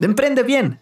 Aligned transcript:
de 0.00 0.06
Emprende 0.06 0.42
Bien. 0.42 0.80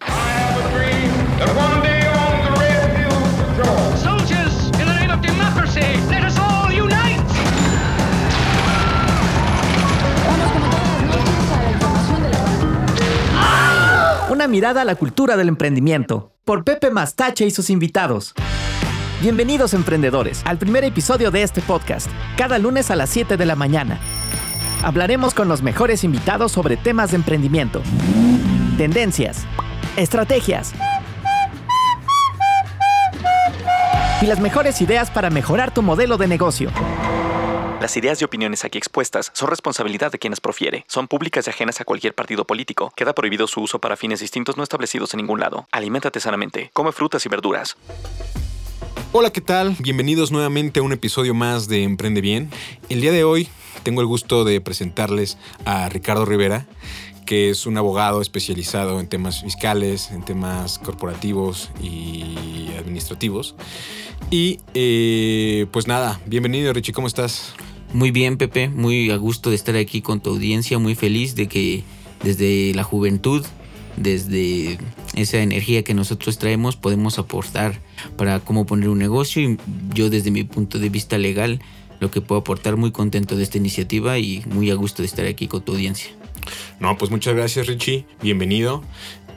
Una 14.30 14.46
mirada 14.46 14.82
a 14.82 14.84
la 14.84 14.94
cultura 14.94 15.36
del 15.36 15.48
emprendimiento, 15.48 16.32
por 16.44 16.62
Pepe 16.62 16.90
Mastache 16.92 17.44
y 17.44 17.50
sus 17.50 17.70
invitados. 17.70 18.34
Bienvenidos 19.20 19.74
emprendedores 19.74 20.42
al 20.44 20.58
primer 20.58 20.84
episodio 20.84 21.32
de 21.32 21.42
este 21.42 21.60
podcast, 21.60 22.08
cada 22.36 22.60
lunes 22.60 22.92
a 22.92 22.96
las 22.96 23.10
7 23.10 23.36
de 23.36 23.46
la 23.46 23.56
mañana. 23.56 23.98
Hablaremos 24.84 25.34
con 25.34 25.48
los 25.48 25.60
mejores 25.60 26.04
invitados 26.04 26.52
sobre 26.52 26.76
temas 26.76 27.10
de 27.10 27.16
emprendimiento, 27.16 27.82
tendencias, 28.78 29.44
estrategias 29.96 30.72
y 34.22 34.26
las 34.26 34.38
mejores 34.38 34.80
ideas 34.80 35.10
para 35.10 35.30
mejorar 35.30 35.74
tu 35.74 35.82
modelo 35.82 36.16
de 36.16 36.28
negocio. 36.28 36.70
Las 37.80 37.96
ideas 37.96 38.22
y 38.22 38.24
opiniones 38.24 38.64
aquí 38.64 38.78
expuestas 38.78 39.32
son 39.34 39.50
responsabilidad 39.50 40.12
de 40.12 40.20
quienes 40.20 40.40
profiere. 40.40 40.84
Son 40.86 41.08
públicas 41.08 41.48
y 41.48 41.50
ajenas 41.50 41.80
a 41.80 41.84
cualquier 41.84 42.14
partido 42.14 42.44
político. 42.44 42.92
Queda 42.94 43.14
prohibido 43.14 43.48
su 43.48 43.62
uso 43.62 43.80
para 43.80 43.96
fines 43.96 44.20
distintos 44.20 44.56
no 44.56 44.62
establecidos 44.62 45.12
en 45.12 45.18
ningún 45.18 45.40
lado. 45.40 45.66
Aliméntate 45.72 46.20
sanamente. 46.20 46.70
Come 46.72 46.92
frutas 46.92 47.26
y 47.26 47.28
verduras. 47.28 47.76
Hola, 49.10 49.30
¿qué 49.30 49.40
tal? 49.40 49.74
Bienvenidos 49.80 50.30
nuevamente 50.30 50.78
a 50.78 50.82
un 50.84 50.92
episodio 50.92 51.34
más 51.34 51.66
de 51.66 51.82
Emprende 51.82 52.20
Bien. 52.20 52.50
El 52.88 53.00
día 53.00 53.10
de 53.10 53.24
hoy 53.24 53.48
tengo 53.82 54.02
el 54.02 54.06
gusto 54.06 54.44
de 54.44 54.60
presentarles 54.60 55.38
a 55.64 55.88
Ricardo 55.88 56.26
Rivera, 56.26 56.66
que 57.28 57.50
es 57.50 57.66
un 57.66 57.76
abogado 57.76 58.22
especializado 58.22 59.00
en 59.00 59.06
temas 59.06 59.42
fiscales, 59.42 60.10
en 60.12 60.24
temas 60.24 60.78
corporativos 60.78 61.68
y 61.78 62.70
administrativos. 62.78 63.54
Y 64.30 64.60
eh, 64.72 65.66
pues 65.70 65.86
nada, 65.86 66.18
bienvenido 66.24 66.72
Richie, 66.72 66.94
¿cómo 66.94 67.06
estás? 67.06 67.52
Muy 67.92 68.12
bien, 68.12 68.38
Pepe, 68.38 68.70
muy 68.70 69.10
a 69.10 69.16
gusto 69.16 69.50
de 69.50 69.56
estar 69.56 69.76
aquí 69.76 70.00
con 70.00 70.20
tu 70.20 70.30
audiencia, 70.30 70.78
muy 70.78 70.94
feliz 70.94 71.34
de 71.34 71.48
que 71.48 71.84
desde 72.22 72.72
la 72.72 72.82
juventud, 72.82 73.44
desde 73.98 74.78
esa 75.14 75.42
energía 75.42 75.84
que 75.84 75.92
nosotros 75.92 76.38
traemos, 76.38 76.76
podemos 76.76 77.18
aportar 77.18 77.82
para 78.16 78.40
cómo 78.40 78.64
poner 78.64 78.88
un 78.88 78.98
negocio 78.98 79.42
y 79.42 79.58
yo 79.92 80.08
desde 80.08 80.30
mi 80.30 80.44
punto 80.44 80.78
de 80.78 80.88
vista 80.88 81.18
legal, 81.18 81.60
lo 82.00 82.10
que 82.10 82.22
puedo 82.22 82.40
aportar, 82.40 82.78
muy 82.78 82.90
contento 82.90 83.36
de 83.36 83.42
esta 83.42 83.58
iniciativa 83.58 84.18
y 84.18 84.42
muy 84.46 84.70
a 84.70 84.74
gusto 84.76 85.02
de 85.02 85.08
estar 85.08 85.26
aquí 85.26 85.46
con 85.46 85.60
tu 85.60 85.72
audiencia. 85.72 86.10
No, 86.80 86.96
pues 86.96 87.10
muchas 87.10 87.34
gracias 87.34 87.66
Richie, 87.66 88.06
bienvenido. 88.22 88.82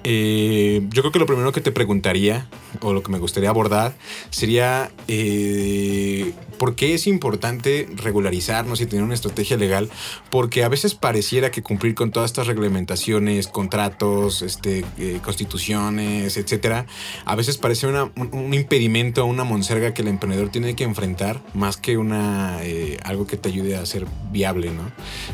Eh, 0.03 0.87
yo 0.89 1.03
creo 1.03 1.11
que 1.11 1.19
lo 1.19 1.25
primero 1.25 1.51
que 1.51 1.61
te 1.61 1.71
preguntaría, 1.71 2.47
o 2.81 2.93
lo 2.93 3.03
que 3.03 3.11
me 3.11 3.19
gustaría 3.19 3.49
abordar, 3.49 3.93
sería 4.31 4.91
eh, 5.07 6.33
por 6.57 6.75
qué 6.75 6.95
es 6.95 7.05
importante 7.05 7.87
regularizarnos 7.95 8.81
y 8.81 8.87
tener 8.87 9.03
una 9.03 9.13
estrategia 9.13 9.57
legal, 9.57 9.89
porque 10.31 10.63
a 10.63 10.69
veces 10.69 10.95
pareciera 10.95 11.51
que 11.51 11.61
cumplir 11.61 11.93
con 11.93 12.11
todas 12.11 12.31
estas 12.31 12.47
reglamentaciones, 12.47 13.47
contratos, 13.47 14.41
este, 14.41 14.83
eh, 14.97 15.19
constituciones, 15.23 16.35
etcétera, 16.37 16.87
a 17.25 17.35
veces 17.35 17.57
parece 17.57 17.85
un, 17.85 18.53
impedimento, 18.53 19.25
una 19.25 19.43
monserga 19.43 19.93
que 19.93 20.01
el 20.01 20.07
emprendedor 20.07 20.49
tiene 20.49 20.75
que 20.75 20.83
enfrentar, 20.83 21.41
más 21.53 21.77
que 21.77 21.97
una 21.97 22.59
algo 23.03 23.27
que 23.27 23.37
te 23.37 23.49
ayude 23.49 23.75
a 23.75 23.85
ser 23.85 24.05
viable, 24.31 24.71
¿no? 24.71 24.91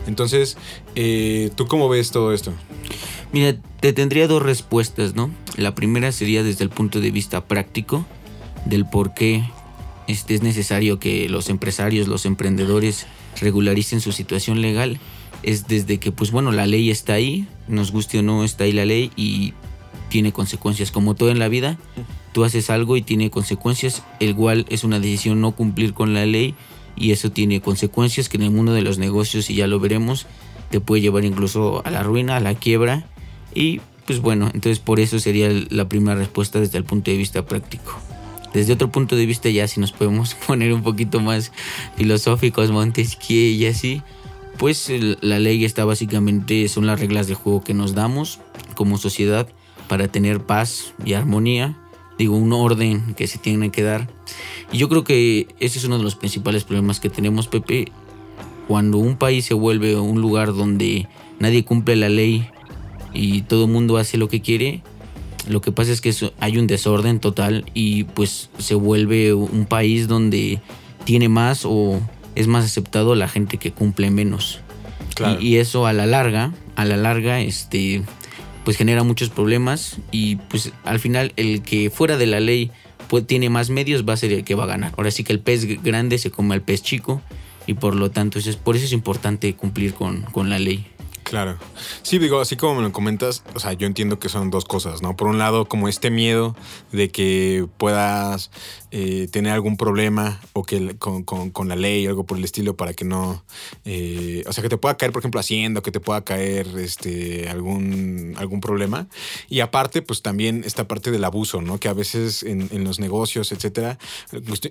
Entonces, 0.08 0.58
¿tú 1.56 1.68
cómo 1.68 1.90
ves 1.90 2.12
todo 2.12 2.34
esto? 2.34 2.54
Mira, 3.34 3.56
te 3.82 3.94
tendría 3.94 4.28
dos 4.28 4.42
respuestas, 4.42 5.16
¿no? 5.16 5.30
La 5.58 5.76
primera 5.76 6.12
sería 6.12 6.44
desde 6.44 6.64
el 6.64 6.70
punto 6.70 7.02
de 7.02 7.12
vista 7.12 7.46
práctico, 7.46 8.06
del 8.66 8.86
por 8.86 9.14
qué 9.14 9.44
este, 10.08 10.34
es 10.36 10.44
necesario 10.44 11.00
que 11.00 11.28
los 11.30 11.50
empresarios, 11.50 12.08
los 12.08 12.26
emprendedores 12.26 13.06
regularicen 13.42 14.00
su 14.00 14.12
situación 14.12 14.62
legal. 14.62 15.00
Es 15.44 15.68
desde 15.68 16.00
que, 16.00 16.12
pues 16.12 16.32
bueno, 16.32 16.52
la 16.52 16.66
ley 16.66 16.90
está 16.90 17.14
ahí, 17.14 17.48
nos 17.68 17.92
guste 17.92 18.20
o 18.20 18.24
no, 18.24 18.44
está 18.44 18.64
ahí 18.64 18.72
la 18.72 18.86
ley 18.86 19.12
y 19.16 19.54
tiene 20.10 20.32
consecuencias. 20.32 20.92
Como 20.92 21.14
todo 21.14 21.30
en 21.30 21.40
la 21.40 21.50
vida, 21.50 21.78
tú 22.34 22.46
haces 22.46 22.70
algo 22.70 22.96
y 22.98 23.02
tiene 23.02 23.30
consecuencias, 23.30 24.04
el 24.20 24.36
cual 24.36 24.66
es 24.70 24.84
una 24.84 25.00
decisión 25.00 25.42
no 25.42 25.52
cumplir 25.52 25.94
con 25.94 26.14
la 26.14 26.26
ley 26.26 26.56
y 26.96 27.12
eso 27.12 27.30
tiene 27.30 27.62
consecuencias 27.62 28.30
que 28.30 28.38
en 28.38 28.44
el 28.44 28.52
mundo 28.52 28.74
de 28.74 28.82
los 28.82 28.98
negocios, 28.98 29.50
y 29.50 29.56
ya 29.56 29.68
lo 29.68 29.80
veremos, 29.80 30.26
te 30.72 30.80
puede 30.80 31.02
llevar 31.02 31.26
incluso 31.26 31.86
a 31.86 31.92
la 31.92 32.02
ruina, 32.02 32.38
a 32.38 32.40
la 32.40 32.56
quiebra 32.56 33.06
y 33.54 33.82
pues 34.06 34.22
bueno, 34.22 34.46
entonces 34.54 34.80
por 34.80 35.00
eso 35.00 35.20
sería 35.20 35.50
la 35.70 35.90
primera 35.90 36.18
respuesta 36.18 36.60
desde 36.60 36.78
el 36.78 36.86
punto 36.86 37.12
de 37.12 37.18
vista 37.18 37.46
práctico. 37.46 38.00
Desde 38.54 38.74
otro 38.74 38.90
punto 38.90 39.16
de 39.16 39.26
vista 39.26 39.50
ya 39.50 39.68
si 39.68 39.80
nos 39.82 39.92
podemos 39.92 40.34
poner 40.48 40.74
un 40.74 40.82
poquito 40.82 41.20
más 41.20 41.52
filosóficos, 41.98 42.72
Montesquieu 42.72 43.52
y 43.52 43.66
así, 43.66 44.02
pues 44.58 44.92
la 45.22 45.40
ley 45.40 45.66
está 45.66 45.86
básicamente, 45.86 46.68
son 46.70 46.88
las 46.88 47.00
reglas 47.00 47.28
de 47.28 47.36
juego 47.36 47.64
que 47.64 47.74
nos 47.74 47.94
damos 47.94 48.40
como 48.76 48.98
sociedad 48.98 49.48
para 49.88 50.08
tener 50.08 50.42
paz 50.42 50.94
y 51.06 51.14
armonía, 51.14 51.78
digo, 52.18 52.36
un 52.36 52.54
orden 52.54 53.14
que 53.16 53.28
se 53.28 53.38
tiene 53.38 53.72
que 53.72 53.84
dar. 53.84 54.10
Y 54.72 54.78
yo 54.78 54.90
creo 54.90 55.04
que 55.04 55.48
ese 55.60 55.80
es 55.80 55.86
uno 55.86 55.98
de 55.98 56.04
los 56.04 56.16
principales 56.16 56.64
problemas 56.64 57.00
que 57.00 57.10
tenemos, 57.10 57.48
Pepe. 57.48 57.92
Cuando 58.68 58.98
un 58.98 59.18
país 59.18 59.46
se 59.46 59.54
vuelve 59.54 59.96
un 59.96 60.22
lugar 60.22 60.54
donde 60.54 61.08
nadie 61.40 61.64
cumple 61.64 61.96
la 61.96 62.10
ley 62.10 62.50
y 63.14 63.44
todo 63.44 63.66
el 63.66 63.72
mundo 63.72 63.98
hace 63.98 64.18
lo 64.18 64.28
que 64.28 64.42
quiere, 64.42 64.82
lo 65.48 65.62
que 65.62 65.72
pasa 65.72 65.92
es 65.92 66.02
que 66.02 66.14
hay 66.40 66.58
un 66.58 66.68
desorden 66.68 67.20
total 67.20 67.66
y 67.74 68.04
pues 68.04 68.50
se 68.58 68.76
vuelve 68.76 69.34
un 69.34 69.66
país 69.66 70.08
donde 70.08 70.60
tiene 71.06 71.30
más 71.30 71.64
o 71.64 72.02
es 72.36 72.48
más 72.48 72.66
aceptado 72.66 73.16
la 73.16 73.28
gente 73.28 73.58
que 73.58 73.72
cumple 73.72 74.12
menos. 74.12 74.60
Y, 75.40 75.56
eso 75.56 75.88
a 75.88 75.94
la 75.94 76.06
larga, 76.06 76.54
a 76.76 76.86
la 76.86 76.96
larga, 76.96 77.42
este, 77.42 78.04
pues 78.64 78.78
genera 78.78 79.04
muchos 79.04 79.30
problemas 79.30 79.98
y 80.12 80.36
pues 80.36 80.72
al 80.84 81.00
final 81.00 81.34
el 81.38 81.64
que 81.64 81.90
fuera 81.90 82.18
de 82.18 82.28
la 82.28 82.40
ley 82.40 82.70
pues, 83.10 83.26
tiene 83.26 83.50
más 83.50 83.72
medios 83.72 84.08
va 84.08 84.14
a 84.14 84.18
ser 84.18 84.32
el 84.32 84.44
que 84.44 84.54
va 84.54 84.66
a 84.66 84.68
ganar. 84.68 84.94
Ahora 84.96 85.10
sí 85.10 85.24
que 85.24 85.34
el 85.34 85.40
pez 85.40 85.66
grande 85.82 86.20
se 86.20 86.30
come 86.30 86.54
al 86.54 86.62
pez 86.62 86.84
chico 86.84 87.22
y 87.66 87.74
por 87.74 87.96
lo 87.96 88.12
tanto 88.12 88.38
es, 88.38 88.56
por 88.58 88.76
eso 88.76 88.86
es 88.86 88.92
importante 88.92 89.56
cumplir 89.56 89.96
con, 89.96 90.22
con 90.22 90.52
la 90.52 90.60
ley. 90.60 90.86
Claro. 91.30 91.58
Sí, 92.04 92.20
digo, 92.20 92.40
así 92.40 92.56
como 92.56 92.76
me 92.76 92.82
lo 92.82 92.94
comentas, 92.94 93.44
o 93.54 93.60
sea, 93.60 93.74
yo 93.74 93.86
entiendo 93.86 94.18
que 94.18 94.30
son 94.30 94.50
dos 94.50 94.64
cosas, 94.64 95.02
¿no? 95.02 95.18
Por 95.18 95.28
un 95.28 95.38
lado, 95.38 95.68
como 95.68 95.90
este 95.90 96.10
miedo 96.10 96.56
de 96.94 97.10
que 97.10 97.68
puedas 97.78 98.50
eh, 98.92 99.28
tener 99.30 99.52
algún 99.52 99.76
problema 99.76 100.40
o 100.54 100.64
que 100.64 100.96
con, 100.98 101.68
la 101.68 101.76
ley 101.76 102.08
o 102.08 102.12
algo 102.12 102.26
por 102.26 102.38
el 102.38 102.46
estilo 102.46 102.78
para 102.78 102.94
que 102.94 103.04
no, 103.04 103.44
eh, 103.84 104.46
o 104.48 104.54
sea, 104.54 104.62
que 104.62 104.70
te 104.70 104.78
pueda 104.78 104.96
caer, 104.96 105.12
por 105.12 105.22
ejemplo, 105.22 105.42
haciendo, 105.42 105.82
que 105.82 105.92
te 105.92 106.00
pueda 106.00 106.24
caer 106.24 106.66
este, 106.78 107.50
algún, 107.50 108.34
algún 108.38 108.62
problema. 108.62 109.08
Y 109.50 109.60
aparte, 109.60 110.02
pues 110.02 110.22
también 110.22 110.64
esta 110.66 110.88
parte 110.88 111.12
del 111.12 111.26
abuso, 111.26 111.62
¿no? 111.62 111.78
Que 111.78 111.90
a 111.90 111.94
veces 111.94 112.44
en, 112.44 112.84
los 112.86 113.00
negocios, 113.00 113.52
etcétera, 113.52 114.00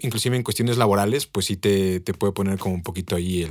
inclusive 0.00 0.36
en 0.36 0.42
cuestiones 0.42 0.78
laborales, 0.78 1.26
pues 1.26 1.46
sí 1.46 1.56
te, 1.58 2.00
puede 2.00 2.32
poner 2.32 2.58
como 2.58 2.74
un 2.74 2.82
poquito 2.82 3.14
ahí 3.14 3.42
el, 3.42 3.50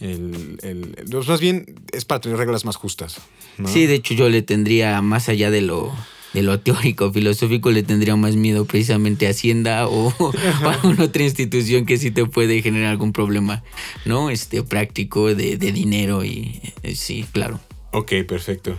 el, 0.00 0.58
el, 0.62 1.24
más 1.26 1.40
bien 1.40 1.86
es 1.92 2.04
para 2.04 2.20
tener 2.20 2.33
reglas 2.38 2.64
más 2.64 2.76
justas. 2.76 3.20
Sí, 3.66 3.86
de 3.86 3.94
hecho 3.94 4.14
yo 4.14 4.28
le 4.28 4.42
tendría, 4.42 5.00
más 5.02 5.28
allá 5.28 5.50
de 5.50 5.60
lo, 5.60 5.92
de 6.34 6.42
lo 6.42 6.60
teórico, 6.60 7.12
filosófico, 7.12 7.70
le 7.70 7.82
tendría 7.82 8.16
más 8.16 8.36
miedo 8.36 8.64
precisamente 8.64 9.26
a 9.26 9.30
Hacienda 9.30 9.86
o, 9.86 10.12
a 10.64 10.72
alguna 10.72 11.04
otra 11.04 11.22
institución 11.22 11.86
que 11.86 11.96
sí 11.96 12.10
te 12.10 12.26
puede 12.26 12.60
generar 12.60 12.90
algún 12.90 13.12
problema, 13.12 13.62
¿no? 14.04 14.28
Este, 14.30 14.62
práctico 14.62 15.34
de, 15.34 15.56
dinero 15.56 16.24
y 16.24 16.60
eh, 16.82 16.94
sí, 16.94 17.24
claro. 17.32 17.60
Ok, 17.92 18.12
perfecto. 18.26 18.76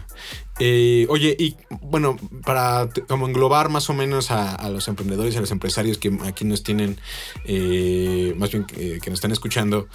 Eh, 0.59 1.05
oye, 1.09 1.35
y 1.39 1.55
bueno, 1.81 2.17
para 2.43 2.89
como 3.07 3.27
englobar 3.27 3.69
más 3.69 3.89
o 3.89 3.93
menos 3.93 4.29
a, 4.31 4.69
los 4.69 4.89
emprendedores 4.89 5.33
y 5.33 5.37
a 5.37 5.41
los 5.41 5.51
empresarios 5.51 5.97
que 5.97 6.17
aquí 6.23 6.43
nos 6.43 6.63
tienen, 6.63 6.99
eh, 7.45 8.33
más 8.37 8.51
bien 8.51 8.65
que 8.65 8.99
nos 9.05 9.13
están 9.13 9.31
escuchando, 9.31 9.87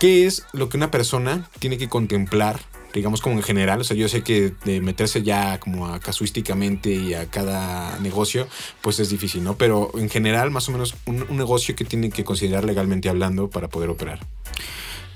¿Qué 0.00 0.24
es 0.24 0.46
lo 0.54 0.70
que 0.70 0.78
una 0.78 0.90
persona 0.90 1.46
tiene 1.58 1.76
que 1.76 1.90
contemplar, 1.90 2.58
digamos 2.94 3.20
como 3.20 3.36
en 3.36 3.42
general? 3.42 3.82
O 3.82 3.84
sea, 3.84 3.94
yo 3.98 4.08
sé 4.08 4.22
que 4.22 4.54
de 4.64 4.80
meterse 4.80 5.22
ya 5.22 5.60
como 5.60 5.88
a 5.88 6.00
casuísticamente 6.00 6.90
y 6.90 7.12
a 7.12 7.26
cada 7.26 7.98
negocio, 7.98 8.48
pues 8.80 8.98
es 8.98 9.10
difícil, 9.10 9.44
¿no? 9.44 9.58
Pero 9.58 9.90
en 9.98 10.08
general, 10.08 10.50
más 10.50 10.70
o 10.70 10.72
menos, 10.72 10.94
un, 11.04 11.26
negocio 11.36 11.76
que 11.76 11.84
tiene 11.84 12.08
que 12.08 12.24
considerar 12.24 12.64
legalmente 12.64 13.10
hablando 13.10 13.50
para 13.50 13.68
poder 13.68 13.90
operar. 13.90 14.20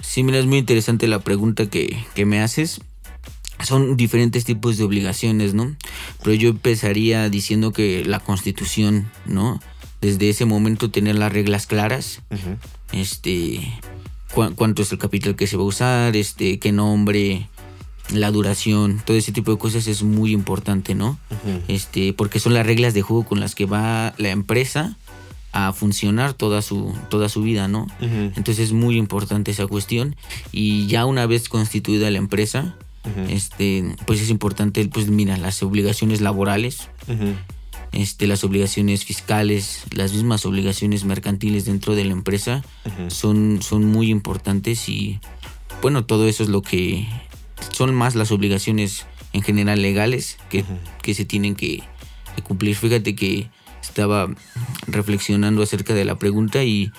Sí, 0.02 0.22
mira, 0.22 0.38
es 0.38 0.44
muy 0.44 0.58
interesante 0.58 1.08
la 1.08 1.20
pregunta 1.20 1.70
que, 1.70 2.04
que 2.14 2.26
me 2.26 2.42
haces 2.42 2.82
son 3.62 3.96
diferentes 3.96 4.44
tipos 4.44 4.76
de 4.76 4.84
obligaciones, 4.84 5.54
¿no? 5.54 5.74
Pero 6.22 6.34
yo 6.34 6.50
empezaría 6.50 7.30
diciendo 7.30 7.72
que 7.72 8.04
la 8.04 8.20
constitución, 8.20 9.10
¿no? 9.24 9.60
Desde 10.02 10.28
ese 10.28 10.44
momento 10.44 10.90
tener 10.90 11.16
las 11.16 11.32
reglas 11.32 11.66
claras, 11.66 12.20
este, 12.92 13.62
cuánto 14.34 14.82
es 14.82 14.92
el 14.92 14.98
capital 14.98 15.36
que 15.36 15.46
se 15.46 15.56
va 15.56 15.62
a 15.62 15.66
usar, 15.66 16.16
este, 16.16 16.58
qué 16.58 16.72
nombre, 16.72 17.48
la 18.12 18.30
duración, 18.30 19.00
todo 19.04 19.16
ese 19.16 19.32
tipo 19.32 19.50
de 19.52 19.58
cosas 19.58 19.86
es 19.86 20.02
muy 20.02 20.32
importante, 20.32 20.94
¿no? 20.94 21.18
Este, 21.68 22.12
porque 22.12 22.40
son 22.40 22.54
las 22.54 22.66
reglas 22.66 22.94
de 22.94 23.02
juego 23.02 23.24
con 23.24 23.40
las 23.40 23.54
que 23.54 23.66
va 23.66 24.14
la 24.18 24.30
empresa 24.30 24.96
a 25.52 25.72
funcionar 25.72 26.34
toda 26.34 26.62
su, 26.62 26.92
toda 27.10 27.28
su 27.28 27.42
vida, 27.42 27.68
¿no? 27.68 27.86
Entonces 28.00 28.58
es 28.58 28.72
muy 28.72 28.96
importante 28.96 29.52
esa 29.52 29.66
cuestión. 29.66 30.16
Y 30.52 30.86
ya 30.88 31.06
una 31.06 31.26
vez 31.26 31.48
constituida 31.48 32.10
la 32.10 32.18
empresa, 32.18 32.76
este, 33.28 33.94
pues 34.06 34.20
es 34.20 34.30
importante, 34.30 34.84
pues 34.88 35.08
mira, 35.08 35.36
las 35.36 35.62
obligaciones 35.62 36.20
laborales, 36.20 36.88
este, 37.94 38.26
las 38.26 38.44
obligaciones 38.44 39.04
fiscales, 39.04 39.84
las 39.90 40.12
mismas 40.12 40.44
obligaciones 40.46 41.04
mercantiles 41.04 41.64
dentro 41.64 41.94
de 41.94 42.04
la 42.04 42.12
empresa 42.12 42.64
son, 43.08 43.60
son 43.62 43.84
muy 43.84 44.10
importantes 44.10 44.88
y 44.88 45.20
bueno, 45.80 46.04
todo 46.04 46.28
eso 46.28 46.42
es 46.42 46.48
lo 46.48 46.62
que 46.62 47.06
son 47.72 47.94
más 47.94 48.14
las 48.14 48.32
obligaciones 48.32 49.06
en 49.32 49.42
general 49.42 49.82
legales 49.82 50.38
que, 50.48 50.64
que 51.02 51.14
se 51.14 51.24
tienen 51.24 51.54
que, 51.54 51.82
que 52.36 52.42
cumplir. 52.42 52.76
Fíjate 52.76 53.14
que 53.14 53.48
estaba 53.80 54.28
reflexionando 54.86 55.62
acerca 55.62 55.94
de 55.94 56.04
la 56.04 56.18
pregunta 56.18 56.64
y 56.64 56.90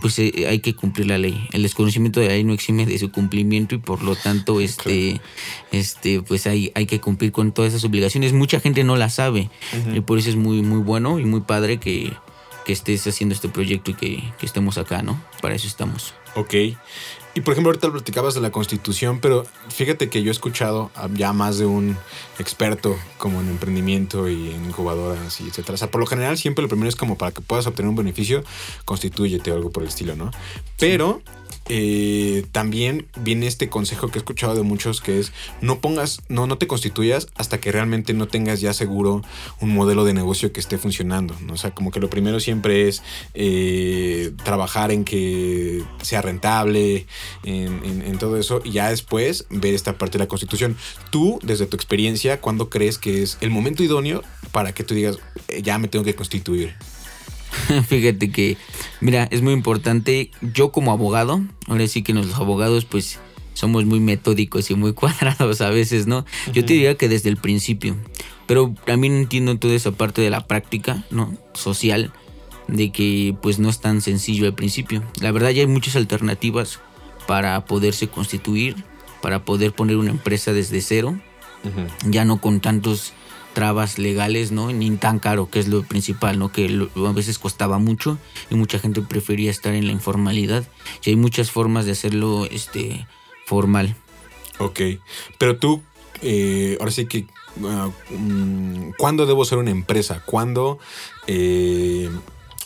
pues 0.00 0.18
eh, 0.18 0.46
hay 0.48 0.60
que 0.60 0.74
cumplir 0.74 1.06
la 1.06 1.18
ley. 1.18 1.48
El 1.52 1.62
desconocimiento 1.62 2.20
de 2.20 2.28
la 2.28 2.32
ley 2.34 2.44
no 2.44 2.52
exime 2.52 2.86
de 2.86 2.98
su 2.98 3.10
cumplimiento 3.10 3.74
y 3.74 3.78
por 3.78 4.02
lo 4.02 4.16
tanto 4.16 4.60
este, 4.60 5.20
este 5.72 6.22
pues 6.22 6.46
hay, 6.46 6.72
hay 6.74 6.86
que 6.86 7.00
cumplir 7.00 7.32
con 7.32 7.52
todas 7.52 7.72
esas 7.72 7.84
obligaciones. 7.84 8.32
Mucha 8.32 8.60
gente 8.60 8.84
no 8.84 8.96
la 8.96 9.10
sabe 9.10 9.50
y 9.94 10.00
por 10.00 10.18
eso 10.18 10.30
es 10.30 10.36
muy, 10.36 10.62
muy 10.62 10.80
bueno 10.80 11.18
y 11.18 11.24
muy 11.24 11.40
padre 11.40 11.78
que, 11.78 12.12
que 12.64 12.72
estés 12.72 13.06
haciendo 13.06 13.34
este 13.34 13.48
proyecto 13.48 13.90
y 13.90 13.94
que, 13.94 14.22
que, 14.38 14.46
estemos 14.46 14.78
acá, 14.78 15.02
¿no? 15.02 15.20
Para 15.40 15.54
eso 15.54 15.66
estamos. 15.66 16.14
Ok. 16.34 16.54
Y 17.34 17.40
por 17.40 17.52
ejemplo, 17.52 17.70
ahorita 17.70 17.90
platicabas 17.90 18.34
de 18.34 18.40
la 18.40 18.50
constitución, 18.50 19.20
pero 19.20 19.46
fíjate 19.68 20.08
que 20.08 20.22
yo 20.22 20.30
he 20.30 20.32
escuchado 20.32 20.90
ya 21.14 21.32
más 21.32 21.58
de 21.58 21.66
un 21.66 21.96
experto 22.38 22.96
como 23.16 23.40
en 23.40 23.48
emprendimiento 23.48 24.28
y 24.28 24.50
en 24.50 24.64
incubadoras 24.66 25.40
y 25.40 25.48
etcétera. 25.48 25.74
O 25.74 25.78
sea, 25.78 25.90
por 25.90 26.00
lo 26.00 26.06
general 26.06 26.38
siempre 26.38 26.62
lo 26.62 26.68
primero 26.68 26.88
es 26.88 26.96
como 26.96 27.18
para 27.18 27.32
que 27.32 27.40
puedas 27.40 27.66
obtener 27.66 27.88
un 27.88 27.96
beneficio, 27.96 28.44
constitúyete 28.84 29.50
o 29.50 29.54
algo 29.54 29.70
por 29.70 29.82
el 29.82 29.88
estilo, 29.88 30.16
¿no? 30.16 30.30
Pero 30.78 31.22
eh, 31.70 32.46
también 32.50 33.06
viene 33.20 33.46
este 33.46 33.68
consejo 33.68 34.08
que 34.08 34.18
he 34.18 34.20
escuchado 34.20 34.54
de 34.54 34.62
muchos 34.62 35.02
que 35.02 35.18
es 35.18 35.32
no 35.60 35.80
pongas, 35.80 36.22
no, 36.28 36.46
no 36.46 36.56
te 36.56 36.66
constituyas 36.66 37.28
hasta 37.34 37.60
que 37.60 37.70
realmente 37.70 38.14
no 38.14 38.26
tengas 38.26 38.60
ya 38.60 38.72
seguro 38.72 39.22
un 39.60 39.74
modelo 39.74 40.04
de 40.04 40.14
negocio 40.14 40.52
que 40.52 40.60
esté 40.60 40.78
funcionando. 40.78 41.36
¿no? 41.42 41.54
O 41.54 41.56
sea, 41.56 41.72
como 41.72 41.90
que 41.90 42.00
lo 42.00 42.08
primero 42.08 42.40
siempre 42.40 42.88
es 42.88 43.02
eh, 43.34 44.32
trabajar 44.44 44.90
en 44.92 45.04
que 45.04 45.84
sea 46.02 46.22
rentable, 46.22 47.06
en, 47.44 48.02
en, 48.02 48.18
todo 48.18 48.36
eso, 48.38 48.60
y 48.64 48.72
ya 48.72 48.90
después 48.90 49.46
ver 49.50 49.74
esta 49.74 49.98
parte 49.98 50.18
de 50.18 50.24
la 50.24 50.28
constitución. 50.28 50.76
Tú, 51.10 51.38
desde 51.42 51.66
tu 51.66 51.76
experiencia, 51.76 52.27
¿cuándo 52.36 52.68
crees 52.68 52.98
que 52.98 53.22
es 53.22 53.38
el 53.40 53.50
momento 53.50 53.82
idóneo 53.82 54.22
para 54.52 54.72
que 54.72 54.84
tú 54.84 54.94
digas, 54.94 55.18
eh, 55.48 55.62
ya 55.62 55.78
me 55.78 55.88
tengo 55.88 56.04
que 56.04 56.14
constituir? 56.14 56.74
Fíjate 57.88 58.30
que, 58.30 58.56
mira, 59.00 59.24
es 59.30 59.42
muy 59.42 59.52
importante. 59.52 60.30
Yo 60.40 60.70
como 60.70 60.92
abogado, 60.92 61.42
ahora 61.66 61.86
sí 61.88 62.02
que 62.02 62.12
los 62.12 62.34
abogados 62.34 62.84
pues 62.84 63.18
somos 63.54 63.84
muy 63.84 64.00
metódicos 64.00 64.70
y 64.70 64.74
muy 64.74 64.92
cuadrados 64.94 65.60
a 65.60 65.70
veces, 65.70 66.06
¿no? 66.06 66.24
Yo 66.52 66.64
te 66.64 66.74
diría 66.74 66.96
que 66.96 67.08
desde 67.08 67.28
el 67.28 67.36
principio. 67.36 67.96
Pero 68.46 68.74
también 68.86 69.14
entiendo 69.14 69.58
toda 69.58 69.74
esa 69.74 69.92
parte 69.92 70.22
de 70.22 70.30
la 70.30 70.46
práctica, 70.46 71.04
¿no? 71.10 71.36
Social, 71.54 72.12
de 72.66 72.92
que 72.92 73.34
pues 73.42 73.58
no 73.58 73.68
es 73.68 73.80
tan 73.80 74.00
sencillo 74.00 74.46
al 74.46 74.54
principio. 74.54 75.02
La 75.20 75.32
verdad 75.32 75.50
ya 75.50 75.62
hay 75.62 75.66
muchas 75.66 75.96
alternativas 75.96 76.80
para 77.26 77.64
poderse 77.64 78.08
constituir, 78.08 78.76
para 79.20 79.44
poder 79.44 79.72
poner 79.72 79.96
una 79.96 80.10
empresa 80.10 80.52
desde 80.52 80.80
cero, 80.80 81.20
ya 82.06 82.24
no 82.24 82.40
con 82.40 82.60
tantos 82.60 83.12
trabas 83.52 83.98
legales, 83.98 84.52
¿no? 84.52 84.70
Ni 84.70 84.90
tan 84.96 85.18
caro, 85.18 85.50
que 85.50 85.58
es 85.58 85.68
lo 85.68 85.82
principal, 85.82 86.38
¿no? 86.38 86.52
Que 86.52 86.88
a 86.94 87.12
veces 87.12 87.38
costaba 87.38 87.78
mucho 87.78 88.18
y 88.50 88.54
mucha 88.54 88.78
gente 88.78 89.02
prefería 89.02 89.50
estar 89.50 89.74
en 89.74 89.86
la 89.86 89.92
informalidad. 89.92 90.64
Y 91.04 91.10
hay 91.10 91.16
muchas 91.16 91.50
formas 91.50 91.84
de 91.84 91.92
hacerlo 91.92 92.46
este, 92.46 93.06
formal. 93.46 93.96
Ok, 94.58 94.80
pero 95.38 95.56
tú, 95.56 95.82
eh, 96.22 96.76
ahora 96.78 96.92
sí 96.92 97.06
que, 97.06 97.26
uh, 97.60 98.92
¿cuándo 98.96 99.26
debo 99.26 99.44
ser 99.44 99.58
una 99.58 99.70
empresa? 99.70 100.22
¿Cuándo... 100.24 100.78
Eh, 101.26 102.10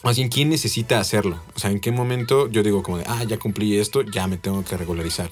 más 0.02 0.16
bien, 0.16 0.28
¿quién 0.28 0.48
necesita 0.48 0.98
hacerlo? 0.98 1.40
O 1.54 1.60
sea, 1.60 1.70
¿en 1.70 1.78
qué 1.78 1.92
momento 1.92 2.48
yo 2.48 2.64
digo 2.64 2.82
como 2.82 2.98
de, 2.98 3.04
ah, 3.06 3.22
ya 3.22 3.38
cumplí 3.38 3.78
esto, 3.78 4.02
ya 4.02 4.26
me 4.26 4.36
tengo 4.36 4.64
que 4.64 4.76
regularizar? 4.76 5.30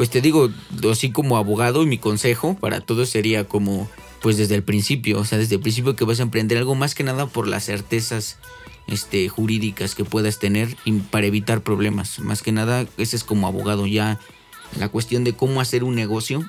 Pues 0.00 0.08
te 0.08 0.22
digo, 0.22 0.48
así 0.90 1.10
como 1.10 1.36
abogado, 1.36 1.84
mi 1.84 1.98
consejo 1.98 2.54
para 2.54 2.80
todos 2.80 3.10
sería 3.10 3.46
como 3.46 3.86
pues 4.22 4.38
desde 4.38 4.54
el 4.54 4.62
principio, 4.62 5.18
o 5.18 5.26
sea, 5.26 5.36
desde 5.36 5.56
el 5.56 5.60
principio 5.60 5.94
que 5.94 6.06
vas 6.06 6.20
a 6.20 6.22
emprender 6.22 6.56
algo 6.56 6.74
más 6.74 6.94
que 6.94 7.04
nada 7.04 7.26
por 7.26 7.46
las 7.46 7.66
certezas 7.66 8.38
este, 8.86 9.28
jurídicas 9.28 9.94
que 9.94 10.06
puedas 10.06 10.38
tener 10.38 10.74
y 10.86 10.92
para 10.92 11.26
evitar 11.26 11.60
problemas. 11.60 12.18
Más 12.18 12.40
que 12.40 12.50
nada, 12.50 12.86
ese 12.96 13.14
es 13.14 13.24
como 13.24 13.46
abogado 13.46 13.86
ya 13.86 14.18
la 14.78 14.88
cuestión 14.88 15.22
de 15.22 15.34
cómo 15.34 15.60
hacer 15.60 15.84
un 15.84 15.96
negocio 15.96 16.48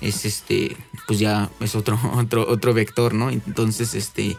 es 0.00 0.24
este, 0.24 0.76
pues 1.08 1.18
ya 1.18 1.50
es 1.58 1.74
otro 1.74 1.98
otro 2.14 2.48
otro 2.48 2.72
vector, 2.72 3.14
¿no? 3.14 3.30
Entonces, 3.30 3.94
este 3.94 4.36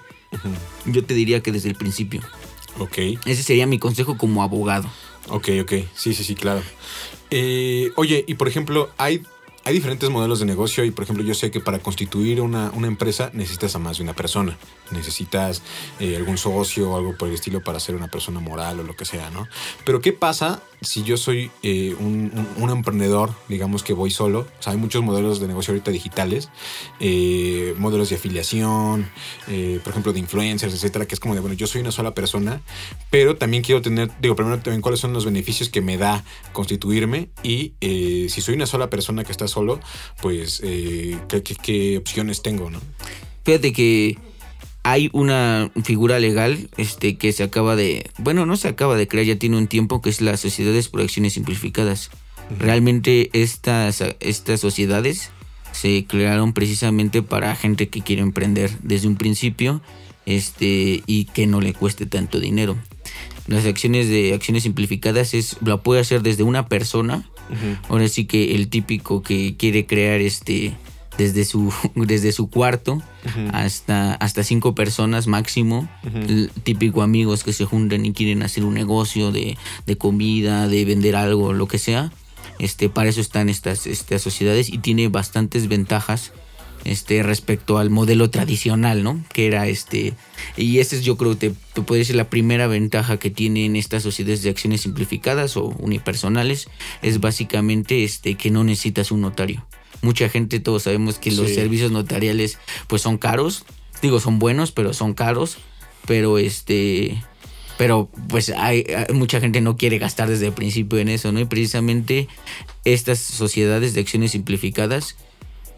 yo 0.86 1.04
te 1.04 1.16
diría 1.16 1.44
que 1.44 1.52
desde 1.52 1.68
el 1.68 1.76
principio. 1.76 2.22
Ok. 2.80 2.98
Ese 3.26 3.44
sería 3.44 3.68
mi 3.68 3.78
consejo 3.78 4.18
como 4.18 4.42
abogado. 4.42 4.90
Ok, 5.30 5.50
ok. 5.62 5.74
Sí, 5.96 6.14
sí, 6.14 6.24
sí, 6.24 6.36
claro. 6.36 6.62
Eh, 7.30 7.92
oye, 7.96 8.24
y 8.28 8.36
por 8.36 8.48
ejemplo, 8.48 8.90
hay 8.98 9.24
hay 9.64 9.74
diferentes 9.74 10.10
modelos 10.10 10.40
de 10.40 10.46
negocio 10.46 10.84
y 10.84 10.92
por 10.92 11.04
ejemplo 11.04 11.24
yo 11.24 11.34
sé 11.34 11.52
que 11.52 11.60
para 11.60 11.80
constituir 11.80 12.42
una, 12.42 12.72
una 12.72 12.88
empresa 12.88 13.30
necesitas 13.34 13.76
a 13.76 13.80
más 13.80 13.98
de 13.98 14.04
una 14.04 14.14
persona. 14.14 14.58
Necesitas 14.92 15.62
eh, 16.00 16.16
algún 16.18 16.38
socio 16.38 16.92
o 16.92 16.98
algo 16.98 17.16
por 17.16 17.28
el 17.28 17.36
estilo 17.36 17.62
para 17.64 17.80
ser 17.80 17.96
una 17.96 18.08
persona 18.08 18.40
moral 18.40 18.80
o 18.80 18.84
lo 18.84 18.96
que 18.96 19.06
sea, 19.06 19.30
¿no? 19.30 19.48
Pero 19.86 20.02
¿qué 20.02 20.14
pasa 20.14 20.62
si 20.82 21.04
yo 21.04 21.16
soy 21.16 21.52
eh, 21.62 21.96
un, 22.00 22.32
un, 22.58 22.70
emprendedor, 22.72 23.34
digamos 23.48 23.84
que 23.84 23.94
voy 23.94 24.10
solo? 24.10 24.48
O 24.60 24.64
sea, 24.64 24.74
hay 24.74 24.80
muchos 24.80 25.04
modelos 25.04 25.40
de 25.40 25.48
negocio 25.48 25.74
ahorita 25.74 25.92
digitales, 25.92 26.50
eh, 27.00 27.76
modelos 27.78 28.10
de 28.10 28.16
afiliación, 28.16 29.10
por 29.46 29.92
ejemplo 29.92 30.12
de 30.12 30.20
influencers, 30.20 30.74
etcétera, 30.74 31.06
que 31.06 31.14
es 31.14 31.20
como 31.20 31.36
de, 31.36 31.42
bueno, 31.42 31.56
yo 31.56 31.68
soy 31.68 31.82
una 31.82 31.92
sola 31.92 32.16
persona, 32.16 32.62
pero 33.12 33.36
también 33.38 33.62
quiero 33.62 33.82
tener, 33.82 34.10
digo, 34.20 34.36
primero 34.36 34.58
también 34.60 34.82
cuáles 34.82 35.00
son 35.00 35.14
los 35.14 35.24
beneficios 35.24 35.70
que 35.70 35.82
me 35.82 35.98
da 35.98 36.24
constituirme 36.52 37.30
y 37.44 37.74
si 37.80 38.42
soy 38.42 38.56
una 38.56 38.66
sola 38.66 38.90
persona 38.90 39.24
que 39.24 39.32
está 39.32 39.48
solo, 39.52 39.80
pues 40.22 40.62
eh, 40.64 41.18
¿qué, 41.64 41.98
opciones 41.98 42.42
tengo, 42.42 42.70
¿no? 42.70 42.80
Fíjate 43.44 43.74
que 43.74 44.18
hay 44.84 45.10
una 45.14 45.72
figura 45.84 46.20
legal 46.20 46.70
este, 46.78 47.18
que 47.18 47.34
se 47.34 47.44
acaba 47.44 47.76
de, 47.76 48.10
bueno, 48.18 48.46
no 48.46 48.56
se 48.56 48.68
acaba 48.68 48.96
de 48.96 49.08
crear, 49.08 49.26
ya 49.26 49.36
tiene 49.38 49.58
un 49.58 49.68
tiempo, 49.68 50.02
que 50.02 50.10
es 50.10 50.22
las 50.22 50.40
sociedades 50.40 50.88
por 50.88 51.02
acciones 51.02 51.34
simplificadas. 51.34 52.10
Realmente 52.58 53.30
estas, 53.34 54.04
estas 54.20 54.60
sociedades 54.60 55.30
se 55.72 56.06
crearon 56.06 56.54
precisamente 56.54 57.22
para 57.22 57.56
gente 57.56 57.90
que 57.90 58.02
quiere 58.02 58.22
emprender 58.22 58.72
desde 58.82 59.08
un 59.08 59.16
principio 59.16 59.82
este, 60.26 61.04
y 61.06 61.26
que 61.26 61.48
no 61.48 61.62
le 61.62 61.74
cueste 61.74 62.06
tanto 62.06 62.40
dinero. 62.40 62.78
Las 63.48 63.66
acciones 63.66 64.08
de 64.08 64.34
acciones 64.34 64.64
simplificadas 64.64 65.34
es, 65.34 65.58
la 65.62 65.78
puede 65.78 66.02
hacer 66.02 66.22
desde 66.22 66.44
una 66.44 66.68
persona 66.68 67.30
Ahora 67.90 68.08
sí 68.08 68.26
que 68.26 68.56
el 68.56 68.70
típico 68.70 69.22
que 69.22 69.56
quiere 69.58 69.86
crear 69.86 70.22
este 70.22 70.74
desde 71.18 71.46
su, 71.46 71.74
desde 71.96 72.32
su 72.32 72.50
cuarto 72.50 73.02
hasta, 73.54 74.16
hasta 74.16 74.44
cinco 74.44 74.76
personas 74.76 75.28
máximo. 75.28 75.88
Típico 76.64 77.02
amigos 77.02 77.44
que 77.44 77.54
se 77.54 77.66
juntan 77.66 78.06
y 78.06 78.14
quieren 78.14 78.44
hacer 78.44 78.64
un 78.64 78.74
negocio 78.74 79.32
de, 79.32 79.58
de, 79.86 79.98
comida, 79.98 80.68
de 80.68 80.86
vender 80.86 81.16
algo, 81.16 81.54
lo 81.54 81.68
que 81.68 81.78
sea. 81.78 82.12
Este, 82.60 82.90
para 82.90 83.10
eso 83.10 83.22
están 83.22 83.50
estas, 83.50 83.88
estas 83.88 84.22
sociedades 84.22 84.70
y 84.70 84.78
tiene 84.78 85.08
bastantes 85.08 85.68
ventajas 85.68 86.32
este, 86.84 87.22
respecto 87.24 87.78
al 87.78 87.90
modelo 87.90 88.30
tradicional, 88.30 89.04
¿no? 89.04 89.24
Que 89.34 89.48
era 89.48 89.68
este. 89.68 90.14
Y 90.58 90.80
esa 90.80 90.96
es, 90.96 91.04
yo 91.04 91.18
creo, 91.18 91.38
te, 91.38 91.54
te 91.74 91.82
puede 91.82 92.00
decir 92.00 92.16
la 92.16 92.30
primera 92.30 92.68
ventaja 92.68 93.18
que 93.18 93.30
tienen 93.30 93.76
estas 93.76 94.04
sociedades 94.04 94.42
de 94.44 94.50
acciones 94.50 94.82
simplificadas 94.82 95.58
o 95.58 95.66
unipersonales. 95.66 96.68
Es 97.02 97.20
básicamente 97.20 98.04
este, 98.04 98.36
que 98.36 98.50
no 98.50 98.64
necesitas 98.64 99.12
un 99.12 99.22
notario. 99.22 99.66
Mucha 100.02 100.30
gente, 100.30 100.60
todos 100.60 100.84
sabemos 100.84 101.20
que 101.20 101.32
los 101.32 101.52
servicios 101.52 101.92
notariales, 101.92 102.58
pues 102.88 103.04
son 103.04 103.18
caros. 103.18 103.66
Digo, 104.02 104.20
son 104.20 104.40
buenos, 104.40 104.72
pero 104.72 104.94
son 104.94 105.14
caros. 105.14 105.58
Pero 106.08 106.40
este. 106.40 107.22
Pero 107.78 108.10
pues 108.28 108.50
hay, 108.50 108.86
mucha 109.14 109.40
gente 109.40 109.62
no 109.62 109.76
quiere 109.76 109.98
gastar 109.98 110.30
desde 110.30 110.48
el 110.48 110.54
principio 110.54 111.00
en 111.00 111.10
eso, 111.10 111.32
¿no? 111.32 111.40
Y 111.40 111.46
precisamente 111.46 112.28
estas 112.86 113.20
sociedades 113.20 113.94
de 113.94 114.02
acciones 114.02 114.32
simplificadas 114.32 115.16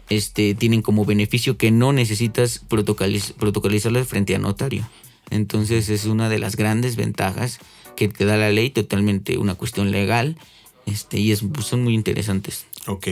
este, 0.08 0.54
tienen 0.54 0.82
como 0.82 1.04
beneficio 1.04 1.56
que 1.56 1.70
no 1.70 1.92
necesitas 1.92 2.60
protocoliz 2.68 3.32
protocolizarlas 3.32 4.06
frente 4.06 4.34
a 4.34 4.38
notario. 4.38 4.88
Entonces 5.30 5.88
es 5.88 6.04
una 6.04 6.28
de 6.28 6.38
las 6.38 6.56
grandes 6.56 6.96
ventajas 6.96 7.58
que 7.96 8.08
te 8.08 8.24
da 8.24 8.36
la 8.36 8.50
ley, 8.50 8.70
totalmente 8.70 9.38
una 9.38 9.54
cuestión 9.54 9.90
legal, 9.90 10.36
este, 10.86 11.18
y 11.18 11.32
es, 11.32 11.42
pues, 11.42 11.66
son 11.66 11.82
muy 11.82 11.94
interesantes. 11.94 12.66
Ok, 12.86 13.06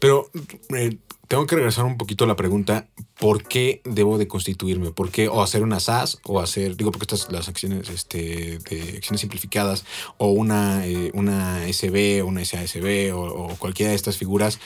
pero 0.00 0.28
eh, 0.74 0.96
tengo 1.28 1.46
que 1.46 1.56
regresar 1.56 1.84
un 1.84 1.96
poquito 1.96 2.24
a 2.24 2.26
la 2.26 2.36
pregunta, 2.36 2.86
¿por 3.18 3.44
qué 3.44 3.80
debo 3.84 4.18
de 4.18 4.28
constituirme? 4.28 4.92
¿Por 4.92 5.10
qué? 5.10 5.28
O 5.28 5.42
hacer 5.42 5.62
una 5.62 5.80
SAS, 5.80 6.18
o 6.24 6.40
hacer, 6.40 6.76
digo, 6.76 6.92
porque 6.92 7.14
estas 7.14 7.32
las 7.32 7.48
acciones, 7.48 7.88
este, 7.88 8.58
de 8.58 8.94
acciones 8.96 9.20
simplificadas, 9.20 9.84
o 10.18 10.30
una, 10.30 10.86
eh, 10.86 11.10
una 11.14 11.66
SB, 11.66 12.22
o 12.22 12.26
una 12.26 12.44
SASB, 12.44 13.12
o, 13.14 13.56
cualquiera 13.58 13.90
de 13.90 13.96
estas 13.96 14.16
figuras, 14.16 14.60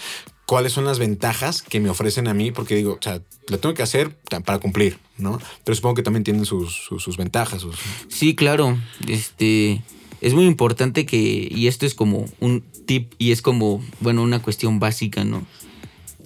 ¿cuáles 0.44 0.72
son 0.72 0.84
las 0.84 0.98
ventajas 0.98 1.62
que 1.62 1.80
me 1.80 1.88
ofrecen 1.88 2.28
a 2.28 2.34
mí? 2.34 2.50
Porque 2.50 2.74
digo, 2.74 2.98
o 3.00 3.02
sea, 3.02 3.22
lo 3.48 3.58
tengo 3.58 3.74
que 3.74 3.82
hacer 3.82 4.16
para 4.44 4.58
cumplir, 4.58 4.98
¿no? 5.16 5.40
Pero 5.64 5.74
supongo 5.74 5.94
que 5.94 6.02
también 6.02 6.24
tienen 6.24 6.44
sus, 6.44 6.74
sus, 6.74 7.16
ventajas. 7.16 7.66
Sí, 8.08 8.34
claro, 8.34 8.78
este... 9.06 9.82
Es 10.20 10.34
muy 10.34 10.44
importante 10.44 11.06
que, 11.06 11.48
y 11.50 11.66
esto 11.66 11.86
es 11.86 11.94
como 11.94 12.26
un 12.40 12.62
tip 12.84 13.14
y 13.16 13.32
es 13.32 13.40
como, 13.40 13.82
bueno, 14.00 14.22
una 14.22 14.42
cuestión 14.42 14.78
básica, 14.78 15.24
¿no? 15.24 15.46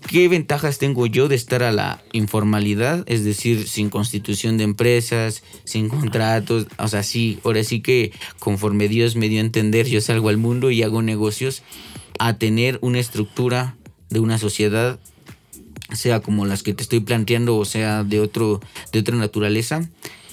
¿Qué 0.08 0.28
ventajas 0.28 0.78
tengo 0.78 1.06
yo 1.06 1.28
de 1.28 1.34
estar 1.34 1.62
a 1.62 1.72
la 1.72 2.02
informalidad? 2.12 3.04
Es 3.06 3.24
decir, 3.24 3.66
sin 3.66 3.88
constitución 3.88 4.58
de 4.58 4.64
empresas, 4.64 5.42
sin 5.64 5.88
contratos. 5.88 6.66
O 6.78 6.88
sea, 6.88 7.02
sí, 7.02 7.38
ahora 7.42 7.64
sí 7.64 7.80
que 7.80 8.12
conforme 8.38 8.88
Dios 8.88 9.16
me 9.16 9.28
dio 9.28 9.40
a 9.40 9.44
entender, 9.44 9.86
yo 9.88 10.00
salgo 10.00 10.28
al 10.28 10.36
mundo 10.36 10.70
y 10.70 10.82
hago 10.82 11.02
negocios 11.02 11.62
a 12.18 12.38
tener 12.38 12.78
una 12.82 13.00
estructura 13.00 13.76
de 14.10 14.20
una 14.20 14.38
sociedad, 14.38 15.00
sea 15.92 16.20
como 16.20 16.46
las 16.46 16.62
que 16.62 16.74
te 16.74 16.82
estoy 16.82 17.00
planteando 17.00 17.56
o 17.56 17.64
sea 17.64 18.04
de, 18.04 18.20
otro, 18.20 18.60
de 18.92 19.00
otra 19.00 19.16
naturaleza, 19.16 19.88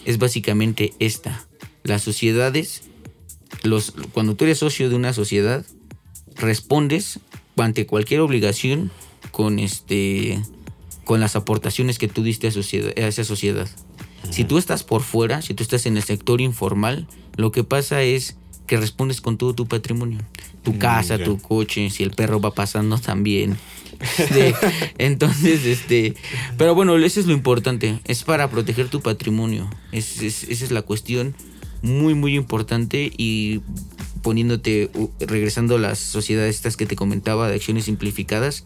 es 0.06 0.18
básicamente 0.18 0.94
esta. 1.00 1.48
Las 1.84 2.04
sociedades, 2.04 2.84
los, 3.64 3.94
cuando 4.12 4.36
tú 4.36 4.44
eres 4.44 4.60
socio 4.60 4.90
de 4.90 4.96
una 4.96 5.14
sociedad, 5.14 5.66
respondes 6.36 7.20
ante 7.58 7.86
cualquier 7.86 8.20
obligación 8.20 8.92
con 9.32 9.60
este 9.60 10.42
con 11.04 11.20
las 11.20 11.36
aportaciones 11.36 11.98
que 11.98 12.08
tú 12.08 12.24
diste 12.24 12.48
a, 12.48 12.52
sociedad, 12.52 12.94
a 12.96 13.08
esa 13.08 13.24
sociedad. 13.24 13.68
Si 14.30 14.46
tú 14.46 14.58
estás 14.58 14.84
por 14.84 15.02
fuera, 15.02 15.42
si 15.42 15.54
tú 15.54 15.64
estás 15.64 15.86
en 15.86 15.98
el 15.98 16.04
sector 16.04 16.42
informal, 16.42 17.08
lo 17.36 17.52
que 17.52 17.64
pasa 17.64 18.02
es 18.04 18.38
que 18.68 18.78
respondes 18.78 19.20
con 19.20 19.38
todo 19.38 19.54
tu 19.54 19.68
patrimonio. 19.68 20.20
Tu 20.64 20.78
casa, 20.78 21.18
tu 21.18 21.40
coche, 21.40 21.90
si 21.90 22.04
el 22.04 22.12
perro 22.12 22.40
va 22.40 22.54
pasando 22.54 22.98
también. 23.00 23.58
Este, 24.00 24.54
entonces, 25.00 25.66
este. 25.66 26.14
Pero 26.58 26.76
bueno, 26.76 26.96
eso 26.98 27.20
es 27.20 27.26
lo 27.26 27.34
importante. 27.34 28.00
Es 28.06 28.24
para 28.24 28.50
proteger 28.50 28.88
tu 28.88 29.02
patrimonio. 29.02 29.70
esa 29.92 30.26
es 30.26 30.72
la 30.72 30.84
cuestión 30.84 31.36
muy, 31.82 32.14
muy 32.14 32.36
importante. 32.36 33.12
Y 33.18 33.62
poniéndote, 34.22 34.92
regresando 35.20 35.76
a 35.76 35.80
las 35.80 36.00
sociedades 36.00 36.56
estas 36.56 36.78
que 36.78 36.86
te 36.86 36.96
comentaba 36.96 37.50
de 37.50 37.56
acciones 37.56 37.86
simplificadas, 37.86 38.66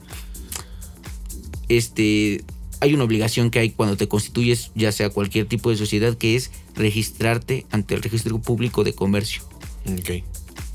este, 1.69 2.43
hay 2.79 2.93
una 2.93 3.03
obligación 3.03 3.50
que 3.50 3.60
hay 3.60 3.69
cuando 3.72 3.98
te 3.98 4.07
constituyes, 4.07 4.72
ya 4.75 4.91
sea 4.91 5.10
cualquier 5.10 5.45
tipo 5.45 5.69
de 5.69 5.77
sociedad, 5.77 6.17
que 6.17 6.36
es 6.36 6.51
registrarte 6.75 7.65
ante 7.72 7.95
el 7.95 8.01
registro 8.01 8.39
público 8.39 8.84
de 8.84 8.93
comercio. 8.93 9.43
Ok. 9.86 10.24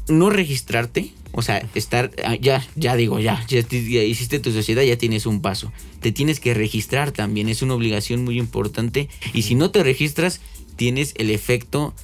No 0.08 0.30
registrarte, 0.30 1.12
o 1.32 1.42
sea, 1.42 1.64
estar, 1.74 2.10
ah, 2.24 2.34
ya, 2.34 2.66
ya 2.74 2.96
digo, 2.96 3.20
ya, 3.20 3.44
ya, 3.46 3.60
ya, 3.60 4.02
hiciste 4.02 4.40
tu 4.40 4.50
sociedad, 4.50 4.82
ya 4.82 4.96
tienes 4.96 5.26
un 5.26 5.40
paso. 5.40 5.72
Te 6.00 6.10
tienes 6.10 6.40
que 6.40 6.54
registrar 6.54 7.12
también, 7.12 7.48
es 7.48 7.62
una 7.62 7.74
obligación 7.74 8.24
muy 8.24 8.38
importante. 8.38 9.08
Y 9.32 9.42
si 9.42 9.54
no 9.54 9.70
te 9.70 9.82
registras, 9.82 10.40
tienes 10.76 11.14
el 11.16 11.30
efecto 11.30 11.94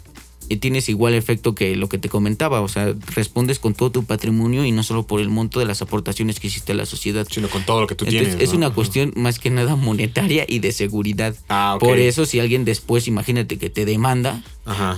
tienes 0.54 0.88
igual 0.88 1.14
efecto 1.14 1.54
que 1.54 1.74
lo 1.74 1.88
que 1.88 1.98
te 1.98 2.08
comentaba, 2.08 2.60
o 2.60 2.68
sea, 2.68 2.94
respondes 3.14 3.58
con 3.58 3.74
todo 3.74 3.90
tu 3.90 4.04
patrimonio 4.04 4.64
y 4.64 4.70
no 4.70 4.82
solo 4.82 5.06
por 5.06 5.20
el 5.20 5.28
monto 5.28 5.58
de 5.58 5.66
las 5.66 5.82
aportaciones 5.82 6.38
que 6.38 6.46
hiciste 6.46 6.72
a 6.72 6.76
la 6.76 6.86
sociedad. 6.86 7.26
Sino 7.28 7.48
con 7.48 7.64
todo 7.64 7.80
lo 7.80 7.86
que 7.86 7.94
tú 7.94 8.04
tienes. 8.04 8.36
Es 8.40 8.52
una 8.52 8.70
cuestión 8.70 9.12
más 9.16 9.38
que 9.38 9.50
nada 9.50 9.74
monetaria 9.74 10.44
y 10.48 10.60
de 10.60 10.72
seguridad. 10.72 11.34
Ah, 11.48 11.76
por 11.80 11.98
eso, 11.98 12.26
si 12.26 12.38
alguien 12.38 12.64
después, 12.64 13.08
imagínate 13.08 13.58
que 13.58 13.70
te 13.70 13.84
demanda, 13.84 14.42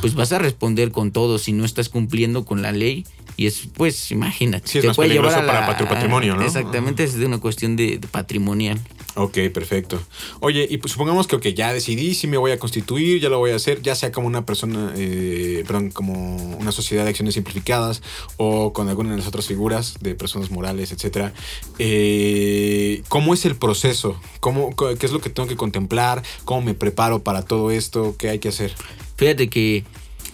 pues 0.01 0.15
vas 0.15 0.33
a 0.33 0.39
responder 0.39 0.91
con 0.91 1.13
todo 1.13 1.39
si 1.39 1.53
no 1.53 1.65
estás 1.65 1.89
cumpliendo 1.89 2.45
con 2.45 2.63
la 2.63 2.73
ley. 2.73 3.07
Y 3.37 3.47
es, 3.47 3.69
pues, 3.73 4.11
imagínate. 4.11 4.67
Sí, 4.67 4.79
es 4.79 4.85
te 4.87 4.95
puede 4.95 5.11
llevar 5.11 5.33
a 5.33 5.47
para 5.47 5.77
tu 5.77 5.87
patrimonio, 5.87 6.35
¿no? 6.35 6.43
Exactamente, 6.43 7.05
es 7.05 7.15
de 7.15 7.25
una 7.25 7.39
cuestión 7.39 7.77
de 7.77 8.01
patrimonial. 8.11 8.81
Ok, 9.19 9.39
perfecto. 9.53 10.01
Oye, 10.39 10.67
y 10.71 10.79
pues 10.79 10.93
supongamos 10.93 11.27
que 11.27 11.35
okay, 11.35 11.53
ya 11.53 11.73
decidí 11.73 12.15
si 12.15 12.29
me 12.29 12.37
voy 12.37 12.53
a 12.53 12.59
constituir, 12.59 13.21
ya 13.21 13.29
lo 13.29 13.39
voy 13.39 13.51
a 13.51 13.57
hacer, 13.57 13.83
ya 13.83 13.97
sea 13.97 14.13
como 14.13 14.29
una 14.29 14.47
persona, 14.47 14.93
eh, 14.97 15.65
perdón, 15.67 15.91
como 15.91 16.37
una 16.57 16.71
sociedad 16.71 17.03
de 17.03 17.11
acciones 17.11 17.35
simplificadas 17.35 18.01
o 18.37 18.73
con 18.73 18.89
alguna 18.89 19.11
de 19.11 19.17
las 19.17 19.27
otras 19.27 19.47
figuras 19.49 19.97
de 20.01 20.15
personas 20.15 20.53
morales, 20.53 20.93
etcétera. 20.93 21.33
Eh, 21.81 23.03
¿Cómo 23.09 23.35
es 23.35 23.45
el 23.45 23.57
proceso? 23.57 24.21
¿Cómo, 24.39 24.77
¿Qué 24.77 25.05
es 25.05 25.13
lo 25.13 25.21
que 25.21 25.31
tengo 25.31 25.49
que 25.49 25.57
contemplar? 25.57 26.23
¿Cómo 26.45 26.63
me 26.63 26.75
preparo 26.75 27.25
para 27.25 27.43
todo 27.43 27.73
esto? 27.73 28.15
¿Qué 28.19 28.29
hay 28.29 28.39
que 28.39 28.51
hacer? 28.51 28.73
Fíjate 29.19 29.49
que 29.49 29.85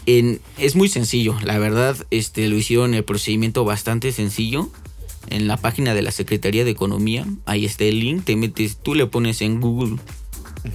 en, 0.07 0.41
es 0.59 0.77
muy 0.77 0.89
sencillo, 0.89 1.35
la 1.43 1.59
verdad, 1.59 1.97
este, 2.11 2.47
lo 2.49 2.57
hicieron 2.57 2.93
el 2.93 3.03
procedimiento 3.03 3.65
bastante 3.65 4.13
sencillo 4.13 4.71
en 5.31 5.49
la 5.49 5.57
página 5.57 5.95
de 5.95 6.03
la 6.03 6.11
Secretaría 6.11 6.65
de 6.65 6.71
Economía. 6.71 7.27
Ahí 7.47 7.65
está 7.65 7.85
el 7.85 7.99
link. 7.99 8.25
Te 8.25 8.37
metes, 8.37 8.77
tú 8.77 8.95
le 8.95 9.07
pones 9.07 9.41
en 9.41 9.63
Google 9.63 9.97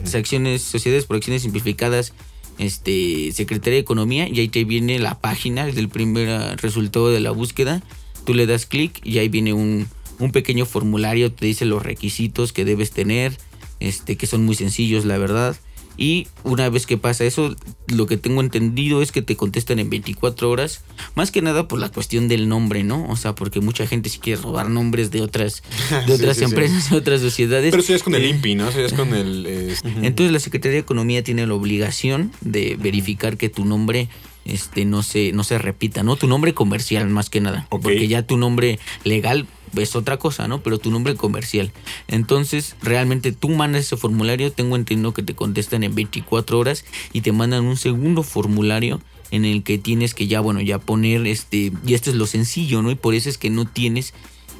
secciones, 0.05 0.63
sociedades 0.63 1.05
por 1.05 1.17
acciones 1.17 1.43
simplificadas, 1.43 2.13
este, 2.57 3.31
Secretaría 3.31 3.75
de 3.75 3.81
Economía, 3.81 4.27
y 4.27 4.39
ahí 4.39 4.47
te 4.47 4.63
viene 4.63 4.97
la 4.97 5.19
página 5.19 5.67
del 5.67 5.87
primer 5.87 6.59
resultado 6.59 7.11
de 7.11 7.19
la 7.19 7.29
búsqueda. 7.29 7.83
Tú 8.25 8.33
le 8.33 8.47
das 8.47 8.65
clic 8.65 8.99
y 9.03 9.19
ahí 9.19 9.29
viene 9.29 9.53
un, 9.53 9.87
un 10.17 10.31
pequeño 10.31 10.65
formulario, 10.65 11.31
te 11.31 11.45
dice 11.45 11.65
los 11.65 11.83
requisitos 11.83 12.53
que 12.53 12.65
debes 12.65 12.89
tener, 12.89 13.37
este, 13.79 14.17
que 14.17 14.25
son 14.25 14.45
muy 14.45 14.55
sencillos, 14.55 15.05
la 15.05 15.19
verdad. 15.19 15.55
Y 15.99 16.27
una 16.45 16.69
vez 16.69 16.85
que 16.85 16.97
pasa 16.97 17.25
eso, 17.25 17.53
lo 17.87 18.07
que 18.07 18.15
tengo 18.15 18.39
entendido 18.39 19.01
es 19.01 19.11
que 19.11 19.21
te 19.21 19.35
contestan 19.35 19.79
en 19.79 19.89
24 19.89 20.49
horas. 20.49 20.81
Más 21.13 21.29
que 21.29 21.41
nada 21.41 21.67
por 21.67 21.77
la 21.77 21.89
cuestión 21.89 22.29
del 22.29 22.47
nombre, 22.47 22.85
¿no? 22.85 23.05
O 23.09 23.17
sea, 23.17 23.35
porque 23.35 23.59
mucha 23.59 23.85
gente 23.85 24.07
si 24.07 24.17
quiere 24.17 24.41
robar 24.41 24.69
nombres 24.69 25.11
de 25.11 25.21
otras, 25.21 25.61
de 26.07 26.13
otras 26.13 26.41
empresas, 26.41 26.89
de 26.89 26.95
otras 26.95 27.19
sociedades. 27.19 27.71
Pero 27.71 27.83
eso 27.83 27.89
ya 27.89 27.97
es 27.97 28.03
con 28.03 28.15
el 28.15 28.23
INPI, 28.23 28.55
¿no? 28.55 28.69
Eso 28.69 28.79
ya 28.79 28.85
es 28.85 28.93
con 28.93 29.13
el... 29.13 29.75
Entonces 30.01 30.31
la 30.31 30.39
Secretaría 30.39 30.75
de 30.75 30.79
Economía 30.79 31.21
tiene 31.21 31.45
la 31.45 31.53
obligación 31.53 32.31
de 32.39 32.77
verificar 32.79 33.35
que 33.35 33.49
tu 33.49 33.65
nombre 33.65 34.07
este, 34.45 34.85
no, 34.85 35.03
se, 35.03 35.33
no 35.33 35.43
se 35.43 35.57
repita, 35.57 36.03
¿no? 36.03 36.15
Tu 36.15 36.27
nombre 36.27 36.53
comercial 36.53 37.09
más 37.09 37.29
que 37.29 37.41
nada. 37.41 37.67
Porque 37.69 38.07
ya 38.07 38.23
tu 38.23 38.37
nombre 38.37 38.79
legal 39.03 39.47
es 39.77 39.95
otra 39.95 40.17
cosa, 40.17 40.47
¿no? 40.47 40.61
Pero 40.61 40.77
tu 40.77 40.91
nombre 40.91 41.15
comercial. 41.15 41.71
Entonces, 42.07 42.75
realmente 42.81 43.31
tú 43.31 43.49
mandas 43.49 43.85
ese 43.85 43.97
formulario, 43.97 44.51
tengo 44.51 44.75
entendido 44.75 45.13
que 45.13 45.23
te 45.23 45.35
contestan 45.35 45.83
en 45.83 45.95
24 45.95 46.57
horas 46.59 46.85
y 47.13 47.21
te 47.21 47.31
mandan 47.31 47.65
un 47.65 47.77
segundo 47.77 48.23
formulario 48.23 49.01
en 49.31 49.45
el 49.45 49.63
que 49.63 49.77
tienes 49.77 50.13
que 50.13 50.27
ya, 50.27 50.39
bueno, 50.39 50.61
ya 50.61 50.79
poner 50.79 51.27
este, 51.27 51.71
y 51.85 51.93
esto 51.93 52.09
es 52.09 52.15
lo 52.15 52.25
sencillo, 52.25 52.81
¿no? 52.81 52.91
Y 52.91 52.95
por 52.95 53.13
eso 53.13 53.29
es 53.29 53.37
que 53.37 53.49
no 53.49 53.65
tienes, 53.65 54.13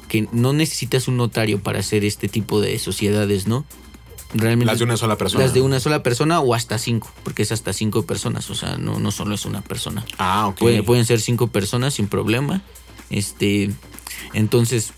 que 0.08 0.28
no 0.32 0.52
necesitas 0.52 1.08
un 1.08 1.16
notario 1.16 1.60
para 1.60 1.80
hacer 1.80 2.04
este 2.04 2.28
tipo 2.28 2.60
de 2.60 2.78
sociedades, 2.78 3.46
¿no? 3.46 3.64
Realmente, 4.32 4.66
las 4.66 4.78
de 4.78 4.84
una 4.84 4.96
sola 4.96 5.16
persona. 5.16 5.44
Las 5.44 5.54
de 5.54 5.60
una 5.60 5.80
sola 5.80 6.02
persona 6.04 6.40
o 6.40 6.54
hasta 6.54 6.78
cinco, 6.78 7.10
porque 7.24 7.42
es 7.42 7.50
hasta 7.50 7.72
cinco 7.72 8.06
personas, 8.06 8.48
o 8.50 8.54
sea, 8.54 8.76
no, 8.76 9.00
no 9.00 9.10
solo 9.10 9.34
es 9.34 9.44
una 9.44 9.60
persona. 9.60 10.04
Ah, 10.18 10.46
ok. 10.46 10.84
pueden 10.84 11.04
ser 11.04 11.20
cinco 11.20 11.48
personas 11.48 11.94
sin 11.94 12.06
problema. 12.06 12.62
Este, 13.10 13.70
entonces, 14.32 14.92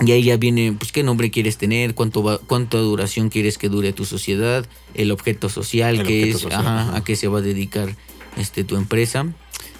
y 0.00 0.12
ahí 0.12 0.22
ya 0.22 0.36
viene, 0.36 0.72
pues, 0.78 0.92
qué 0.92 1.02
nombre 1.02 1.30
quieres 1.30 1.58
tener, 1.58 1.94
cuánto 1.94 2.22
va, 2.22 2.38
cuánta 2.38 2.78
duración 2.78 3.30
quieres 3.30 3.58
que 3.58 3.68
dure 3.68 3.92
tu 3.92 4.04
sociedad, 4.04 4.64
el 4.94 5.10
objeto 5.10 5.48
social, 5.48 6.04
que 6.04 6.30
es, 6.30 6.46
a 6.50 7.02
qué 7.04 7.16
se 7.16 7.26
va 7.26 7.38
a 7.38 7.42
dedicar 7.42 7.96
este, 8.36 8.62
tu 8.62 8.76
empresa. 8.76 9.26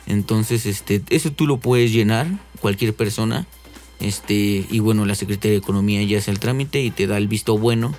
Entonces, 0.06 0.66
este, 0.66 1.02
eso 1.10 1.30
tú 1.30 1.46
lo 1.46 1.58
puedes 1.58 1.92
llenar, 1.92 2.26
cualquier 2.60 2.94
persona. 2.94 3.46
Este, 4.00 4.66
y 4.68 4.78
bueno, 4.80 5.06
la 5.06 5.14
Secretaría 5.14 5.52
de 5.52 5.58
Economía 5.58 6.02
ya 6.02 6.18
hace 6.18 6.30
el 6.30 6.40
trámite 6.40 6.82
y 6.82 6.90
te 6.90 7.06
da 7.06 7.16
el 7.16 7.28
visto 7.28 7.56
bueno. 7.56 7.94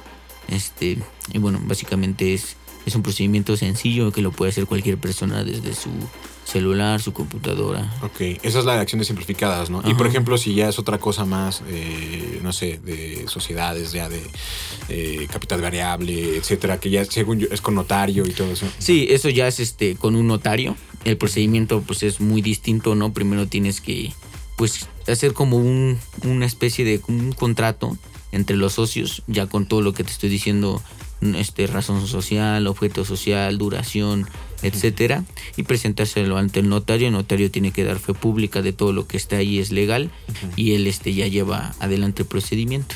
Este, 0.49 0.97
y 1.31 1.37
bueno, 1.37 1.61
básicamente 1.63 2.33
es, 2.33 2.57
es 2.85 2.95
un 2.95 3.03
procedimiento 3.03 3.55
sencillo 3.55 4.11
que 4.11 4.21
lo 4.21 4.31
puede 4.31 4.51
hacer 4.51 4.65
cualquier 4.65 4.97
persona 4.97 5.43
desde 5.43 5.73
su 5.73 5.89
celular, 6.49 7.01
su 7.01 7.13
computadora. 7.13 7.91
Ok, 8.01 8.21
esa 8.41 8.59
es 8.59 8.65
la 8.65 8.73
de 8.73 8.79
acciones 8.79 9.07
simplificadas, 9.07 9.69
¿no? 9.69 9.81
Y 9.85 9.93
por 9.93 10.07
ejemplo, 10.07 10.37
si 10.37 10.55
ya 10.55 10.67
es 10.67 10.79
otra 10.79 10.97
cosa 10.97 11.25
más, 11.25 11.61
eh, 11.69 12.39
no 12.41 12.51
sé, 12.51 12.79
de 12.83 13.25
sociedades, 13.27 13.91
ya 13.91 14.09
de 14.09 14.21
eh, 14.89 15.27
capital 15.31 15.61
variable, 15.61 16.37
etcétera, 16.37 16.79
que 16.79 16.89
ya 16.89 17.05
según 17.05 17.39
yo 17.39 17.47
es 17.51 17.61
con 17.61 17.75
notario 17.75 18.25
y 18.25 18.31
todo 18.31 18.51
eso. 18.51 18.65
Sí, 18.79 19.07
eso 19.09 19.29
ya 19.29 19.47
es 19.47 19.59
este 19.59 19.95
con 19.95 20.15
un 20.15 20.27
notario. 20.27 20.75
El 21.05 21.17
procedimiento 21.17 21.81
pues 21.81 22.03
es 22.03 22.19
muy 22.19 22.41
distinto, 22.41 22.95
¿no? 22.95 23.13
Primero 23.13 23.47
tienes 23.47 23.79
que 23.79 24.11
pues 24.57 24.89
hacer 25.07 25.33
como 25.33 25.57
un, 25.57 25.99
una 26.23 26.45
especie 26.45 26.83
de 26.83 27.01
un 27.07 27.31
contrato 27.31 27.97
entre 28.31 28.57
los 28.57 28.73
socios, 28.73 29.23
ya 29.27 29.47
con 29.47 29.65
todo 29.65 29.81
lo 29.81 29.93
que 29.93 30.03
te 30.03 30.11
estoy 30.11 30.29
diciendo 30.29 30.81
este, 31.21 31.67
razón 31.67 32.05
social, 32.07 32.67
objeto 32.67 33.05
social, 33.05 33.57
duración, 33.57 34.27
etcétera, 34.61 35.23
y 35.57 35.63
presentárselo 35.63 36.37
ante 36.37 36.59
el 36.59 36.69
notario. 36.69 37.07
El 37.07 37.13
notario 37.13 37.51
tiene 37.51 37.71
que 37.71 37.83
dar 37.83 37.99
fe 37.99 38.13
pública 38.13 38.61
de 38.61 38.73
todo 38.73 38.93
lo 38.93 39.07
que 39.07 39.17
está 39.17 39.37
ahí 39.37 39.59
es 39.59 39.71
legal 39.71 40.11
y 40.55 40.73
él 40.73 40.87
este, 40.87 41.13
ya 41.13 41.27
lleva 41.27 41.75
adelante 41.79 42.23
el 42.23 42.27
procedimiento. 42.27 42.95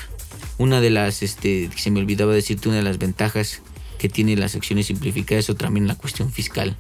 Una 0.57 0.81
de 0.81 0.89
las, 0.89 1.23
este, 1.23 1.69
se 1.75 1.91
me 1.91 1.99
olvidaba 1.99 2.33
decirte, 2.33 2.69
una 2.69 2.77
de 2.77 2.83
las 2.83 2.97
ventajas 2.97 3.61
que 3.97 4.09
tiene 4.09 4.35
las 4.35 4.55
acciones 4.55 4.87
simplificadas 4.87 5.49
o 5.49 5.55
también 5.55 5.87
la 5.87 5.95
cuestión 5.95 6.31
fiscal. 6.31 6.77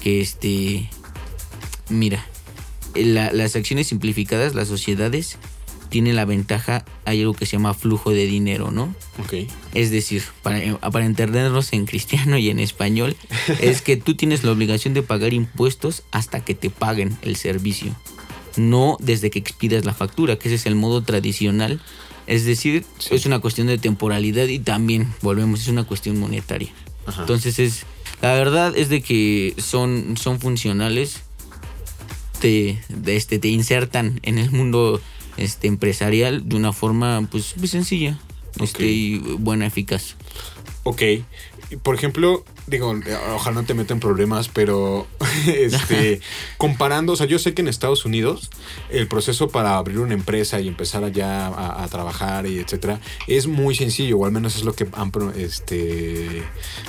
Que 0.00 0.20
este, 0.20 0.90
mira, 1.88 2.26
las 2.94 3.56
acciones 3.56 3.86
simplificadas, 3.88 4.54
las 4.54 4.68
sociedades, 4.68 5.38
tiene 5.88 6.12
la 6.12 6.24
ventaja, 6.24 6.84
hay 7.04 7.20
algo 7.20 7.34
que 7.34 7.46
se 7.46 7.52
llama 7.52 7.74
flujo 7.74 8.10
de 8.10 8.26
dinero, 8.26 8.70
¿no? 8.70 8.94
Ok. 9.18 9.48
Es 9.74 9.90
decir, 9.90 10.22
para, 10.42 10.78
para 10.78 11.06
entendernos 11.06 11.72
en 11.72 11.86
cristiano 11.86 12.38
y 12.38 12.50
en 12.50 12.58
español, 12.58 13.16
es 13.60 13.82
que 13.82 13.96
tú 13.96 14.14
tienes 14.14 14.44
la 14.44 14.52
obligación 14.52 14.94
de 14.94 15.02
pagar 15.02 15.32
impuestos 15.32 16.02
hasta 16.10 16.44
que 16.44 16.54
te 16.54 16.70
paguen 16.70 17.16
el 17.22 17.36
servicio. 17.36 17.94
No 18.56 18.96
desde 19.00 19.30
que 19.30 19.38
expidas 19.38 19.84
la 19.84 19.94
factura, 19.94 20.36
que 20.36 20.48
ese 20.48 20.56
es 20.56 20.66
el 20.66 20.74
modo 20.74 21.02
tradicional. 21.02 21.80
Es 22.26 22.44
decir, 22.44 22.84
es 23.10 23.26
una 23.26 23.38
cuestión 23.38 23.66
de 23.68 23.78
temporalidad 23.78 24.46
y 24.46 24.58
también, 24.58 25.12
volvemos, 25.22 25.60
es 25.60 25.68
una 25.68 25.84
cuestión 25.84 26.18
monetaria. 26.18 26.72
Entonces 27.18 27.58
es, 27.58 27.86
la 28.20 28.34
verdad 28.34 28.76
es 28.76 28.88
de 28.88 29.00
que 29.00 29.54
son, 29.58 30.16
son 30.16 30.40
funcionales, 30.40 31.22
te, 32.40 32.82
de 32.88 33.16
este, 33.16 33.38
te 33.38 33.48
insertan 33.48 34.18
en 34.22 34.38
el 34.38 34.50
mundo 34.50 35.00
este, 35.36 35.66
empresarial 35.66 36.48
de 36.48 36.56
una 36.56 36.72
forma 36.72 37.26
pues, 37.30 37.56
muy 37.56 37.68
sencilla 37.68 38.18
este, 38.60 38.86
y 38.86 39.18
buena, 39.38 39.66
eficaz. 39.66 40.14
Ok. 40.84 41.02
Por 41.82 41.94
ejemplo, 41.94 42.44
digo, 42.66 42.94
ojalá 43.34 43.60
no 43.60 43.66
te 43.66 43.74
metan 43.74 44.00
problemas, 44.00 44.48
pero 44.48 45.06
este, 45.46 46.20
comparando, 46.56 47.12
o 47.12 47.16
sea, 47.16 47.26
yo 47.26 47.38
sé 47.38 47.54
que 47.54 47.62
en 47.62 47.68
Estados 47.68 48.04
Unidos 48.04 48.50
el 48.90 49.06
proceso 49.08 49.48
para 49.48 49.76
abrir 49.76 50.00
una 50.00 50.14
empresa 50.14 50.60
y 50.60 50.68
empezar 50.68 51.04
allá 51.04 51.46
a, 51.46 51.86
trabajar 51.86 52.46
y 52.46 52.58
etcétera 52.58 53.00
es 53.28 53.46
muy 53.46 53.76
sencillo, 53.76 54.18
o 54.18 54.26
al 54.26 54.32
menos 54.32 54.56
es 54.56 54.64
lo 54.64 54.74
que 54.74 54.88
han 54.92 55.12
este, 55.36 56.42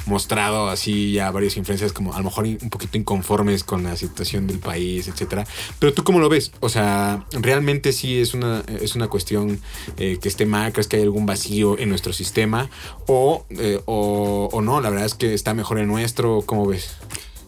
mostrado 0.07 0.69
así 0.69 1.13
ya 1.13 1.29
varias 1.29 1.55
influencias 1.55 1.93
como 1.93 2.13
a 2.13 2.17
lo 2.17 2.25
mejor 2.25 2.45
un 2.45 2.69
poquito 2.69 2.97
inconformes 2.97 3.63
con 3.63 3.83
la 3.83 3.95
situación 3.95 4.47
del 4.47 4.59
país, 4.59 5.07
etcétera. 5.07 5.45
Pero 5.79 5.93
tú 5.93 6.03
cómo 6.03 6.19
lo 6.19 6.29
ves? 6.29 6.51
O 6.59 6.69
sea, 6.69 7.25
realmente 7.31 7.93
sí 7.93 8.19
es 8.19 8.33
una, 8.33 8.63
es 8.81 8.95
una 8.95 9.07
cuestión 9.07 9.59
eh, 9.97 10.17
que 10.19 10.27
esté 10.27 10.45
mal, 10.45 10.73
crees 10.73 10.87
que 10.87 10.97
hay 10.97 11.03
algún 11.03 11.25
vacío 11.25 11.77
en 11.77 11.89
nuestro 11.89 12.11
sistema 12.11 12.69
o, 13.05 13.45
eh, 13.51 13.79
o, 13.85 14.49
o 14.51 14.61
no, 14.61 14.81
la 14.81 14.89
verdad 14.89 15.05
es 15.05 15.13
que 15.13 15.33
está 15.33 15.53
mejor 15.53 15.66
el 15.75 15.87
nuestro, 15.87 16.41
¿cómo 16.45 16.65
ves? 16.65 16.97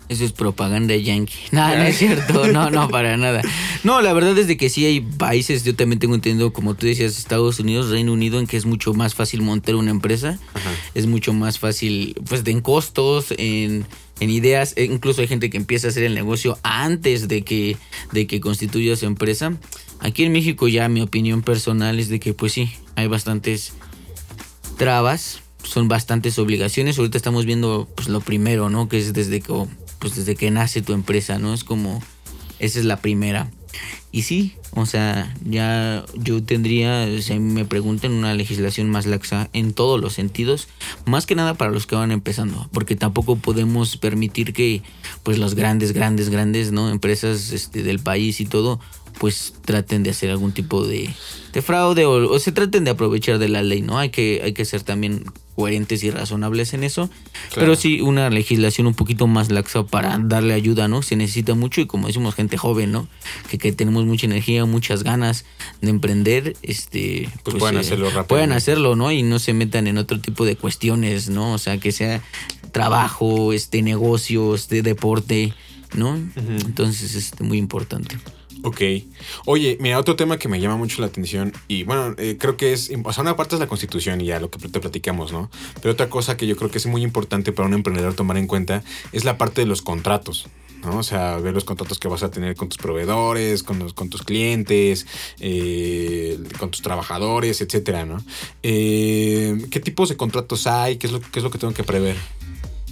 Eso 0.09 0.25
es 0.25 0.31
propaganda 0.31 0.95
yankee. 0.95 1.35
No, 1.51 1.67
no 1.67 1.83
es 1.83 1.97
cierto. 1.97 2.47
No, 2.47 2.71
no, 2.71 2.87
para 2.91 3.15
nada. 3.15 3.43
No, 3.83 4.01
la 4.01 4.11
verdad 4.11 4.37
es 4.37 4.47
de 4.47 4.57
que 4.57 4.69
sí 4.69 4.85
hay 4.85 5.01
países, 5.01 5.63
yo 5.63 5.75
también 5.75 5.99
tengo 5.99 6.15
entendido, 6.15 6.51
como 6.51 6.73
tú 6.73 6.87
decías, 6.87 7.17
Estados 7.17 7.59
Unidos, 7.59 7.89
Reino 7.89 8.11
Unido, 8.11 8.39
en 8.39 8.47
que 8.47 8.57
es 8.57 8.65
mucho 8.65 8.93
más 8.93 9.13
fácil 9.13 9.43
montar 9.43 9.75
una 9.75 9.91
empresa. 9.91 10.39
Es 10.95 11.05
mucho 11.05 11.31
más 11.31 11.59
fácil, 11.59 12.15
pues, 12.27 12.41
en 12.47 12.61
costos, 12.61 13.33
en, 13.37 13.85
en, 14.19 14.29
ideas. 14.31 14.73
E 14.75 14.85
incluso 14.85 15.21
hay 15.21 15.27
gente 15.27 15.51
que 15.51 15.57
empieza 15.57 15.87
a 15.87 15.89
hacer 15.91 16.03
el 16.03 16.15
negocio 16.15 16.57
antes 16.63 17.27
de 17.27 17.43
que, 17.43 17.77
de 18.11 18.25
que 18.25 18.41
constituya 18.41 18.95
su 18.95 19.05
empresa. 19.05 19.53
Aquí 19.99 20.23
en 20.23 20.31
México 20.31 20.67
ya 20.67 20.89
mi 20.89 21.01
opinión 21.01 21.43
personal 21.43 21.99
es 21.99 22.09
de 22.09 22.19
que, 22.19 22.33
pues 22.33 22.53
sí, 22.53 22.71
hay 22.95 23.07
bastantes 23.07 23.73
trabas 24.77 25.41
son 25.63 25.87
bastantes 25.87 26.39
obligaciones. 26.39 26.97
Ahorita 26.97 27.17
estamos 27.17 27.45
viendo 27.45 27.87
pues 27.95 28.09
lo 28.09 28.21
primero, 28.21 28.69
¿no? 28.69 28.89
Que 28.89 28.97
es 28.99 29.13
desde 29.13 29.41
que, 29.41 29.53
pues, 29.99 30.15
desde 30.15 30.35
que 30.35 30.51
nace 30.51 30.81
tu 30.81 30.93
empresa, 30.93 31.39
¿no? 31.39 31.53
Es 31.53 31.63
como, 31.63 32.01
esa 32.59 32.79
es 32.79 32.85
la 32.85 32.97
primera. 32.97 33.51
Y 34.11 34.23
sí, 34.23 34.55
o 34.71 34.87
sea, 34.87 35.35
ya 35.45 36.03
yo 36.15 36.43
tendría, 36.43 37.21
si 37.21 37.37
me 37.37 37.63
preguntan, 37.65 38.11
una 38.11 38.33
legislación 38.33 38.89
más 38.89 39.05
laxa 39.05 39.49
en 39.53 39.73
todos 39.73 40.01
los 40.01 40.13
sentidos, 40.13 40.67
más 41.05 41.27
que 41.27 41.35
nada 41.35 41.53
para 41.53 41.71
los 41.71 41.85
que 41.85 41.95
van 41.95 42.11
empezando, 42.11 42.67
porque 42.73 42.95
tampoco 42.95 43.35
podemos 43.35 43.97
permitir 43.97 44.53
que 44.53 44.81
pues 45.21 45.37
los 45.37 45.53
grandes, 45.53 45.91
grandes, 45.91 46.29
grandes, 46.29 46.71
¿no? 46.71 46.89
Empresas 46.89 47.51
este, 47.51 47.83
del 47.83 47.99
país 47.99 48.41
y 48.41 48.45
todo, 48.45 48.79
pues 49.19 49.53
traten 49.65 50.03
de 50.03 50.11
hacer 50.11 50.29
algún 50.29 50.51
tipo 50.51 50.85
de, 50.85 51.09
de 51.53 51.61
fraude 51.61 52.05
o, 52.05 52.31
o, 52.31 52.39
se 52.39 52.51
traten 52.51 52.83
de 52.83 52.91
aprovechar 52.91 53.39
de 53.39 53.49
la 53.49 53.63
ley, 53.63 53.81
¿no? 53.81 53.97
Hay 53.97 54.09
que, 54.09 54.41
hay 54.43 54.53
que 54.53 54.65
ser 54.65 54.83
también 54.83 55.23
coherentes 55.59 56.03
y 56.05 56.09
razonables 56.09 56.73
en 56.73 56.85
eso. 56.85 57.09
Pero 57.53 57.75
sí, 57.75 57.99
una 57.99 58.29
legislación 58.29 58.87
un 58.87 58.93
poquito 58.93 59.27
más 59.27 59.51
laxa 59.51 59.83
para 59.83 60.17
darle 60.17 60.53
ayuda, 60.53 60.87
¿no? 60.87 61.01
Se 61.01 61.17
necesita 61.17 61.53
mucho 61.53 61.81
y 61.81 61.85
como 61.85 62.07
decimos, 62.07 62.33
gente 62.33 62.57
joven, 62.57 62.93
¿no? 62.93 63.09
Que, 63.49 63.57
que 63.57 63.73
tenemos 63.73 64.05
mucha 64.05 64.25
energía, 64.25 64.63
muchas 64.63 65.03
ganas 65.03 65.43
de 65.81 65.89
emprender, 65.89 66.55
este... 66.61 67.29
Pues, 67.43 67.57
pueden 67.57 67.75
eh, 67.75 67.79
hacerlo 67.81 68.05
rápido. 68.05 68.27
Pueden 68.27 68.53
hacerlo, 68.53 68.95
¿no? 68.95 69.11
Y 69.11 69.21
no 69.21 69.37
se 69.37 69.53
metan 69.53 69.87
en 69.87 69.97
otro 69.97 70.21
tipo 70.21 70.45
de 70.45 70.55
cuestiones, 70.55 71.29
¿no? 71.29 71.51
O 71.51 71.57
sea, 71.57 71.77
que 71.77 71.91
sea 71.91 72.23
trabajo, 72.71 73.51
este, 73.51 73.81
negocios, 73.81 74.69
de 74.69 74.81
deporte, 74.81 75.53
¿no? 75.93 76.15
Entonces, 76.15 77.15
este, 77.15 77.43
muy 77.43 77.57
importante. 77.57 78.17
Ok. 78.63 78.81
Oye, 79.45 79.77
mira, 79.79 79.99
otro 79.99 80.15
tema 80.15 80.37
que 80.37 80.49
me 80.49 80.59
llama 80.59 80.75
mucho 80.75 81.01
la 81.01 81.07
atención 81.07 81.53
y 81.67 81.83
bueno, 81.83 82.13
eh, 82.17 82.37
creo 82.39 82.57
que 82.57 82.73
es, 82.73 82.91
o 83.03 83.13
sea, 83.13 83.21
una 83.21 83.35
parte 83.35 83.55
es 83.55 83.59
la 83.59 83.67
constitución 83.67 84.19
y 84.21 84.25
ya 84.25 84.39
lo 84.39 84.49
que 84.49 84.59
te 84.67 84.79
platicamos, 84.79 85.31
¿no? 85.31 85.49
Pero 85.81 85.93
otra 85.93 86.09
cosa 86.09 86.35
que 86.35 86.45
yo 86.45 86.55
creo 86.55 86.69
que 86.69 86.77
es 86.77 86.85
muy 86.85 87.03
importante 87.03 87.51
para 87.51 87.67
un 87.67 87.73
emprendedor 87.73 88.13
tomar 88.15 88.37
en 88.37 88.47
cuenta 88.47 88.83
es 89.11 89.23
la 89.23 89.37
parte 89.37 89.61
de 89.61 89.67
los 89.67 89.81
contratos. 89.81 90.47
¿no? 90.83 90.99
O 90.99 91.03
sea, 91.03 91.37
ver 91.37 91.53
los 91.53 91.65
contratos 91.65 91.99
que 91.99 92.07
vas 92.07 92.23
a 92.23 92.31
tener 92.31 92.55
con 92.55 92.69
tus 92.69 92.77
proveedores, 92.77 93.63
con, 93.63 93.79
los, 93.79 93.93
con 93.93 94.09
tus 94.09 94.23
clientes, 94.23 95.05
eh, 95.39 96.39
con 96.57 96.71
tus 96.71 96.81
trabajadores, 96.81 97.59
etcétera, 97.61 98.05
¿no? 98.05 98.23
Eh, 98.63 99.65
¿Qué 99.71 99.79
tipos 99.81 100.07
de 100.07 100.15
contratos 100.15 100.67
hay? 100.67 100.97
¿Qué 100.97 101.07
es, 101.07 101.13
lo, 101.13 101.19
¿Qué 101.19 101.39
es 101.39 101.43
lo 101.43 101.51
que 101.51 101.57
tengo 101.57 101.73
que 101.73 101.83
prever? 101.83 102.15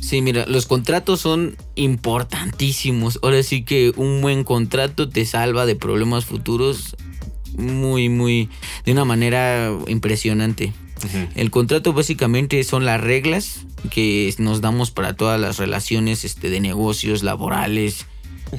Sí, 0.01 0.21
mira, 0.21 0.45
los 0.47 0.65
contratos 0.65 1.21
son 1.21 1.57
importantísimos. 1.75 3.19
Ahora 3.21 3.43
sí 3.43 3.63
que 3.63 3.93
un 3.95 4.21
buen 4.21 4.43
contrato 4.43 5.09
te 5.09 5.25
salva 5.25 5.65
de 5.65 5.75
problemas 5.75 6.25
futuros 6.25 6.95
muy, 7.57 8.09
muy, 8.09 8.49
de 8.85 8.91
una 8.91 9.05
manera 9.05 9.71
impresionante. 9.87 10.73
El 11.35 11.51
contrato 11.51 11.93
básicamente 11.93 12.63
son 12.63 12.85
las 12.85 12.99
reglas 12.99 13.65
que 13.91 14.33
nos 14.39 14.61
damos 14.61 14.91
para 14.91 15.13
todas 15.13 15.39
las 15.39 15.57
relaciones 15.57 16.25
este, 16.25 16.49
de 16.49 16.59
negocios, 16.59 17.23
laborales. 17.23 18.05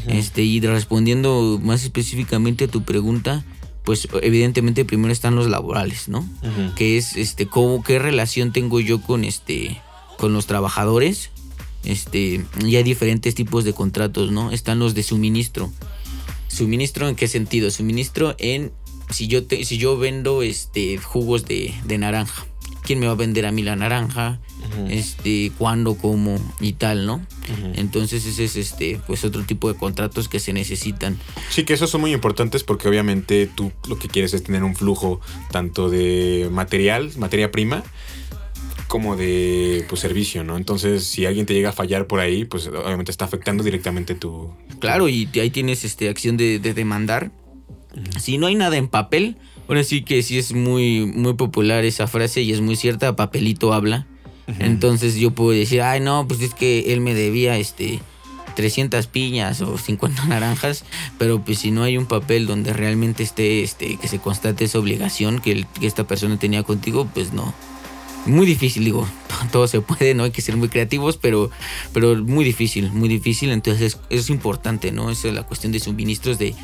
Este, 0.06 0.42
y 0.42 0.60
respondiendo 0.60 1.58
más 1.62 1.82
específicamente 1.82 2.64
a 2.64 2.68
tu 2.68 2.82
pregunta, 2.82 3.44
pues 3.84 4.06
evidentemente 4.20 4.84
primero 4.84 5.12
están 5.12 5.34
los 5.34 5.48
laborales, 5.48 6.08
¿no? 6.08 6.28
Que 6.76 6.98
es 6.98 7.16
este, 7.16 7.46
cómo, 7.46 7.82
qué 7.82 7.98
relación 7.98 8.52
tengo 8.52 8.80
yo 8.80 9.00
con 9.00 9.24
este 9.24 9.80
con 10.18 10.34
los 10.34 10.46
trabajadores. 10.46 11.30
Este, 11.84 12.44
y 12.66 12.76
hay 12.76 12.82
diferentes 12.82 13.34
tipos 13.34 13.64
de 13.64 13.72
contratos, 13.72 14.30
¿no? 14.30 14.50
Están 14.50 14.78
los 14.78 14.94
de 14.94 15.02
suministro. 15.02 15.72
¿Suministro 16.48 17.08
en 17.08 17.14
qué 17.14 17.28
sentido? 17.28 17.70
Suministro 17.70 18.34
en 18.38 18.72
si 19.10 19.26
yo 19.26 19.40
si 19.62 19.78
yo 19.78 19.96
vendo 19.96 20.42
este 20.42 20.98
jugos 20.98 21.46
de, 21.46 21.72
naranja. 21.98 22.46
¿Quién 22.82 23.00
me 23.00 23.06
va 23.06 23.12
a 23.12 23.16
vender 23.16 23.46
a 23.46 23.52
mí 23.52 23.62
la 23.62 23.76
naranja? 23.76 24.40
Este, 24.88 25.52
cuándo, 25.56 25.94
cómo 25.94 26.38
y 26.60 26.72
tal, 26.72 27.06
¿no? 27.06 27.24
Entonces 27.74 28.26
ese 28.26 28.44
es 28.44 28.56
este, 28.56 29.00
pues 29.06 29.24
otro 29.24 29.44
tipo 29.44 29.72
de 29.72 29.78
contratos 29.78 30.28
que 30.28 30.40
se 30.40 30.52
necesitan. 30.52 31.18
Sí, 31.50 31.64
que 31.64 31.74
esos 31.74 31.90
son 31.90 32.00
muy 32.00 32.12
importantes 32.12 32.64
porque 32.64 32.88
obviamente 32.88 33.46
tú 33.46 33.72
lo 33.88 33.98
que 33.98 34.08
quieres 34.08 34.34
es 34.34 34.42
tener 34.42 34.64
un 34.64 34.74
flujo 34.74 35.20
tanto 35.50 35.90
de 35.90 36.48
material, 36.50 37.10
materia 37.18 37.50
prima, 37.50 37.84
como 38.88 39.16
de 39.16 39.84
pues, 39.88 40.00
servicio, 40.00 40.42
¿no? 40.42 40.56
Entonces, 40.56 41.04
si 41.04 41.26
alguien 41.26 41.46
te 41.46 41.54
llega 41.54 41.68
a 41.68 41.72
fallar 41.72 42.06
por 42.06 42.20
ahí, 42.20 42.44
pues 42.46 42.66
obviamente 42.66 43.10
está 43.10 43.26
afectando 43.26 43.62
directamente 43.62 44.14
tu... 44.14 44.50
Claro, 44.80 45.08
y 45.08 45.28
ahí 45.38 45.50
tienes 45.50 45.84
este, 45.84 46.08
acción 46.08 46.36
de, 46.36 46.58
demandar. 46.58 47.30
Si 48.18 48.38
no 48.38 48.46
hay 48.46 48.54
nada 48.54 48.76
en 48.76 48.88
papel, 48.88 49.36
ahora 49.68 49.84
sí 49.84 50.02
que 50.02 50.22
sí 50.22 50.38
es 50.38 50.52
muy, 50.52 51.04
muy 51.04 51.34
popular 51.34 51.84
esa 51.84 52.06
frase 52.06 52.42
y 52.42 52.52
es 52.52 52.60
muy 52.60 52.76
cierta, 52.76 53.14
papelito 53.14 53.72
habla. 53.72 54.06
Entonces 54.58 55.16
yo 55.16 55.32
puedo 55.32 55.50
decir, 55.50 55.82
ay 55.82 56.00
no, 56.00 56.26
pues 56.26 56.40
es 56.40 56.54
que 56.54 56.94
él 56.94 57.02
me 57.02 57.12
debía 57.12 57.58
este 57.58 58.00
300 58.54 59.06
piñas 59.06 59.60
o 59.60 59.76
50 59.76 60.24
naranjas, 60.24 60.84
pero 61.18 61.44
pues 61.44 61.58
si 61.58 61.70
no 61.70 61.82
hay 61.82 61.98
un 61.98 62.06
papel 62.06 62.46
donde 62.46 62.72
realmente 62.72 63.22
esté, 63.22 63.62
este, 63.62 63.98
que 63.98 64.08
se 64.08 64.18
constate 64.18 64.64
esa 64.64 64.78
obligación 64.78 65.40
que, 65.40 65.66
que 65.78 65.86
esta 65.86 66.06
persona 66.06 66.38
tenía 66.38 66.62
contigo, 66.62 67.06
pues 67.12 67.34
no, 67.34 67.52
muy 68.26 68.46
difícil, 68.46 68.84
digo, 68.84 69.06
todo 69.52 69.66
se 69.68 69.80
puede, 69.80 70.14
¿no? 70.14 70.24
Hay 70.24 70.30
que 70.30 70.42
ser 70.42 70.56
muy 70.56 70.68
creativos, 70.68 71.16
pero, 71.16 71.50
pero 71.92 72.16
muy 72.16 72.44
difícil, 72.44 72.90
muy 72.92 73.08
difícil. 73.08 73.50
Entonces 73.50 73.98
es, 74.10 74.30
importante, 74.30 74.92
¿no? 74.92 75.10
Esa 75.10 75.28
es 75.28 75.34
la 75.34 75.42
cuestión 75.44 75.72
de 75.72 75.80
suministros 75.80 76.38
de 76.38 76.54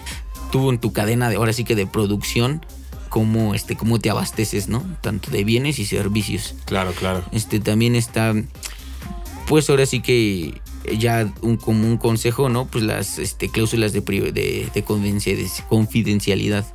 tú 0.52 0.70
en 0.70 0.78
tu 0.78 0.92
cadena 0.92 1.28
de 1.28 1.36
ahora 1.36 1.52
sí 1.52 1.64
que 1.64 1.74
de 1.74 1.86
producción 1.86 2.64
cómo, 3.08 3.54
este, 3.54 3.76
cómo 3.76 3.98
te 3.98 4.10
abasteces, 4.10 4.68
¿no? 4.68 4.84
Tanto 5.00 5.30
de 5.30 5.44
bienes 5.44 5.78
y 5.78 5.86
servicios. 5.86 6.54
Claro, 6.64 6.92
claro. 6.92 7.24
Este 7.32 7.60
también 7.60 7.94
está, 7.94 8.34
pues 9.46 9.70
ahora 9.70 9.86
sí 9.86 10.00
que 10.00 10.60
ya 10.98 11.32
un, 11.40 11.56
como 11.56 11.86
un 11.86 11.96
consejo, 11.96 12.48
¿no? 12.48 12.66
Pues 12.66 12.84
las 12.84 13.18
este, 13.18 13.48
cláusulas 13.48 13.92
de, 13.92 14.00
de, 14.00 14.68
de 14.72 14.84
confidencialidad. 15.68 16.66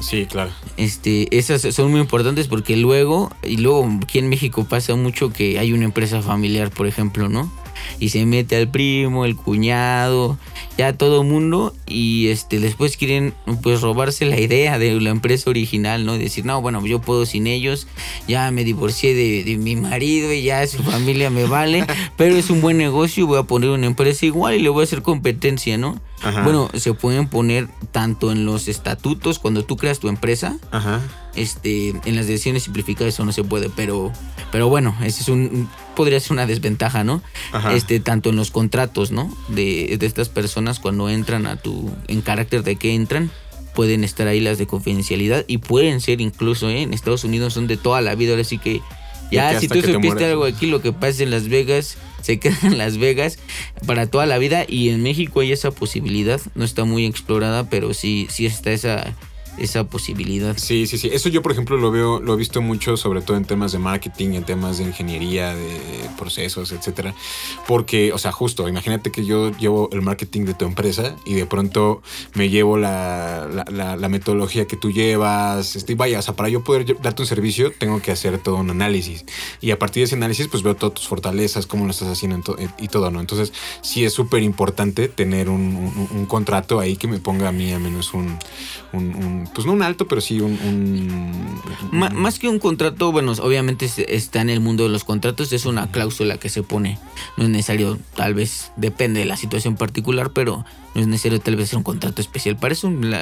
Sí, 0.00 0.26
claro. 0.26 0.50
Este, 0.76 1.36
esas 1.36 1.62
son 1.74 1.90
muy 1.90 2.00
importantes 2.00 2.48
porque 2.48 2.76
luego, 2.76 3.30
y 3.42 3.58
luego 3.58 3.88
aquí 4.02 4.18
en 4.18 4.28
México 4.28 4.64
pasa 4.68 4.94
mucho 4.94 5.32
que 5.32 5.58
hay 5.58 5.72
una 5.72 5.84
empresa 5.84 6.22
familiar, 6.22 6.70
por 6.70 6.86
ejemplo, 6.86 7.28
¿no? 7.28 7.50
y 7.98 8.10
se 8.10 8.24
mete 8.26 8.56
al 8.56 8.68
primo, 8.68 9.24
el 9.24 9.36
cuñado, 9.36 10.38
ya 10.76 10.92
todo 10.92 11.22
mundo 11.22 11.74
y 11.86 12.28
este 12.28 12.58
después 12.58 12.96
quieren 12.96 13.34
pues 13.62 13.80
robarse 13.80 14.24
la 14.24 14.38
idea 14.38 14.78
de 14.78 15.00
la 15.00 15.10
empresa 15.10 15.50
original, 15.50 16.04
¿no? 16.04 16.18
Decir, 16.18 16.44
no, 16.44 16.60
bueno, 16.60 16.84
yo 16.86 17.00
puedo 17.00 17.26
sin 17.26 17.46
ellos, 17.46 17.86
ya 18.26 18.50
me 18.50 18.64
divorcié 18.64 19.14
de, 19.14 19.56
mi 19.56 19.76
marido 19.76 20.32
y 20.32 20.42
ya 20.42 20.66
su 20.66 20.82
familia 20.82 21.30
me 21.30 21.44
vale, 21.44 21.86
pero 22.16 22.36
es 22.36 22.50
un 22.50 22.60
buen 22.60 22.76
negocio, 22.76 23.26
voy 23.26 23.38
a 23.38 23.44
poner 23.44 23.70
una 23.70 23.86
empresa 23.86 24.26
igual 24.26 24.54
y 24.54 24.60
le 24.60 24.68
voy 24.68 24.82
a 24.82 24.84
hacer 24.84 25.02
competencia, 25.02 25.78
¿no? 25.78 26.00
Bueno, 26.42 26.70
se 26.74 26.94
pueden 26.94 27.28
poner 27.28 27.68
tanto 27.92 28.32
en 28.32 28.46
los 28.46 28.68
estatutos 28.68 29.38
cuando 29.38 29.64
tú 29.64 29.76
creas 29.76 29.98
tu 29.98 30.08
empresa, 30.08 30.56
Ajá 30.70 31.00
este, 31.36 31.94
en 32.04 32.16
las 32.16 32.26
decisiones 32.26 32.64
simplificadas 32.64 33.14
eso 33.14 33.24
no 33.24 33.32
se 33.32 33.44
puede, 33.44 33.68
pero, 33.70 34.12
pero 34.52 34.68
bueno, 34.68 34.96
ese 35.02 35.22
es 35.22 35.28
un, 35.28 35.68
podría 35.96 36.20
ser 36.20 36.32
una 36.32 36.46
desventaja, 36.46 37.04
¿no? 37.04 37.22
Este, 37.72 38.00
tanto 38.00 38.30
en 38.30 38.36
los 38.36 38.50
contratos, 38.50 39.10
¿no? 39.10 39.34
De, 39.48 39.96
de, 39.98 40.06
estas 40.06 40.28
personas 40.28 40.80
cuando 40.80 41.08
entran 41.08 41.46
a 41.46 41.56
tu, 41.56 41.90
en 42.08 42.20
carácter 42.22 42.62
de 42.62 42.76
que 42.76 42.94
entran, 42.94 43.30
pueden 43.74 44.04
estar 44.04 44.28
ahí 44.28 44.40
las 44.40 44.58
de 44.58 44.66
confidencialidad 44.66 45.44
y 45.48 45.58
pueden 45.58 46.00
ser 46.00 46.20
incluso, 46.20 46.68
¿eh? 46.68 46.82
en 46.82 46.94
Estados 46.94 47.24
Unidos 47.24 47.54
son 47.54 47.66
de 47.66 47.76
toda 47.76 48.00
la 48.00 48.14
vida, 48.14 48.32
ahora 48.32 48.44
sí 48.44 48.58
que 48.58 48.80
ya 49.32 49.58
si 49.58 49.66
tú 49.66 49.82
supiste 49.82 50.26
algo 50.26 50.44
aquí, 50.44 50.66
lo 50.66 50.80
que 50.80 50.92
pasa 50.92 51.24
en 51.24 51.30
Las 51.30 51.48
Vegas, 51.48 51.96
se 52.24 52.38
queda 52.38 52.56
en 52.62 52.78
Las 52.78 52.96
Vegas 52.96 53.38
para 53.86 54.06
toda 54.06 54.24
la 54.24 54.38
vida 54.38 54.64
y 54.66 54.88
en 54.88 55.02
México 55.02 55.40
hay 55.40 55.52
esa 55.52 55.70
posibilidad, 55.70 56.40
no 56.54 56.64
está 56.64 56.84
muy 56.84 57.04
explorada, 57.04 57.68
pero 57.68 57.92
sí, 57.92 58.26
sí 58.30 58.46
está 58.46 58.72
esa 58.72 59.14
esa 59.58 59.84
posibilidad. 59.84 60.56
Sí, 60.56 60.86
sí, 60.86 60.98
sí. 60.98 61.10
Eso 61.12 61.28
yo, 61.28 61.42
por 61.42 61.52
ejemplo, 61.52 61.76
lo 61.76 61.90
veo, 61.90 62.20
lo 62.20 62.34
he 62.34 62.36
visto 62.36 62.60
mucho, 62.60 62.96
sobre 62.96 63.22
todo 63.22 63.36
en 63.36 63.44
temas 63.44 63.72
de 63.72 63.78
marketing, 63.78 64.34
en 64.34 64.44
temas 64.44 64.78
de 64.78 64.84
ingeniería, 64.84 65.54
de 65.54 66.10
procesos, 66.18 66.72
etcétera. 66.72 67.14
Porque, 67.66 68.12
o 68.12 68.18
sea, 68.18 68.32
justo, 68.32 68.68
imagínate 68.68 69.10
que 69.10 69.24
yo 69.24 69.50
llevo 69.56 69.88
el 69.92 70.02
marketing 70.02 70.44
de 70.44 70.54
tu 70.54 70.64
empresa 70.64 71.16
y 71.24 71.34
de 71.34 71.46
pronto 71.46 72.02
me 72.34 72.48
llevo 72.48 72.76
la, 72.76 73.48
la, 73.70 74.08
metodología 74.08 74.66
que 74.66 74.76
tú 74.76 74.90
llevas. 74.90 75.76
Este, 75.76 75.94
vaya, 75.94 76.18
o 76.18 76.22
sea, 76.22 76.34
para 76.34 76.48
yo 76.48 76.62
poder 76.62 77.00
darte 77.00 77.22
un 77.22 77.28
servicio, 77.28 77.72
tengo 77.72 78.00
que 78.00 78.12
hacer 78.12 78.38
todo 78.38 78.56
un 78.56 78.70
análisis. 78.70 79.24
Y 79.60 79.70
a 79.70 79.78
partir 79.78 80.02
de 80.02 80.04
ese 80.04 80.14
análisis, 80.14 80.48
pues 80.48 80.62
veo 80.62 80.74
todas 80.74 80.94
tus 80.94 81.08
fortalezas, 81.08 81.66
cómo 81.66 81.84
lo 81.84 81.90
estás 81.90 82.08
haciendo 82.08 82.34
y 82.78 82.88
todo, 82.88 83.10
¿no? 83.10 83.20
Entonces, 83.20 83.52
sí 83.82 84.04
es 84.04 84.12
súper 84.12 84.42
importante 84.42 85.08
tener 85.08 85.48
un, 85.48 86.08
un, 86.10 86.26
contrato 86.26 86.80
ahí 86.80 86.96
que 86.96 87.06
me 87.06 87.18
ponga 87.18 87.48
a 87.48 87.52
mí 87.52 87.72
a 87.72 87.78
menos 87.78 88.14
un, 88.14 88.38
un 88.92 89.43
pues 89.52 89.66
no 89.66 89.72
un 89.72 89.82
alto, 89.82 90.06
pero 90.08 90.20
sí 90.20 90.40
un... 90.40 91.60
más 91.92 92.38
que 92.38 92.48
un 92.48 92.58
contrato, 92.58 93.12
bueno, 93.12 93.32
obviamente 93.32 93.88
está 94.08 94.40
en 94.40 94.50
el 94.50 94.60
mundo 94.60 94.84
de 94.84 94.90
los 94.90 95.04
contratos, 95.04 95.52
es 95.52 95.66
una 95.66 95.90
cláusula 95.90 96.38
que 96.38 96.48
se 96.48 96.62
pone. 96.62 96.98
No 97.36 97.44
es 97.44 97.50
necesario, 97.50 97.98
tal 98.14 98.34
vez 98.34 98.72
depende 98.76 99.20
de 99.20 99.26
la 99.26 99.36
situación 99.36 99.76
particular, 99.76 100.30
pero 100.30 100.64
no 100.94 101.00
es 101.00 101.08
necesario 101.08 101.40
tal 101.40 101.56
vez 101.56 101.70
ser 101.70 101.78
un 101.78 101.82
contrato 101.82 102.22
especial 102.22 102.56
para 102.56 102.72
eso. 102.72 102.88
Mm. 102.88 103.12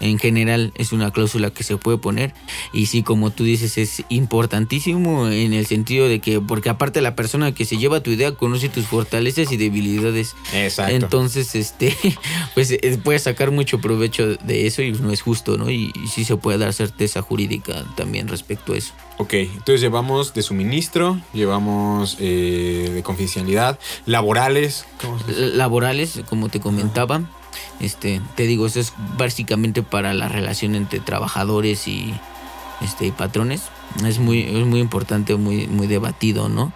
En 0.00 0.18
general 0.18 0.72
es 0.76 0.92
una 0.92 1.10
cláusula 1.10 1.50
que 1.50 1.62
se 1.62 1.76
puede 1.76 1.98
poner 1.98 2.32
y 2.72 2.86
sí, 2.86 3.02
como 3.02 3.30
tú 3.30 3.44
dices, 3.44 3.76
es 3.78 4.02
importantísimo 4.08 5.28
en 5.28 5.52
el 5.52 5.66
sentido 5.66 6.08
de 6.08 6.20
que, 6.20 6.40
porque 6.40 6.70
aparte 6.70 7.00
la 7.02 7.14
persona 7.14 7.52
que 7.52 7.64
se 7.64 7.76
lleva 7.76 8.00
tu 8.00 8.10
idea 8.10 8.32
conoce 8.32 8.68
tus 8.68 8.86
fortalezas 8.86 9.52
y 9.52 9.56
debilidades. 9.56 10.34
Exacto. 10.54 10.94
Entonces, 10.94 11.54
este, 11.54 11.94
pues 12.54 12.70
eh, 12.70 12.98
puede 13.02 13.18
sacar 13.18 13.50
mucho 13.50 13.80
provecho 13.80 14.36
de 14.36 14.66
eso 14.66 14.82
y 14.82 14.92
no 14.92 15.10
es 15.10 15.20
justo, 15.20 15.35
¿no? 15.56 15.70
Y, 15.70 15.92
sí 16.10 16.24
se 16.24 16.36
puede 16.36 16.58
dar 16.58 16.72
certeza 16.72 17.22
jurídica 17.22 17.84
también 17.96 18.28
respecto 18.28 18.72
a 18.72 18.76
eso. 18.76 18.92
Ok, 19.18 19.34
entonces 19.34 19.80
llevamos 19.80 20.34
de 20.34 20.42
suministro, 20.42 21.20
llevamos 21.32 22.16
eh, 22.20 22.90
de 22.94 23.02
confidencialidad, 23.02 23.78
laborales. 24.04 24.86
Laborales, 25.28 26.20
como 26.28 26.48
te 26.48 26.60
comentaba. 26.60 27.22
Este, 27.80 28.20
te 28.34 28.44
digo, 28.44 28.66
eso 28.66 28.80
es 28.80 28.92
básicamente 29.16 29.82
para 29.82 30.14
la 30.14 30.28
relación 30.28 30.74
entre 30.74 31.00
trabajadores 31.00 31.88
y, 31.88 32.14
este, 32.82 33.12
patrones. 33.12 33.62
Es 34.04 34.18
muy, 34.18 34.42
es 34.42 34.66
muy 34.66 34.80
importante, 34.80 35.36
muy, 35.36 35.66
muy 35.66 35.86
debatido, 35.86 36.48
¿no? 36.48 36.72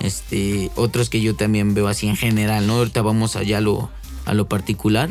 Este, 0.00 0.70
otros 0.74 1.08
que 1.08 1.20
yo 1.20 1.34
también 1.34 1.74
veo 1.74 1.88
así 1.88 2.08
en 2.08 2.16
general, 2.16 2.66
¿no? 2.66 2.74
Ahorita 2.74 3.02
vamos 3.02 3.36
allá 3.36 3.58
a 3.58 3.60
lo, 3.60 3.90
a 4.26 4.34
lo 4.34 4.48
particular, 4.48 5.10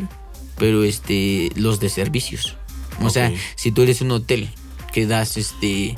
pero 0.58 0.84
este, 0.84 1.50
los 1.56 1.80
de 1.80 1.88
servicios. 1.88 2.56
O 3.02 3.10
sea, 3.10 3.32
si 3.56 3.72
tú 3.72 3.82
eres 3.82 4.00
un 4.00 4.10
hotel 4.10 4.48
que 4.92 5.06
das 5.06 5.36
este 5.36 5.96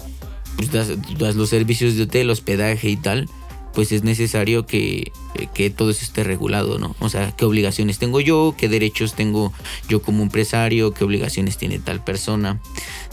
pues 0.56 0.72
das, 0.72 0.88
los 1.36 1.50
servicios 1.50 1.96
de 1.96 2.04
hotel, 2.04 2.30
hospedaje 2.30 2.88
y 2.88 2.96
tal, 2.96 3.28
pues 3.74 3.92
es 3.92 4.04
necesario 4.04 4.64
que, 4.64 5.12
que, 5.52 5.68
todo 5.68 5.90
eso 5.90 6.02
esté 6.02 6.24
regulado, 6.24 6.78
¿no? 6.78 6.96
O 6.98 7.10
sea, 7.10 7.32
qué 7.32 7.44
obligaciones 7.44 7.98
tengo 7.98 8.20
yo, 8.20 8.54
qué 8.56 8.70
derechos 8.70 9.12
tengo 9.12 9.52
yo 9.86 10.00
como 10.00 10.22
empresario, 10.22 10.94
qué 10.94 11.04
obligaciones 11.04 11.58
tiene 11.58 11.78
tal 11.78 12.02
persona, 12.02 12.58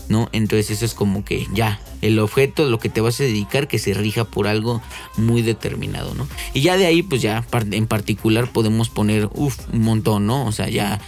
¿no? 0.07 0.29
Entonces 0.31 0.71
eso 0.71 0.85
es 0.85 0.93
como 0.93 1.25
que 1.25 1.47
ya, 1.53 1.81
el 2.01 2.17
objeto, 2.17 2.69
lo 2.69 2.79
que 2.79 2.87
te 2.87 3.01
vas 3.01 3.19
a 3.19 3.23
dedicar, 3.23 3.67
que 3.67 3.77
se 3.77 3.93
rija 3.93 4.23
por 4.23 4.47
algo 4.47 4.81
muy 5.17 5.41
determinado, 5.41 6.15
¿no? 6.15 6.29
Y 6.53 6.61
ya 6.61 6.77
de 6.77 6.85
ahí, 6.85 7.03
pues 7.03 7.21
ya 7.21 7.45
en 7.71 7.87
particular 7.87 8.49
podemos 8.49 8.87
poner, 8.87 9.29
uff, 9.33 9.59
un 9.73 9.81
montón, 9.81 10.27
¿no? 10.27 10.45
O 10.45 10.53
sea, 10.53 10.69
ya 10.69 11.01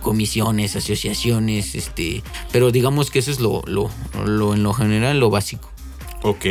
comisiones, 0.00 0.76
asociaciones, 0.76 1.74
este, 1.74 2.22
pero 2.52 2.70
digamos 2.70 3.10
que 3.10 3.18
eso 3.18 3.30
es 3.30 3.40
lo, 3.40 3.62
lo, 3.66 3.90
lo 4.24 4.54
en 4.54 4.62
lo 4.62 4.72
general, 4.72 5.20
lo 5.20 5.30
básico. 5.30 5.70
Ok. 6.22 6.44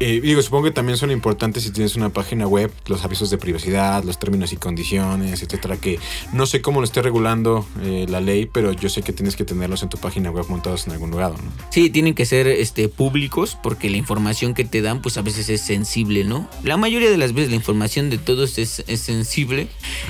Eh, 0.00 0.20
digo, 0.20 0.42
supongo 0.42 0.64
que 0.64 0.70
también 0.70 0.98
son 0.98 1.10
importantes 1.10 1.62
si 1.62 1.70
tienes 1.70 1.94
una 1.96 2.10
página 2.10 2.46
web, 2.46 2.70
los 2.86 3.04
avisos 3.04 3.30
de 3.30 3.38
privacidad, 3.38 4.02
los 4.04 4.18
términos 4.18 4.52
y 4.52 4.56
condiciones, 4.56 5.42
etcétera, 5.42 5.76
que 5.76 5.98
no 6.32 6.46
sé 6.46 6.60
cómo 6.62 6.80
lo 6.80 6.84
esté 6.84 7.00
regulando 7.00 7.64
eh, 7.82 8.06
la 8.08 8.20
ley, 8.20 8.46
pero 8.46 8.72
yo 8.72 8.88
sé 8.88 9.02
que 9.02 9.12
tienes 9.12 9.36
que 9.36 9.44
tenerlos 9.44 9.82
en 9.82 9.88
tu 9.88 9.98
página 9.98 10.30
web 10.30 10.46
montados 10.48 10.86
en 10.86 10.92
algún 10.92 11.10
lugar, 11.10 11.32
¿no? 11.32 11.52
Sí, 11.70 11.90
tienen 11.90 12.14
que 12.14 12.26
ser 12.26 12.46
este, 12.46 12.88
públicos 12.88 13.56
porque 13.62 13.88
la 13.88 13.96
información 13.96 14.54
que 14.54 14.64
te 14.64 14.82
dan, 14.82 15.00
pues 15.00 15.16
a 15.16 15.22
veces 15.22 15.48
es 15.48 15.60
sensible, 15.60 16.24
¿no? 16.24 16.48
La 16.64 16.76
mayoría 16.76 17.10
de 17.10 17.16
las 17.16 17.32
veces 17.32 17.50
la 17.50 17.56
información 17.56 18.10
de 18.10 18.18
todos 18.18 18.58
es, 18.58 18.82
sensible 18.94 19.68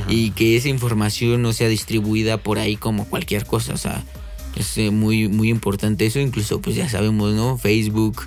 y 0.09 0.31
que 0.31 0.57
esa 0.57 0.68
información 0.68 1.42
no 1.42 1.53
sea 1.53 1.68
distribuida 1.68 2.38
por 2.38 2.59
ahí 2.59 2.77
como 2.77 3.07
cualquier 3.09 3.44
cosa, 3.47 3.75
o 3.75 3.77
sea 3.79 4.05
es 4.57 4.79
eh, 4.79 4.90
muy, 4.90 5.29
muy 5.29 5.49
importante 5.49 6.07
eso, 6.07 6.21
incluso 6.21 6.61
pues 6.61 6.77
ya 6.77 6.88
sabemos, 6.88 7.35
¿no? 7.35 7.59
Facebook, 7.59 8.23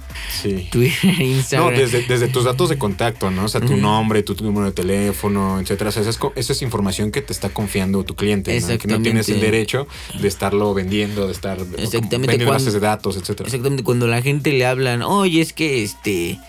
Twitter, 0.72 1.22
Instagram. 1.22 1.74
No, 1.74 1.78
desde, 1.78 2.28
tus 2.28 2.44
datos 2.44 2.70
de 2.70 2.78
contacto, 2.78 3.32
¿no? 3.32 3.46
O 3.46 3.48
sea, 3.48 3.62
tu 3.62 3.78
nombre, 3.78 4.24
tu, 4.24 4.36
número 4.44 4.66
de 4.66 4.72
teléfono, 4.72 5.60
etcétera. 5.60 5.90
O 5.90 5.94
sea, 5.94 6.04
esa 6.04 6.54
es, 6.54 6.62
información 6.62 7.12
que 7.12 7.22
te 7.22 7.34
está 7.34 7.50
confiando 7.50 8.04
tu 8.04 8.16
cliente, 8.16 8.60
¿no? 8.60 8.78
Que 8.78 8.88
no 8.88 9.02
tienes 9.02 9.30
el 9.30 9.40
derecho 9.40 9.88
de 10.20 10.28
estarlo 10.28 10.74
vendiendo, 10.74 11.28
de 11.28 11.34
estar 11.34 11.58
Exactamente. 11.60 12.18
vendiendo 12.18 12.52
bases 12.52 12.74
de 12.74 12.80
datos, 12.80 13.16
etcétera. 13.16 13.48
Exactamente, 13.48 13.84
cuando 13.84 14.08
la 14.08 14.22
gente 14.22 14.52
le 14.52 14.66
hablan, 14.66 15.02
oye, 15.02 15.42
es 15.42 15.54
que 15.54 15.84
este 15.84 16.40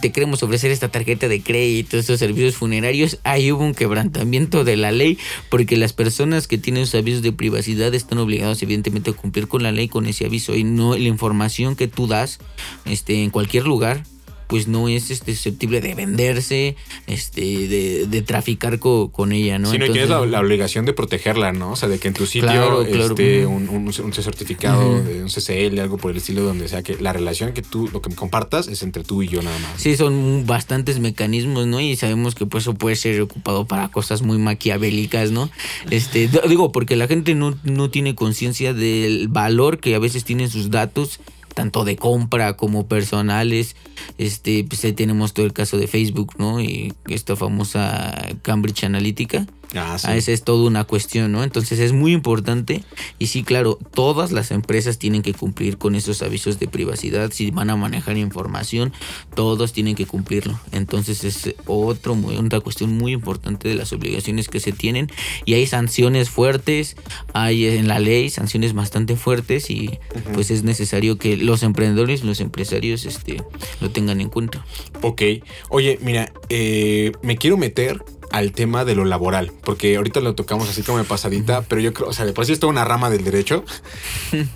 te 0.00 0.12
queremos 0.12 0.42
ofrecer 0.42 0.70
esta 0.70 0.88
tarjeta 0.88 1.28
de 1.28 1.42
crédito, 1.42 1.98
estos 1.98 2.18
servicios 2.18 2.56
funerarios, 2.56 3.18
ahí 3.22 3.52
hubo 3.52 3.64
un 3.64 3.74
quebrantamiento 3.74 4.64
de 4.64 4.76
la 4.76 4.92
ley 4.92 5.18
porque 5.50 5.76
las 5.76 5.92
personas 5.92 6.48
que 6.48 6.58
tienen 6.58 6.86
sus 6.86 6.96
avisos 6.96 7.22
de 7.22 7.32
privacidad 7.32 7.94
están 7.94 8.18
obligados 8.18 8.62
evidentemente 8.62 8.93
cumplir 9.00 9.48
con 9.48 9.62
la 9.62 9.72
ley 9.72 9.88
con 9.88 10.06
ese 10.06 10.26
aviso 10.26 10.54
y 10.54 10.64
no 10.64 10.96
la 10.96 11.08
información 11.08 11.76
que 11.76 11.88
tú 11.88 12.06
das 12.06 12.38
este 12.84 13.22
en 13.22 13.30
cualquier 13.30 13.66
lugar 13.66 14.04
pues 14.46 14.68
no 14.68 14.88
es 14.88 15.10
este, 15.10 15.34
susceptible 15.34 15.80
de 15.80 15.94
venderse, 15.94 16.76
este, 17.06 17.68
de, 17.68 18.06
de 18.06 18.22
traficar 18.22 18.78
con 18.78 19.32
ella, 19.32 19.58
¿no? 19.58 19.70
Sino 19.70 19.86
que 19.86 19.92
tienes 19.92 20.10
la, 20.10 20.20
obligación 20.40 20.84
de 20.84 20.92
protegerla, 20.92 21.52
¿no? 21.52 21.72
O 21.72 21.76
sea, 21.76 21.88
de 21.88 21.98
que 21.98 22.08
en 22.08 22.14
tu 22.14 22.26
sitio 22.26 22.82
esté 22.82 23.46
un, 23.46 23.68
un, 23.68 24.12
certificado 24.12 25.02
de 25.02 25.22
un 25.22 25.28
CCL, 25.28 25.78
algo 25.80 25.98
por 25.98 26.10
el 26.10 26.16
estilo, 26.16 26.42
donde 26.42 26.68
sea 26.68 26.82
que 26.82 26.96
la 26.96 27.12
relación 27.12 27.52
que 27.52 27.62
tú, 27.62 27.88
lo 27.92 28.02
que 28.02 28.10
me 28.10 28.16
compartas 28.16 28.68
es 28.68 28.82
entre 28.82 29.04
tú 29.04 29.22
y 29.22 29.28
yo 29.28 29.42
nada 29.42 29.58
más. 29.58 29.80
Sí, 29.80 29.96
son 29.96 30.44
bastantes 30.46 30.98
mecanismos, 30.98 31.66
¿no? 31.66 31.80
Y 31.80 31.96
sabemos 31.96 32.34
que 32.34 32.46
pues 32.46 32.64
eso 32.64 32.74
puede 32.74 32.96
ser 32.96 33.20
ocupado 33.20 33.66
para 33.66 33.88
cosas 33.88 34.22
muy 34.22 34.38
maquiavélicas, 34.38 35.30
¿no? 35.30 35.50
Este, 35.90 36.28
digo, 36.48 36.72
porque 36.72 36.96
la 36.96 37.06
gente 37.06 37.34
no, 37.34 37.56
no 37.64 37.90
tiene 37.90 38.14
conciencia 38.14 38.74
del 38.74 39.28
valor 39.28 39.78
que 39.78 39.94
a 39.94 39.98
veces 39.98 40.24
tienen 40.24 40.50
sus 40.50 40.70
datos 40.70 41.20
tanto 41.54 41.84
de 41.84 41.96
compra 41.96 42.56
como 42.56 42.86
personales. 42.86 43.76
Este, 44.18 44.64
pues 44.64 44.84
ahí 44.84 44.92
tenemos 44.92 45.32
todo 45.32 45.46
el 45.46 45.52
caso 45.52 45.78
de 45.78 45.86
Facebook, 45.86 46.34
¿no? 46.38 46.60
Y 46.60 46.92
esta 47.08 47.36
famosa 47.36 48.14
Cambridge 48.42 48.84
Analytica. 48.84 49.46
Ah, 49.74 49.98
sí. 49.98 50.06
Ah, 50.08 50.16
esa 50.16 50.32
es 50.32 50.42
toda 50.42 50.66
una 50.66 50.84
cuestión, 50.84 51.32
¿no? 51.32 51.42
Entonces 51.42 51.78
es 51.78 51.92
muy 51.92 52.12
importante 52.12 52.84
y 53.18 53.26
sí, 53.26 53.42
claro, 53.42 53.78
todas 53.92 54.32
las 54.32 54.50
empresas 54.50 54.98
tienen 54.98 55.22
que 55.22 55.34
cumplir 55.34 55.78
con 55.78 55.94
esos 55.94 56.22
avisos 56.22 56.58
de 56.58 56.68
privacidad. 56.68 57.30
Si 57.32 57.50
van 57.50 57.70
a 57.70 57.76
manejar 57.76 58.16
información, 58.16 58.92
todos 59.34 59.72
tienen 59.72 59.94
que 59.94 60.06
cumplirlo. 60.06 60.58
Entonces 60.72 61.24
es 61.24 61.54
otro, 61.66 62.16
otra 62.38 62.60
cuestión 62.60 62.96
muy 62.96 63.12
importante 63.12 63.68
de 63.68 63.74
las 63.74 63.92
obligaciones 63.92 64.48
que 64.48 64.60
se 64.60 64.72
tienen 64.72 65.10
y 65.44 65.54
hay 65.54 65.66
sanciones 65.66 66.30
fuertes, 66.30 66.96
hay 67.32 67.66
en 67.66 67.88
la 67.88 67.98
ley 67.98 68.30
sanciones 68.30 68.74
bastante 68.74 69.16
fuertes 69.16 69.70
y 69.70 69.98
pues 70.32 70.50
es 70.50 70.62
necesario 70.62 71.18
que 71.18 71.36
los 71.36 71.62
emprendedores 71.62 72.24
los 72.24 72.40
empresarios 72.40 73.04
este, 73.04 73.42
lo 73.80 73.90
tengan 73.90 74.20
en 74.20 74.28
cuenta. 74.28 74.64
Ok. 75.02 75.22
Oye, 75.70 75.98
mira, 76.02 76.32
eh, 76.48 77.12
me 77.22 77.36
quiero 77.36 77.56
meter 77.56 78.02
al 78.34 78.50
tema 78.50 78.84
de 78.84 78.96
lo 78.96 79.04
laboral, 79.04 79.52
porque 79.62 79.94
ahorita 79.94 80.18
lo 80.18 80.34
tocamos 80.34 80.68
así 80.68 80.82
como 80.82 80.98
de 80.98 81.04
pasadita, 81.04 81.62
pero 81.62 81.80
yo 81.80 81.94
creo, 81.94 82.08
o 82.08 82.12
sea, 82.12 82.26
de 82.26 82.32
por 82.32 82.44
sí 82.44 82.50
es 82.50 82.58
toda 82.58 82.72
una 82.72 82.84
rama 82.84 83.08
del 83.08 83.22
derecho, 83.22 83.64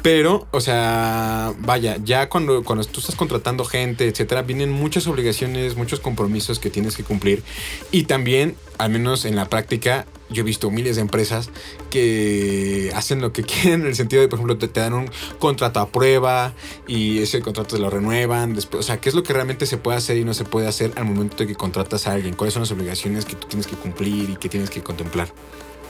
pero, 0.03 0.49
o 0.51 0.61
sea, 0.61 1.55
vaya, 1.61 1.97
ya 2.03 2.29
cuando, 2.29 2.65
cuando 2.65 2.85
tú 2.87 2.99
estás 2.99 3.15
contratando 3.15 3.65
gente, 3.65 4.09
etcétera, 4.09 4.43
vienen 4.43 4.73
muchas 4.73 5.07
obligaciones, 5.07 5.77
muchos 5.77 6.01
compromisos 6.01 6.59
que 6.59 6.71
tienes 6.71 6.97
que 6.97 7.05
cumplir 7.05 7.45
y 7.93 8.03
también, 8.03 8.57
al 8.79 8.91
menos 8.91 9.25
en 9.25 9.37
la 9.37 9.45
práctica, 9.45 10.07
yo 10.31 10.43
he 10.43 10.45
visto 10.45 10.71
miles 10.71 10.97
de 10.97 11.03
empresas 11.03 11.51
que 11.91 12.91
hacen 12.95 13.21
lo 13.21 13.33
que 13.33 13.43
quieren 13.45 13.83
en 13.83 13.87
el 13.87 13.95
sentido 13.95 14.23
de, 14.23 14.29
por 14.29 14.39
ejemplo, 14.39 14.59
te, 14.59 14.69
dan 14.69 14.95
un 14.95 15.11
contrato 15.39 15.81
a 15.81 15.89
prueba 15.89 16.55
y 16.87 17.19
ese 17.19 17.41
contrato 17.41 17.77
te 17.77 17.83
lo 17.83 17.91
renuevan. 17.91 18.57
O 18.73 18.83
sea, 18.83 19.01
¿qué 19.01 19.09
es 19.09 19.15
lo 19.15 19.23
que 19.23 19.33
realmente 19.33 19.67
se 19.67 19.79
puede 19.79 19.99
hacer 19.99 20.17
y 20.17 20.25
no 20.25 20.35
se 20.35 20.45
puede 20.45 20.67
hacer 20.69 20.93
al 20.97 21.05
momento 21.05 21.37
de 21.37 21.47
que 21.47 21.55
contratas 21.55 22.07
a 22.07 22.13
alguien? 22.13 22.35
¿Cuáles 22.35 22.55
son 22.55 22.63
las 22.63 22.71
obligaciones 22.71 23.25
que 23.25 23.35
tú 23.35 23.47
tienes 23.49 23.67
que 23.67 23.77
cumplir 23.77 24.31
y 24.31 24.37
que 24.37 24.49
tienes 24.49 24.71
que 24.71 24.83
contemplar? 24.83 25.33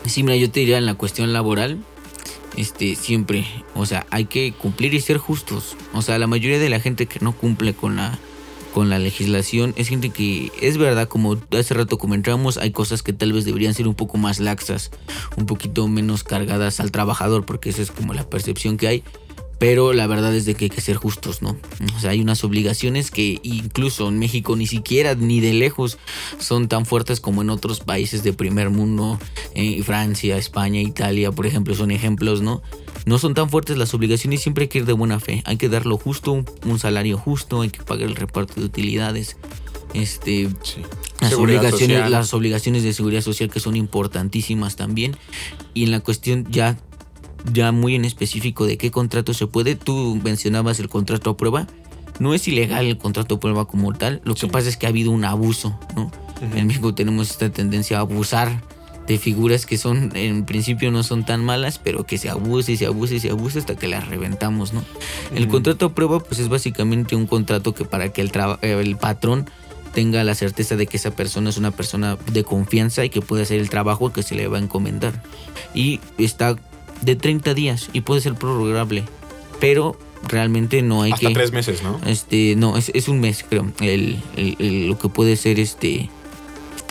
Sí, 0.06 0.22
mira, 0.22 0.36
yo 0.36 0.50
te 0.50 0.60
diría 0.60 0.78
en 0.78 0.86
la 0.86 0.94
cuestión 0.94 1.32
laboral, 1.32 1.84
este, 2.56 2.94
siempre, 2.94 3.46
o 3.74 3.86
sea, 3.86 4.06
hay 4.10 4.24
que 4.26 4.52
cumplir 4.52 4.94
y 4.94 5.00
ser 5.00 5.18
justos. 5.18 5.76
O 5.92 6.02
sea, 6.02 6.18
la 6.18 6.26
mayoría 6.26 6.58
de 6.58 6.68
la 6.68 6.80
gente 6.80 7.06
que 7.06 7.20
no 7.20 7.32
cumple 7.32 7.74
con 7.74 7.96
la 7.96 8.18
con 8.78 8.90
la 8.90 9.00
legislación 9.00 9.74
es 9.76 9.88
gente 9.88 10.10
que 10.10 10.52
es 10.62 10.78
verdad 10.78 11.08
como 11.08 11.36
hace 11.58 11.74
rato 11.74 11.98
comentábamos 11.98 12.58
hay 12.58 12.70
cosas 12.70 13.02
que 13.02 13.12
tal 13.12 13.32
vez 13.32 13.44
deberían 13.44 13.74
ser 13.74 13.88
un 13.88 13.96
poco 13.96 14.18
más 14.18 14.38
laxas 14.38 14.92
un 15.36 15.46
poquito 15.46 15.88
menos 15.88 16.22
cargadas 16.22 16.78
al 16.78 16.92
trabajador 16.92 17.44
porque 17.44 17.70
esa 17.70 17.82
es 17.82 17.90
como 17.90 18.14
la 18.14 18.30
percepción 18.30 18.76
que 18.76 18.86
hay 18.86 19.04
pero 19.58 19.92
la 19.92 20.06
verdad 20.06 20.34
es 20.34 20.44
de 20.44 20.54
que 20.54 20.66
hay 20.66 20.70
que 20.70 20.80
ser 20.80 20.96
justos, 20.96 21.42
¿no? 21.42 21.56
O 21.96 22.00
sea, 22.00 22.10
hay 22.10 22.20
unas 22.20 22.44
obligaciones 22.44 23.10
que 23.10 23.40
incluso 23.42 24.08
en 24.08 24.18
México 24.18 24.54
ni 24.54 24.66
siquiera 24.66 25.14
ni 25.14 25.40
de 25.40 25.52
lejos 25.52 25.98
son 26.38 26.68
tan 26.68 26.86
fuertes 26.86 27.20
como 27.20 27.42
en 27.42 27.50
otros 27.50 27.80
países 27.80 28.22
de 28.22 28.32
primer 28.32 28.70
mundo, 28.70 29.18
eh, 29.54 29.82
Francia, 29.82 30.36
España, 30.36 30.80
Italia, 30.80 31.32
por 31.32 31.46
ejemplo, 31.46 31.74
son 31.74 31.90
ejemplos, 31.90 32.40
¿no? 32.40 32.62
No 33.04 33.18
son 33.18 33.34
tan 33.34 33.50
fuertes 33.50 33.76
las 33.76 33.94
obligaciones, 33.94 34.42
siempre 34.42 34.64
hay 34.64 34.68
que 34.68 34.78
ir 34.78 34.84
de 34.84 34.92
buena 34.92 35.18
fe, 35.18 35.42
hay 35.44 35.56
que 35.56 35.68
dar 35.68 35.86
lo 35.86 35.98
justo, 35.98 36.44
un, 36.64 36.78
salario 36.78 37.18
justo, 37.18 37.62
hay 37.62 37.70
que 37.70 37.82
pagar 37.82 38.08
el 38.08 38.16
reparto 38.16 38.60
de 38.60 38.66
utilidades. 38.66 39.36
Este, 39.94 40.48
Sí. 40.62 40.82
las 41.20 41.32
obligaciones, 41.32 41.96
social. 41.96 42.10
las 42.12 42.34
obligaciones 42.34 42.82
de 42.82 42.92
seguridad 42.92 43.22
social 43.22 43.50
que 43.50 43.58
son 43.58 43.74
importantísimas 43.74 44.76
también. 44.76 45.16
Y 45.74 45.84
en 45.84 45.90
la 45.90 46.00
cuestión 46.00 46.46
ya, 46.50 46.78
ya 47.52 47.72
muy 47.72 47.94
en 47.94 48.04
específico 48.04 48.66
de 48.66 48.76
qué 48.78 48.90
contrato 48.90 49.34
se 49.34 49.46
puede, 49.46 49.74
tú 49.76 50.20
mencionabas 50.22 50.80
el 50.80 50.88
contrato 50.88 51.30
a 51.30 51.36
prueba. 51.36 51.66
No 52.18 52.34
es 52.34 52.48
ilegal 52.48 52.86
el 52.86 52.98
contrato 52.98 53.36
a 53.36 53.40
prueba 53.40 53.66
como 53.66 53.92
tal. 53.92 54.20
Lo 54.24 54.34
que 54.34 54.40
Sí. 54.40 54.46
pasa 54.48 54.68
es 54.68 54.76
que 54.76 54.86
ha 54.86 54.88
habido 54.88 55.10
un 55.12 55.24
abuso, 55.24 55.78
¿no? 55.94 56.10
En 56.54 56.66
México 56.66 56.94
tenemos 56.94 57.30
esta 57.30 57.50
tendencia 57.50 57.98
a 57.98 58.00
abusar 58.00 58.62
de 59.06 59.18
figuras 59.18 59.66
que 59.66 59.78
son, 59.78 60.10
en 60.14 60.44
principio 60.44 60.90
no 60.90 61.02
son 61.02 61.24
tan 61.24 61.44
malas, 61.44 61.78
pero 61.78 62.04
que 62.04 62.18
se 62.18 62.28
abusa 62.28 62.72
y 62.72 62.76
se 62.76 62.86
abusa 62.86 63.14
y 63.14 63.20
se 63.20 63.30
abusa 63.30 63.58
hasta 63.60 63.74
que 63.76 63.88
las 63.88 64.06
reventamos, 64.08 64.72
¿no? 64.74 64.84
El 65.34 65.44
Ujú. 65.44 65.52
contrato 65.52 65.86
a 65.86 65.94
prueba, 65.94 66.18
pues 66.20 66.40
es 66.40 66.48
básicamente 66.48 67.16
un 67.16 67.26
contrato 67.26 67.72
que 67.74 67.84
para 67.84 68.12
que 68.12 68.20
el, 68.20 68.30
eh, 68.62 68.80
el 68.84 68.96
patrón 68.96 69.46
tenga 69.94 70.22
la 70.24 70.34
certeza 70.34 70.76
de 70.76 70.86
que 70.86 70.98
esa 70.98 71.12
persona 71.12 71.48
es 71.50 71.56
una 71.56 71.70
persona 71.70 72.18
de 72.32 72.44
confianza 72.44 73.04
y 73.04 73.10
que 73.10 73.22
puede 73.22 73.42
hacer 73.44 73.58
el 73.60 73.70
trabajo 73.70 74.12
que 74.12 74.22
se 74.22 74.34
le 74.34 74.46
va 74.46 74.58
a 74.58 74.60
encomendar. 74.60 75.22
Y 75.74 76.00
está 76.18 76.56
de 77.02 77.16
30 77.16 77.54
días 77.54 77.90
y 77.92 78.00
puede 78.02 78.20
ser 78.20 78.34
prorrogable, 78.34 79.04
pero 79.60 79.96
realmente 80.26 80.82
no 80.82 81.02
hay 81.02 81.12
Hasta 81.12 81.28
que... 81.28 81.34
tres 81.34 81.52
meses, 81.52 81.82
¿no? 81.82 81.98
Este, 82.06 82.54
no, 82.56 82.76
es, 82.76 82.90
es 82.94 83.08
un 83.08 83.20
mes, 83.20 83.44
creo. 83.48 83.70
El, 83.80 84.18
el- 84.36 84.56
el- 84.58 84.88
lo 84.88 84.98
que 84.98 85.08
puede 85.08 85.36
ser 85.36 85.60
este, 85.60 86.10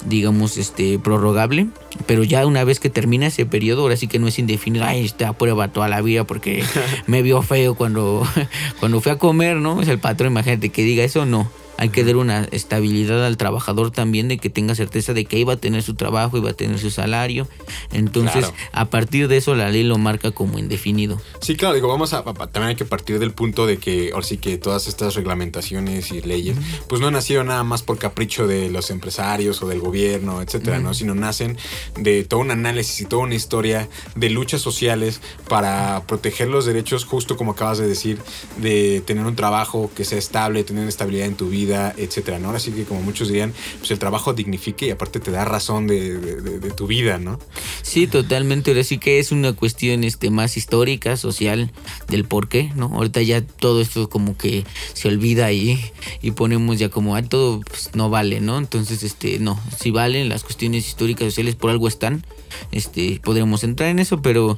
digamos, 0.06 0.58
este, 0.58 0.98
prorrogable. 1.00 1.67
Pero 2.06 2.24
ya 2.24 2.46
una 2.46 2.63
vez 2.63 2.80
que 2.80 2.89
termina 2.89 3.28
ese 3.28 3.46
periodo, 3.46 3.82
ahora 3.82 3.98
sí 3.98 4.08
que 4.08 4.20
no 4.20 4.28
es 4.28 4.39
indefinido. 4.39 4.86
Ay, 4.86 5.04
está 5.06 5.30
a 5.30 5.34
prueba 5.34 5.67
toda 5.70 5.88
la 5.89 6.02
vida 6.02 6.24
porque 6.24 6.63
me 7.08 7.22
vio 7.22 7.41
feo 7.41 7.76
cuando, 7.76 8.26
cuando 8.80 9.02
fui 9.02 9.12
a 9.12 9.17
comer, 9.17 9.58
¿no? 9.58 9.82
Es 9.82 9.88
el 9.88 10.00
patrón, 10.00 10.32
imagínate 10.32 10.70
que 10.70 10.84
diga 10.84 11.04
eso, 11.04 11.26
no. 11.26 11.50
Hay 11.77 11.89
que 11.89 12.03
dar 12.03 12.15
una 12.17 12.43
estabilidad 12.51 13.25
al 13.25 13.37
trabajador 13.37 13.91
también 13.91 14.27
de 14.27 14.37
que 14.37 14.49
tenga 14.49 14.75
certeza 14.75 15.13
de 15.13 15.25
que 15.25 15.37
iba 15.39 15.53
a 15.53 15.57
tener 15.57 15.83
su 15.83 15.93
trabajo, 15.95 16.37
iba 16.37 16.49
a 16.49 16.53
tener 16.53 16.79
su 16.79 16.89
salario. 16.89 17.47
Entonces, 17.91 18.45
Claro. 18.47 18.53
a 18.71 18.85
partir 18.89 19.27
de 19.27 19.37
eso, 19.37 19.55
la 19.55 19.69
ley 19.69 19.83
lo 19.83 19.97
marca 19.97 20.31
como 20.31 20.59
indefinido. 20.59 21.21
Sí, 21.41 21.55
claro, 21.55 21.75
digo, 21.75 21.87
vamos 21.87 22.13
a, 22.13 22.19
a- 22.19 22.23
también 22.47 22.69
hay 22.69 22.75
que 22.75 22.85
partir 22.85 23.19
del 23.19 23.31
punto 23.31 23.65
de 23.65 23.77
que 23.77 24.11
ahora 24.13 24.25
sí 24.25 24.37
que 24.37 24.57
todas 24.57 24.87
estas 24.87 25.15
reglamentaciones 25.15 26.11
y 26.11 26.21
leyes, 26.21 26.57
pues 26.87 27.01
no 27.01 27.11
nacieron 27.11 27.47
nada 27.47 27.63
más 27.63 27.83
por 27.83 27.97
capricho 27.97 28.47
de 28.47 28.69
los 28.69 28.89
empresarios 28.89 29.61
o 29.61 29.67
del 29.67 29.79
gobierno, 29.79 30.41
etcétera, 30.41 30.79
¿no? 30.79 30.93
Sino 30.93 31.15
nacen 31.15 31.57
de 31.97 32.23
todo 32.23 32.39
un 32.39 32.51
análisis 32.51 33.01
y 33.01 33.05
toda 33.05 33.23
una 33.23 33.35
historia 33.35 33.87
de 34.15 34.29
luchas 34.29 34.61
sociales 34.61 35.21
para 35.47 36.03
proteger 36.07 36.47
los 36.49 36.65
derechos, 36.65 37.05
justo 37.05 37.37
como 37.37 37.51
acabas 37.51 37.77
de 37.77 37.87
decir, 37.87 38.19
de 38.57 39.01
tener 39.05 39.25
un 39.25 39.35
trabajo 39.35 39.91
que 39.95 40.03
sea 40.05 40.17
estable, 40.17 40.63
tener 40.63 40.87
estabilidad 40.87 41.27
en 41.27 41.35
tu 41.35 41.49
vida, 41.49 41.66
etcétera, 41.97 42.39
¿no? 42.39 42.47
Ahora 42.47 42.60
sí 42.60 42.71
que 42.71 42.84
como 42.84 43.01
muchos 43.01 43.27
dirían, 43.27 43.53
pues 43.80 43.91
el 43.91 43.99
trabajo 43.99 44.34
dignifica 44.34 44.86
y 44.86 44.91
aparte 44.91 45.19
te 45.19 45.32
da 45.32 45.45
razón 45.45 45.88
de, 45.88 46.17
de- 46.17 46.71
tu 46.71 46.86
vida, 46.86 47.17
¿no? 47.17 47.39
Sí, 47.82 48.06
totalmente. 48.08 48.71
Ahora 48.71 48.84
sí 48.84 48.97
que 48.99 49.19
es 49.19 49.32
una 49.32 49.53
cuestión 49.53 50.03
este, 50.03 50.30
más 50.30 50.58
histórica, 50.58 51.17
social, 51.17 51.71
del 52.08 52.25
por 52.25 52.49
qué, 52.49 52.71
¿no? 52.75 52.88
Ahorita 52.93 53.21
ya 53.21 53.41
todo 53.41 53.82
esto 53.82 54.10
como 54.10 54.38
que 54.38 54.63
se 54.93 55.08
olvida 55.08 55.51
y, 55.51 55.80
y 56.21 56.32
ponemos 56.32 56.77
ya 56.77 56.89
como, 56.89 57.15
ah, 57.15 57.23
todo 57.23 57.62
pues, 57.62 57.91
no 57.95 58.10
vale, 58.10 58.41
¿no? 58.41 58.58
Entonces, 58.58 59.01
este, 59.03 59.39
no, 59.39 59.60
si 59.80 59.91
valen 59.91 60.30
las 60.30 60.43
cuestiones 60.43 60.88
históricas, 60.88 61.30
sociales, 61.30 61.56
por 61.56 61.71
algo 61.71 61.88
están, 61.88 62.25
este, 62.71 63.19
podremos 63.23 63.63
entrar 63.63 63.89
en 63.89 63.99
eso, 63.99 64.21
pero 64.21 64.58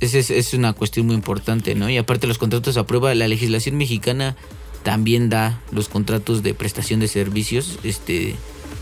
esa 0.00 0.18
es, 0.18 0.30
es 0.30 0.54
una 0.54 0.72
cuestión 0.74 1.06
muy 1.06 1.16
importante, 1.16 1.74
¿no? 1.74 1.90
Y 1.90 1.96
aparte 1.96 2.26
los 2.28 2.38
contratos 2.38 2.76
a 2.76 2.86
prueba, 2.86 3.12
la 3.14 3.26
legislación 3.26 3.76
mexicana 3.76 4.36
también 4.88 5.28
da 5.28 5.60
los 5.70 5.90
contratos 5.90 6.42
de 6.42 6.54
prestación 6.54 6.98
de 6.98 7.08
servicios, 7.08 7.78
este, 7.82 8.36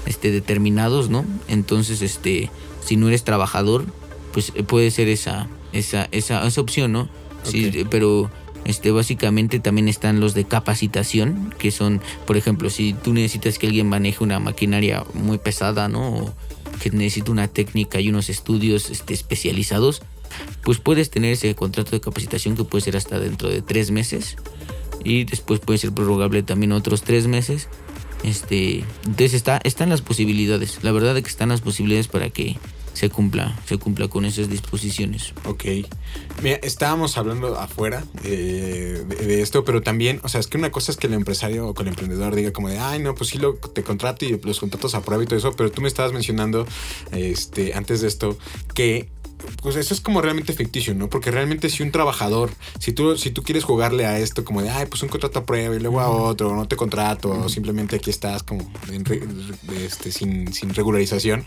este, 0.06 0.30
determinados, 0.30 1.10
¿no? 1.10 1.24
Entonces, 1.48 2.00
este, 2.00 2.48
si 2.80 2.96
no 2.96 3.08
eres 3.08 3.24
trabajador, 3.24 3.86
pues 4.32 4.52
eh, 4.54 4.62
puede 4.62 4.92
ser 4.92 5.08
esa, 5.08 5.48
esa, 5.72 6.06
esa, 6.12 6.46
esa 6.46 6.60
opción, 6.60 6.92
¿no? 6.92 7.08
Sí, 7.42 7.84
pero 7.90 8.30
este, 8.64 8.92
básicamente 8.92 9.58
también 9.58 9.88
están 9.88 10.20
los 10.20 10.32
de 10.34 10.44
capacitación, 10.44 11.52
que 11.58 11.72
son, 11.72 12.00
por 12.24 12.36
ejemplo, 12.36 12.70
si 12.70 12.92
tú 12.92 13.12
necesitas 13.12 13.58
que 13.58 13.66
alguien 13.66 13.88
maneje 13.88 14.22
una 14.22 14.38
maquinaria 14.38 15.04
muy 15.12 15.38
pesada, 15.38 15.88
¿no? 15.88 16.08
O 16.08 16.34
que 16.80 16.90
necesita 16.90 17.32
una 17.32 17.48
técnica 17.48 17.98
y 17.98 18.10
unos 18.10 18.30
estudios 18.30 18.90
este, 18.90 19.12
especializados, 19.12 20.02
pues 20.62 20.78
puedes 20.78 21.10
tener 21.10 21.32
ese 21.32 21.52
contrato 21.56 21.90
de 21.90 22.00
capacitación 22.00 22.56
que 22.56 22.62
puede 22.62 22.84
ser 22.84 22.96
hasta 22.96 23.18
dentro 23.18 23.48
de 23.48 23.60
tres 23.60 23.90
meses 23.90 24.36
y 25.04 25.24
después 25.24 25.60
puede 25.60 25.78
ser 25.78 25.92
prorrogable 25.92 26.42
también 26.42 26.72
otros 26.72 27.02
tres 27.02 27.26
meses. 27.26 27.68
Este, 28.22 28.84
entonces 29.04 29.34
está, 29.34 29.60
están 29.62 29.90
las 29.90 30.02
posibilidades. 30.02 30.82
La 30.82 30.92
verdad 30.92 31.16
es 31.16 31.22
que 31.22 31.30
están 31.30 31.50
las 31.50 31.60
posibilidades 31.60 32.08
para 32.08 32.30
que 32.30 32.56
se 32.96 33.10
cumpla, 33.10 33.54
se 33.66 33.76
cumpla 33.76 34.08
con 34.08 34.24
esas 34.24 34.48
disposiciones. 34.48 35.34
Ok. 35.44 35.64
Mira, 36.42 36.56
estábamos 36.62 37.18
hablando 37.18 37.58
afuera 37.58 38.02
eh, 38.24 39.04
de, 39.06 39.42
esto, 39.42 39.66
pero 39.66 39.82
también, 39.82 40.18
o 40.22 40.30
sea, 40.30 40.40
es 40.40 40.46
que 40.46 40.56
una 40.56 40.72
cosa 40.72 40.92
es 40.92 40.96
que 40.96 41.06
el 41.06 41.12
empresario 41.12 41.68
o 41.68 41.78
el 41.78 41.88
emprendedor 41.88 42.34
diga 42.34 42.52
como 42.52 42.70
de, 42.70 42.78
ay, 42.78 42.98
no, 43.00 43.14
pues 43.14 43.28
sí, 43.28 43.38
lo, 43.38 43.56
te 43.56 43.82
contrato 43.82 44.24
y 44.24 44.40
los 44.42 44.60
contratos 44.60 44.94
a 44.94 45.02
prueba 45.02 45.22
y 45.22 45.26
todo 45.26 45.38
eso, 45.38 45.52
pero 45.52 45.70
tú 45.70 45.82
me 45.82 45.88
estabas 45.88 46.14
mencionando, 46.14 46.66
este, 47.12 47.74
antes 47.74 48.00
de 48.00 48.08
esto, 48.08 48.38
que 48.74 49.10
pues 49.62 49.76
eso 49.76 49.94
es 49.94 50.00
como 50.00 50.22
realmente 50.22 50.52
ficticio, 50.52 50.94
¿no? 50.94 51.08
Porque 51.08 51.30
realmente 51.30 51.68
si 51.70 51.82
un 51.82 51.90
trabajador, 51.90 52.50
si 52.78 52.92
tú, 52.92 53.16
si 53.16 53.30
tú 53.30 53.42
quieres 53.42 53.64
jugarle 53.64 54.06
a 54.06 54.18
esto 54.18 54.44
como 54.44 54.62
de, 54.62 54.70
ay, 54.70 54.86
pues 54.86 55.02
un 55.02 55.08
contrato 55.08 55.40
a 55.40 55.44
prueba 55.44 55.74
y 55.74 55.80
luego 55.80 56.00
a 56.00 56.08
otro, 56.08 56.54
no 56.54 56.68
te 56.68 56.76
contrato, 56.76 57.30
o 57.30 57.48
simplemente 57.48 57.96
aquí 57.96 58.10
estás 58.10 58.42
como 58.42 58.70
en 58.90 59.04
este, 59.84 60.12
sin, 60.12 60.52
sin 60.52 60.74
regularización, 60.74 61.44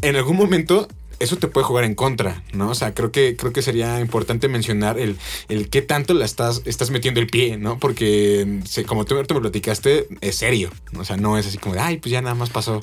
en 0.00 0.16
algún 0.16 0.36
momento 0.36 0.88
eso 1.22 1.36
te 1.36 1.46
puede 1.46 1.64
jugar 1.64 1.84
en 1.84 1.94
contra, 1.94 2.42
¿no? 2.52 2.70
O 2.70 2.74
sea, 2.74 2.94
creo 2.94 3.12
que, 3.12 3.36
creo 3.36 3.52
que 3.52 3.62
sería 3.62 4.00
importante 4.00 4.48
mencionar 4.48 4.98
el, 4.98 5.16
el 5.48 5.70
qué 5.70 5.80
tanto 5.80 6.14
la 6.14 6.24
estás, 6.24 6.62
estás 6.64 6.90
metiendo 6.90 7.20
el 7.20 7.28
pie, 7.28 7.56
¿no? 7.56 7.78
Porque 7.78 8.60
como 8.86 9.04
tú 9.04 9.14
me 9.14 9.24
platicaste, 9.24 10.08
es 10.20 10.36
serio. 10.36 10.70
O 10.98 11.04
sea, 11.04 11.16
no 11.16 11.38
es 11.38 11.46
así 11.46 11.58
como 11.58 11.76
de, 11.76 11.80
ay, 11.80 11.98
pues 11.98 12.10
ya 12.10 12.20
nada 12.22 12.34
más 12.34 12.50
pasó. 12.50 12.82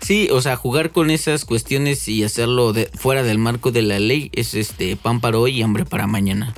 Sí, 0.00 0.28
o 0.30 0.40
sea, 0.40 0.56
jugar 0.56 0.90
con 0.90 1.10
esas 1.10 1.44
cuestiones 1.44 2.08
y 2.08 2.24
hacerlo 2.24 2.72
de, 2.72 2.90
fuera 2.94 3.22
del 3.22 3.38
marco 3.38 3.70
de 3.72 3.82
la 3.82 3.98
ley 3.98 4.30
es 4.34 4.54
este 4.54 4.96
pan 4.96 5.20
para 5.20 5.38
hoy 5.38 5.58
y 5.58 5.62
hambre 5.62 5.84
para 5.84 6.06
mañana. 6.06 6.54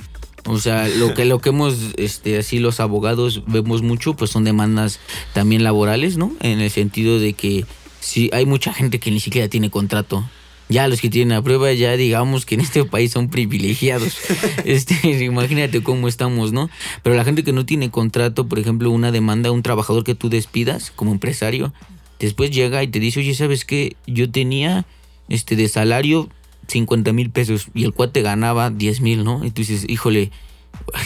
O 0.47 0.59
sea, 0.59 0.87
lo 0.87 1.13
que 1.15 1.25
lo 1.25 1.39
que 1.39 1.49
hemos 1.49 1.75
este 1.97 2.37
así 2.37 2.59
los 2.59 2.79
abogados 2.79 3.43
vemos 3.47 3.81
mucho 3.81 4.13
pues 4.15 4.29
son 4.29 4.43
demandas 4.43 4.99
también 5.33 5.63
laborales, 5.63 6.17
¿no? 6.17 6.33
En 6.39 6.59
el 6.59 6.69
sentido 6.69 7.19
de 7.19 7.33
que 7.33 7.65
sí 7.99 8.29
hay 8.31 8.45
mucha 8.45 8.71
gente 8.71 8.99
que 8.99 9.09
ni 9.09 9.19
siquiera 9.19 9.47
tiene 9.47 9.71
contrato. 9.71 10.23
Ya 10.67 10.87
los 10.87 10.99
que 10.99 11.09
tienen 11.09 11.35
la 11.35 11.41
prueba 11.41 11.71
ya 11.73 11.97
digamos 11.97 12.45
que 12.45 12.55
en 12.55 12.61
este 12.61 12.85
país 12.85 13.11
son 13.11 13.29
privilegiados. 13.29 14.17
Este, 14.65 15.23
imagínate 15.23 15.83
cómo 15.83 16.07
estamos, 16.07 16.51
¿no? 16.51 16.69
Pero 17.03 17.15
la 17.15 17.23
gente 17.23 17.43
que 17.43 17.51
no 17.51 17.65
tiene 17.65 17.91
contrato, 17.91 18.47
por 18.47 18.57
ejemplo, 18.57 18.89
una 18.89 19.11
demanda 19.11 19.49
a 19.49 19.51
un 19.51 19.61
trabajador 19.61 20.03
que 20.03 20.15
tú 20.15 20.29
despidas 20.29 20.91
como 20.95 21.11
empresario, 21.11 21.71
después 22.19 22.51
llega 22.51 22.83
y 22.83 22.87
te 22.87 22.99
dice, 22.99 23.19
"Oye, 23.19 23.35
¿sabes 23.35 23.65
qué? 23.65 23.95
Yo 24.07 24.29
tenía 24.29 24.85
este 25.29 25.55
de 25.55 25.67
salario 25.67 26.29
50 26.67 27.13
mil 27.13 27.29
pesos 27.29 27.67
y 27.73 27.83
el 27.83 27.93
cuate 27.93 28.21
ganaba 28.21 28.69
10 28.69 29.01
mil, 29.01 29.23
¿no? 29.23 29.43
Y 29.45 29.51
tú 29.51 29.61
dices, 29.61 29.85
híjole, 29.87 30.31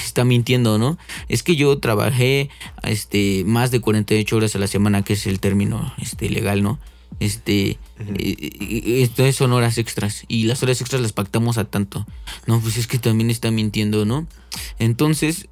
está 0.06 0.26
mintiendo, 0.26 0.78
¿no? 0.78 0.98
Es 1.28 1.44
que 1.44 1.56
yo 1.56 1.78
trabajé 1.80 2.50
este, 2.84 3.44
más 3.46 3.72
de 3.72 3.82
48 3.82 4.36
horas 4.36 4.56
a 4.56 4.60
la 4.60 4.68
semana, 4.68 5.04
que 5.04 5.14
es 5.14 5.28
el 5.28 5.40
término 5.40 5.94
este, 6.02 6.30
legal, 6.30 6.64
¿no? 6.64 6.80
Este, 7.20 7.78
esto 8.00 9.30
son 9.34 9.52
horas 9.52 9.78
extras 9.78 10.24
y 10.30 10.44
las 10.44 10.64
horas 10.64 10.80
extras 10.80 11.02
las 11.02 11.12
pactamos 11.12 11.58
a 11.58 11.66
tanto. 11.66 12.06
No, 12.46 12.62
pues 12.62 12.78
es 12.78 12.88
que 12.88 12.98
también 12.98 13.30
está 13.30 13.52
mintiendo, 13.52 14.06
¿no? 14.06 14.28
Entonces, 14.78 15.48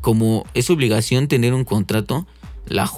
como 0.00 0.46
es 0.54 0.70
obligación 0.70 1.26
tener 1.26 1.52
un 1.52 1.64
contrato, 1.64 2.26
la, 2.70 2.88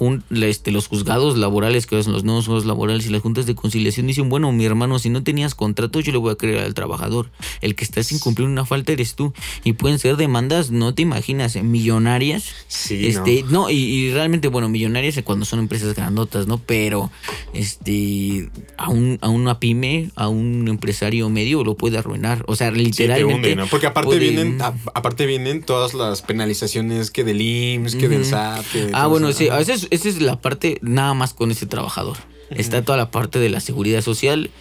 este, 0.47 0.71
los 0.71 0.87
juzgados 0.87 1.37
laborales, 1.37 1.87
que 1.87 2.01
son 2.03 2.13
los 2.13 2.23
nuevos 2.23 2.45
juzgados 2.45 2.65
laborales 2.65 3.07
y 3.07 3.09
las 3.09 3.21
juntas 3.21 3.47
de 3.47 3.55
conciliación 3.55 4.05
dicen, 4.05 4.29
bueno, 4.29 4.51
mi 4.51 4.65
hermano, 4.65 4.99
si 4.99 5.09
no 5.09 5.23
tenías 5.23 5.55
contrato, 5.55 5.99
yo 5.99 6.11
le 6.11 6.19
voy 6.19 6.31
a 6.31 6.35
creer 6.35 6.59
al 6.59 6.75
trabajador. 6.75 7.31
El 7.61 7.75
que 7.75 7.83
está 7.83 8.03
sin 8.03 8.19
cumplir 8.19 8.47
una 8.47 8.65
falta 8.65 8.91
eres 8.91 9.15
tú. 9.15 9.33
Y 9.63 9.73
pueden 9.73 9.97
ser 9.97 10.15
demandas, 10.15 10.69
no 10.69 10.93
te 10.93 11.01
imaginas, 11.01 11.55
eh, 11.55 11.63
millonarias. 11.63 12.45
Sí, 12.67 13.07
este, 13.07 13.43
no, 13.49 13.71
y, 13.71 14.11
realmente, 14.11 14.47
bueno, 14.47 14.69
millonarias 14.69 15.19
cuando 15.23 15.45
son 15.45 15.59
empresas 15.59 15.95
grandotas, 15.95 16.45
¿no? 16.45 16.59
Pero 16.59 17.09
este 17.53 18.49
a, 18.77 18.89
un, 18.89 19.17
a 19.21 19.29
una 19.29 19.59
pyme, 19.59 20.11
a 20.15 20.27
un 20.27 20.67
empresario 20.67 21.29
medio 21.29 21.63
lo 21.63 21.75
puede 21.75 21.97
arruinar. 21.97 22.43
O 22.47 22.55
sea, 22.55 22.69
literalmente. 22.69 23.57
Porque 23.71 23.87
aparte 23.87 24.19
vienen, 24.19 24.59
aparte 24.61 25.25
vienen 25.25 25.63
todas 25.63 25.95
las 25.95 26.21
penalizaciones 26.21 27.09
que 27.09 27.23
del 27.23 27.41
IMSS, 27.41 27.95
que 27.95 28.07
del 28.07 28.25
SAT. 28.25 28.65
ah, 28.93 29.07
bueno, 29.07 29.33
sí, 29.33 29.49
esa 29.69 30.09
es, 30.09 30.21
la 30.21 30.39
parte 30.39 30.77
nada 30.81 31.13
más 31.13 31.33
con 31.33 31.51
ese 31.51 31.65
trabajador. 31.65 32.17
Está 32.49 32.83
toda 32.83 32.97
la 32.97 33.09
parte 33.09 33.39
de 33.39 33.49
la 33.49 33.59
seguridad 33.59 34.01
social. 34.01 34.51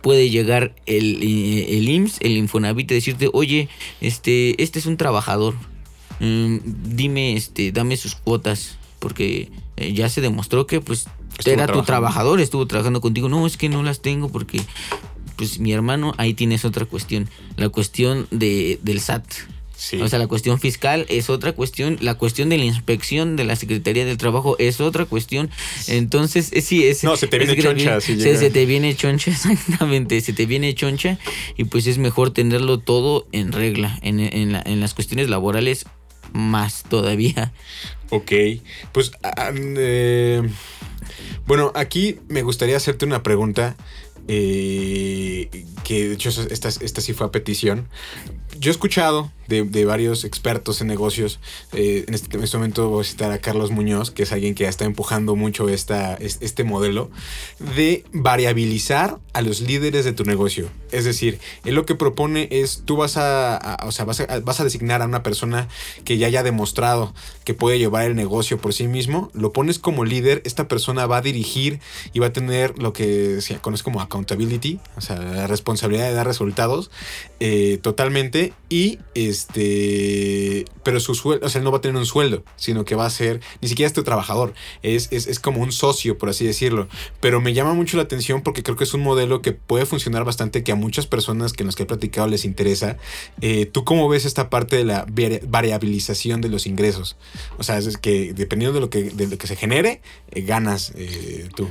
Puede 0.00 0.30
llegar 0.30 0.74
el, 0.86 1.22
eh, 1.22 1.78
el 1.78 1.88
IMSS, 1.88 2.18
el 2.20 2.36
Infonavit, 2.36 2.90
y 2.90 2.94
decirte, 2.94 3.28
oye, 3.32 3.68
este, 4.00 4.62
este 4.62 4.78
es 4.78 4.86
un 4.86 4.96
trabajador. 4.96 5.54
Mm, 6.20 6.58
dime, 6.94 7.36
este, 7.36 7.72
dame 7.72 7.96
sus 7.96 8.14
cuotas. 8.14 8.78
Porque 8.98 9.50
eh, 9.76 9.92
ya 9.92 10.08
se 10.08 10.20
demostró 10.20 10.66
que 10.66 10.80
pues 10.80 11.08
era 11.44 11.66
tu 11.66 11.82
trabajador, 11.82 12.40
estuvo 12.40 12.66
trabajando 12.66 13.00
contigo. 13.00 13.28
No, 13.28 13.46
es 13.46 13.56
que 13.56 13.68
no 13.68 13.82
las 13.82 14.00
tengo 14.00 14.28
porque 14.28 14.60
pues 15.36 15.58
mi 15.58 15.72
hermano, 15.72 16.14
ahí 16.18 16.34
tienes 16.34 16.64
otra 16.64 16.84
cuestión. 16.84 17.28
La 17.56 17.68
cuestión 17.68 18.28
de, 18.30 18.78
del 18.82 19.00
SAT. 19.00 19.24
O 20.00 20.08
sea, 20.08 20.18
la 20.18 20.26
cuestión 20.26 20.60
fiscal 20.60 21.06
es 21.08 21.28
otra 21.30 21.52
cuestión, 21.52 21.98
la 22.00 22.14
cuestión 22.14 22.48
de 22.48 22.58
la 22.58 22.64
inspección 22.64 23.36
de 23.36 23.44
la 23.44 23.56
Secretaría 23.56 24.04
del 24.04 24.16
Trabajo 24.16 24.56
es 24.58 24.80
otra 24.80 25.04
cuestión. 25.04 25.50
Entonces, 25.88 26.52
eh, 26.52 26.60
sí, 26.60 26.84
es... 26.84 27.02
No, 27.04 27.16
se 27.16 27.26
te 27.26 27.38
viene 27.38 27.56
choncha. 27.60 28.00
se, 28.00 28.50
te 28.50 28.66
viene 28.66 28.94
choncha, 28.94 29.30
exactamente, 29.32 30.20
se 30.20 30.32
te 30.32 30.46
viene 30.46 30.74
choncha 30.74 31.18
y 31.56 31.64
pues 31.64 31.86
es 31.86 31.98
mejor 31.98 32.32
tenerlo 32.32 32.78
todo 32.78 33.26
en 33.32 33.52
regla. 33.52 33.98
En, 34.02 34.20
en, 34.20 34.60
en 34.64 34.80
las 34.80 34.94
cuestiones 34.94 35.28
laborales, 35.28 35.86
más 36.32 36.84
todavía. 36.84 37.52
Ok, 38.10 38.32
pues... 38.92 39.12
Eh, 39.54 40.42
bueno, 41.46 41.72
aquí 41.74 42.18
me 42.28 42.42
gustaría 42.42 42.76
hacerte 42.76 43.04
una 43.04 43.22
pregunta. 43.22 43.76
Eh, 44.28 45.50
que 45.82 46.08
de 46.08 46.14
hecho 46.14 46.28
esta, 46.28 46.68
esta 46.68 47.00
sí 47.00 47.12
fue 47.12 47.26
a 47.26 47.32
petición. 47.32 47.88
Yo 48.62 48.70
he 48.70 48.74
escuchado 48.74 49.28
de, 49.60 49.84
varios 49.84 50.24
expertos 50.24 50.80
en 50.80 50.86
negocios. 50.86 51.40
Eh, 51.72 52.04
este, 52.08 52.36
en, 52.36 52.42
este, 52.42 52.56
momento 52.56 52.88
voy 52.88 53.02
a 53.02 53.04
citar 53.04 53.32
a 53.32 53.38
Carlos 53.38 53.70
Muñoz, 53.70 54.10
que 54.10 54.22
es 54.22 54.32
alguien 54.32 54.54
que 54.54 54.66
está 54.66 54.84
empujando 54.84 55.36
mucho 55.36 55.68
esta, 55.68 56.14
este 56.14 56.64
modelo 56.64 57.10
de 57.58 58.04
variabilizar 58.12 59.18
a 59.32 59.42
los 59.42 59.60
líderes 59.60 60.04
de 60.04 60.12
tu 60.12 60.24
negocio. 60.24 60.68
Es 60.90 61.04
decir, 61.04 61.38
él 61.64 61.74
lo 61.74 61.86
que 61.86 61.94
propone 61.94 62.48
es 62.50 62.82
tú 62.84 62.96
vas 62.96 63.16
a, 63.16 63.78
o 63.84 63.92
sea, 63.92 64.04
vas 64.04 64.20
a, 64.20 64.40
vas 64.40 64.60
a 64.60 64.64
designar 64.64 65.02
a 65.02 65.06
una 65.06 65.22
persona 65.22 65.68
que 66.04 66.18
ya 66.18 66.26
haya 66.26 66.42
demostrado 66.42 67.14
que 67.44 67.54
puede 67.54 67.78
llevar 67.78 68.04
el 68.04 68.14
negocio 68.14 68.58
por 68.58 68.72
sí 68.72 68.86
mismo, 68.86 69.30
lo 69.34 69.52
pones 69.52 69.78
como 69.78 70.04
líder, 70.04 70.42
esta 70.44 70.68
persona 70.68 71.06
va 71.06 71.18
a 71.18 71.22
dirigir 71.22 71.80
y 72.12 72.20
va 72.20 72.28
a 72.28 72.32
tener 72.32 72.78
lo 72.78 72.92
que 72.92 73.40
se 73.40 73.56
conoce 73.56 73.82
como 73.82 74.00
accountability, 74.00 74.80
o 74.96 75.00
sea, 75.00 75.16
la 75.16 75.46
responsabilidad 75.46 76.08
de 76.08 76.14
dar 76.14 76.26
resultados 76.26 76.90
eh, 77.40 77.78
totalmente 77.82 78.51
y 78.68 78.98
es 79.14 79.42
este, 79.42 80.64
pero 80.82 81.00
su 81.00 81.14
sueldo, 81.14 81.46
o 81.46 81.48
sea, 81.48 81.60
no 81.60 81.70
va 81.70 81.78
a 81.78 81.80
tener 81.80 81.96
un 81.96 82.06
sueldo, 82.06 82.44
sino 82.56 82.84
que 82.84 82.94
va 82.94 83.06
a 83.06 83.10
ser, 83.10 83.40
ni 83.60 83.68
siquiera 83.68 83.86
este 83.86 84.02
trabajador, 84.02 84.54
es, 84.82 85.08
es, 85.12 85.38
como 85.40 85.60
un 85.60 85.72
socio, 85.72 86.18
por 86.18 86.28
así 86.28 86.46
decirlo. 86.46 86.88
Pero 87.20 87.40
me 87.40 87.52
llama 87.52 87.74
mucho 87.74 87.96
la 87.96 88.04
atención 88.04 88.42
porque 88.42 88.62
creo 88.62 88.76
que 88.76 88.84
es 88.84 88.94
un 88.94 89.02
modelo 89.02 89.42
que 89.42 89.52
puede 89.52 89.86
funcionar 89.86 90.24
bastante, 90.24 90.62
que 90.62 90.72
a 90.72 90.76
muchas 90.76 91.06
personas 91.06 91.52
que 91.52 91.62
en 91.62 91.66
los 91.66 91.76
que 91.76 91.84
he 91.84 91.86
platicado 91.86 92.28
les 92.28 92.44
interesa. 92.44 92.96
Eh, 93.40 93.66
¿Tú 93.66 93.84
cómo 93.84 94.08
ves 94.08 94.24
esta 94.24 94.50
parte 94.50 94.76
de 94.76 94.84
la 94.84 95.06
variabilización 95.46 96.40
de 96.40 96.48
los 96.48 96.66
ingresos? 96.66 97.16
O 97.58 97.62
sea, 97.62 97.78
es 97.78 97.96
que 97.98 98.32
dependiendo 98.32 98.74
de 98.74 98.80
lo 98.80 98.90
que, 98.90 99.04
de 99.04 99.26
lo 99.26 99.38
que 99.38 99.46
se 99.46 99.56
genere, 99.56 100.00
eh, 100.30 100.42
ganas 100.42 100.92
eh, 100.96 101.48
tú. 101.54 101.68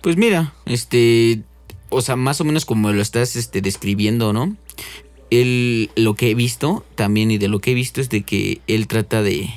Pues 0.00 0.16
mira, 0.16 0.54
este, 0.66 1.42
o 1.90 2.00
sea, 2.02 2.16
más 2.16 2.40
o 2.40 2.44
menos 2.44 2.64
como 2.64 2.92
lo 2.92 3.02
estás 3.02 3.36
este, 3.36 3.60
describiendo, 3.60 4.32
¿no? 4.32 4.56
Él 5.30 5.90
lo 5.96 6.14
que 6.14 6.30
he 6.30 6.34
visto 6.34 6.84
también 6.94 7.30
y 7.30 7.38
de 7.38 7.48
lo 7.48 7.60
que 7.60 7.72
he 7.72 7.74
visto 7.74 8.00
es 8.00 8.08
de 8.08 8.22
que 8.22 8.60
él 8.66 8.86
trata 8.86 9.22
de 9.22 9.50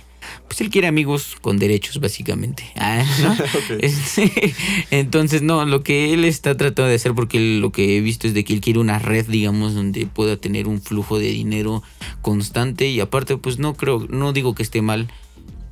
pues 0.48 0.62
él 0.62 0.70
quiere 0.70 0.88
amigos 0.88 1.38
con 1.40 1.58
derechos 1.58 2.00
básicamente. 2.00 2.64
Ah, 2.76 3.06
este, 3.80 4.54
entonces 4.90 5.42
no 5.42 5.66
lo 5.66 5.84
que 5.84 6.14
él 6.14 6.26
está 6.26 6.58
tratando 6.58 6.90
de 6.90 6.96
hacer 6.96 7.14
porque 7.14 7.40
lo 7.40 7.72
que 7.72 7.98
he 7.98 8.02
visto 8.02 8.28
es 8.28 8.34
de 8.34 8.44
que 8.44 8.54
él 8.54 8.62
quiere 8.62 8.80
una 8.80 9.00
red 9.00 9.28
digamos 9.28 9.76
donde 9.76 10.08
pueda 10.08 10.36
tener 10.38 10.68
un 10.68 10.82
flujo 10.82 11.20
de 11.20 11.30
dinero 11.30 11.84
constante. 12.22 12.90
Y 12.90 13.00
aparte 13.00 13.38
pues 13.38 13.60
no 13.60 13.76
creo 13.76 14.08
no 14.10 14.34
digo 14.34 14.56
que 14.56 14.64
esté 14.64 14.82
mal. 14.82 15.10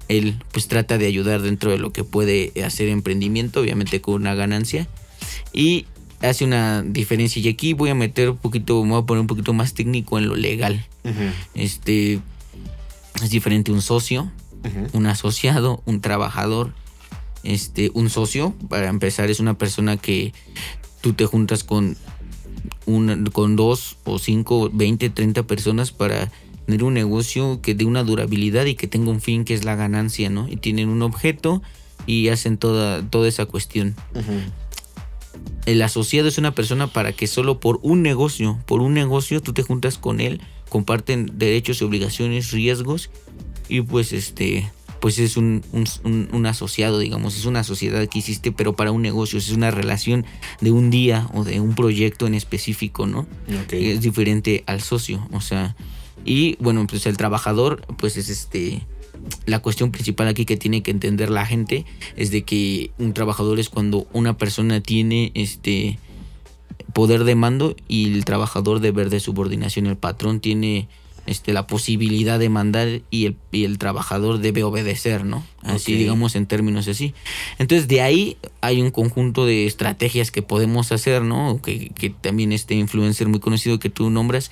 Él 0.07 0.41
pues 0.51 0.67
trata 0.67 0.97
de 0.97 1.07
ayudar 1.07 1.41
dentro 1.41 1.71
de 1.71 1.77
lo 1.77 1.91
que 1.91 2.03
puede 2.03 2.53
hacer 2.63 2.87
emprendimiento 2.89 3.61
obviamente 3.61 4.01
con 4.01 4.15
una 4.15 4.35
ganancia. 4.35 4.87
Y 5.51 5.87
hace 6.21 6.45
una 6.45 6.83
diferencia. 6.83 7.41
Y 7.41 7.47
aquí 7.47 7.73
voy 7.73 7.89
a 7.89 7.95
meter 7.95 8.31
un 8.31 8.37
poquito, 8.37 8.83
me 8.83 8.91
voy 8.91 9.01
a 9.01 9.05
poner 9.05 9.21
un 9.21 9.27
poquito 9.27 9.53
más 9.53 9.73
técnico 9.73 10.17
en 10.17 10.27
lo 10.27 10.35
legal. 10.35 10.85
Este 11.53 12.19
es 13.21 13.29
diferente 13.29 13.71
un 13.71 13.81
socio, 13.81 14.31
un 14.93 15.05
asociado, 15.05 15.81
un 15.85 16.01
trabajador. 16.01 16.73
Este, 17.43 17.89
un 17.93 18.09
socio, 18.09 18.53
para 18.67 18.89
empezar, 18.89 19.29
es 19.29 19.39
una 19.39 19.53
persona 19.57 19.95
que 19.95 20.33
tú 20.99 21.13
te 21.13 21.25
juntas 21.25 21.63
con, 21.63 21.95
un, 22.85 23.29
con 23.31 23.55
dos 23.55 23.95
o 24.03 24.19
cinco, 24.19 24.69
veinte, 24.73 25.09
treinta 25.09 25.43
personas 25.43 25.93
para 25.93 26.29
tener 26.65 26.83
un 26.83 26.93
negocio 26.93 27.61
que 27.61 27.75
dé 27.75 27.85
una 27.85 28.03
durabilidad 28.03 28.65
y 28.65 28.75
que 28.75 28.87
tenga 28.87 29.09
un 29.09 29.21
fin 29.21 29.45
que 29.45 29.53
es 29.53 29.63
la 29.63 29.75
ganancia, 29.75 30.29
¿no? 30.29 30.49
Y 30.49 30.57
tienen 30.57 30.89
un 30.89 31.01
objeto 31.01 31.61
y 32.05 32.27
hacen 32.27 32.57
toda, 32.57 33.03
toda 33.09 33.27
esa 33.27 33.45
cuestión 33.45 33.95
el 35.65 35.81
asociado 35.81 36.27
es 36.27 36.37
una 36.37 36.55
persona 36.55 36.87
para 36.87 37.13
que 37.13 37.27
solo 37.27 37.59
por 37.59 37.79
un 37.83 38.01
negocio, 38.01 38.59
por 38.65 38.81
un 38.81 38.93
negocio 38.93 39.41
tú 39.41 39.53
te 39.53 39.63
juntas 39.63 39.97
con 39.97 40.19
él, 40.19 40.41
comparten 40.69 41.31
derechos 41.35 41.81
y 41.81 41.85
obligaciones, 41.85 42.51
riesgos 42.51 43.09
y 43.67 43.81
pues 43.81 44.13
este 44.13 44.69
pues 44.99 45.17
es 45.17 45.37
un, 45.37 45.63
asociado, 46.45 46.99
digamos, 46.99 47.37
es 47.37 47.45
una 47.45 47.63
sociedad 47.63 48.05
que 48.07 48.19
hiciste, 48.19 48.51
pero 48.51 48.75
para 48.75 48.91
un 48.91 49.01
negocio, 49.01 49.39
es 49.39 49.49
una 49.51 49.71
relación 49.71 50.25
de 50.59 50.71
un 50.71 50.89
día 50.89 51.29
o 51.33 51.45
de 51.45 51.61
un 51.61 51.73
proyecto 51.73 52.27
en 52.27 52.33
específico, 52.33 53.07
¿no? 53.07 53.25
Es 53.71 54.01
diferente 54.01 54.63
al 54.67 54.81
socio, 54.81 55.25
o 55.31 55.39
sea, 55.39 55.75
y 56.25 56.57
bueno, 56.59 56.85
pues 56.87 57.05
el 57.05 57.15
trabajador, 57.15 57.81
pues 57.97 58.17
es 58.17 58.29
este, 58.29 58.81
la 59.45 59.59
cuestión 59.59 59.91
principal 59.91 60.27
aquí 60.27 60.45
que 60.45 60.57
tiene 60.57 60.83
que 60.83 60.91
entender 60.91 61.29
la 61.29 61.45
gente 61.45 61.85
es 62.15 62.31
de 62.31 62.43
que 62.43 62.91
un 62.97 63.13
trabajador 63.13 63.59
es 63.59 63.69
cuando 63.69 64.07
una 64.13 64.37
persona 64.37 64.81
tiene 64.81 65.31
este 65.33 65.99
poder 66.93 67.23
de 67.23 67.35
mando 67.35 67.75
y 67.87 68.13
el 68.13 68.25
trabajador 68.25 68.79
deber 68.79 69.09
de 69.09 69.19
subordinación. 69.19 69.85
El 69.85 69.97
patrón 69.97 70.39
tiene 70.39 70.87
este, 71.29 71.53
la 71.53 71.67
posibilidad 71.67 72.39
de 72.39 72.49
mandar 72.49 73.01
y 73.11 73.25
el, 73.25 73.37
y 73.51 73.65
el 73.65 73.77
trabajador 73.77 74.39
debe 74.39 74.63
obedecer, 74.63 75.25
¿no? 75.25 75.45
Así, 75.61 75.93
digamos, 75.93 76.35
en 76.35 76.47
términos 76.47 76.87
así. 76.87 77.13
Entonces, 77.59 77.87
de 77.87 78.01
ahí 78.01 78.37
hay 78.61 78.81
un 78.81 78.89
conjunto 78.89 79.45
de 79.45 79.67
estrategias 79.67 80.31
que 80.31 80.41
podemos 80.41 80.91
hacer, 80.91 81.21
¿no? 81.21 81.61
Que, 81.61 81.89
que 81.89 82.09
también 82.09 82.51
este 82.51 82.75
influencer 82.75 83.27
muy 83.27 83.39
conocido 83.39 83.77
que 83.77 83.89
tú 83.89 84.09
nombras, 84.09 84.51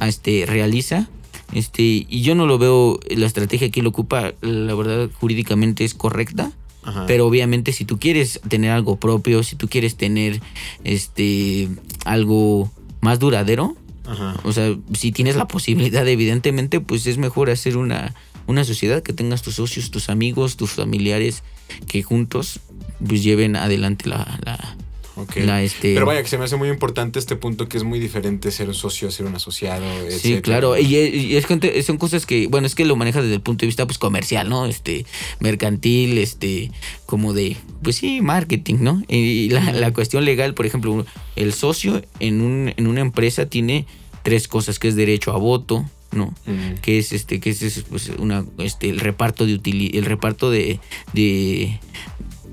este, 0.00 0.46
realiza. 0.46 1.08
Este, 1.54 1.82
y 1.82 2.22
yo 2.22 2.34
no 2.34 2.46
lo 2.46 2.58
veo, 2.58 3.00
la 3.08 3.26
estrategia 3.26 3.70
que 3.70 3.80
él 3.80 3.86
ocupa, 3.86 4.34
la 4.40 4.74
verdad, 4.74 5.08
jurídicamente 5.18 5.84
es 5.84 5.94
correcta. 5.94 6.52
Ajá. 6.82 7.06
Pero 7.06 7.26
obviamente 7.26 7.72
si 7.72 7.86
tú 7.86 7.98
quieres 7.98 8.40
tener 8.48 8.70
algo 8.70 8.96
propio, 8.96 9.42
si 9.42 9.56
tú 9.56 9.68
quieres 9.68 9.96
tener 9.96 10.40
este 10.84 11.70
algo 12.04 12.70
más 13.00 13.18
duradero, 13.18 13.74
Ajá. 14.06 14.38
o 14.44 14.52
sea, 14.52 14.76
si 14.92 15.10
tienes 15.10 15.36
la 15.36 15.48
posibilidad, 15.48 16.06
evidentemente, 16.06 16.80
pues 16.80 17.06
es 17.06 17.16
mejor 17.16 17.48
hacer 17.48 17.78
una, 17.78 18.14
una 18.46 18.64
sociedad 18.64 19.02
que 19.02 19.12
tengas 19.12 19.42
tus 19.42 19.54
socios, 19.54 19.90
tus 19.90 20.10
amigos, 20.10 20.56
tus 20.56 20.72
familiares, 20.72 21.42
que 21.86 22.02
juntos 22.02 22.60
pues 23.06 23.22
lleven 23.22 23.56
adelante 23.56 24.08
la, 24.08 24.38
la, 24.44 24.76
Ok. 25.16 25.36
la, 25.36 25.62
este... 25.62 25.94
Pero 25.94 26.06
vaya, 26.06 26.22
que 26.22 26.28
se 26.28 26.38
me 26.38 26.44
hace 26.44 26.56
muy 26.56 26.68
importante 26.68 27.18
este 27.18 27.36
punto 27.36 27.68
que 27.68 27.76
es 27.76 27.84
muy 27.84 28.00
diferente 28.00 28.50
ser 28.50 28.68
un 28.68 28.74
socio 28.74 29.08
a 29.08 29.10
ser 29.10 29.26
un 29.26 29.34
asociado. 29.36 29.84
Sí, 30.08 30.14
etcétera. 30.14 30.42
claro, 30.42 30.78
y, 30.78 30.96
y 30.96 31.36
es 31.36 31.46
son 31.84 31.98
cosas 31.98 32.26
que, 32.26 32.48
bueno, 32.48 32.66
es 32.66 32.74
que 32.74 32.84
lo 32.84 32.96
maneja 32.96 33.22
desde 33.22 33.34
el 33.34 33.40
punto 33.40 33.62
de 33.62 33.66
vista 33.68 33.86
pues 33.86 33.98
comercial, 33.98 34.48
¿no? 34.48 34.66
Este, 34.66 35.06
mercantil, 35.40 36.18
este, 36.18 36.72
como 37.06 37.32
de, 37.32 37.56
pues 37.82 37.96
sí, 37.96 38.20
marketing, 38.22 38.76
¿no? 38.80 39.02
Y 39.08 39.50
la, 39.50 39.72
la 39.72 39.92
cuestión 39.92 40.24
legal, 40.24 40.54
por 40.54 40.66
ejemplo, 40.66 41.06
el 41.36 41.52
socio 41.52 42.02
en, 42.18 42.40
un, 42.40 42.72
en 42.76 42.86
una 42.86 43.00
empresa 43.00 43.46
tiene 43.46 43.86
tres 44.24 44.48
cosas, 44.48 44.78
que 44.78 44.88
es 44.88 44.96
derecho 44.96 45.32
a 45.32 45.36
voto, 45.36 45.84
¿no? 46.10 46.34
Que 46.80 46.98
es 46.98 47.12
este 47.12 47.40
que 47.40 47.50
es, 47.50 47.62
es, 47.62 47.82
pues, 47.82 48.10
una 48.18 48.44
este 48.58 48.88
el 48.88 49.00
reparto 49.00 49.46
de 49.46 49.58
utili- 49.58 49.96
el 49.96 50.04
reparto 50.04 50.48
de, 50.50 50.78
de 51.12 51.80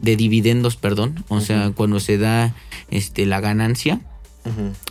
de 0.02 0.16
dividendos 0.16 0.76
perdón 0.76 1.24
o 1.28 1.42
sea 1.42 1.72
cuando 1.76 2.00
se 2.00 2.18
da 2.18 2.54
este 2.90 3.26
la 3.26 3.40
ganancia 3.40 4.02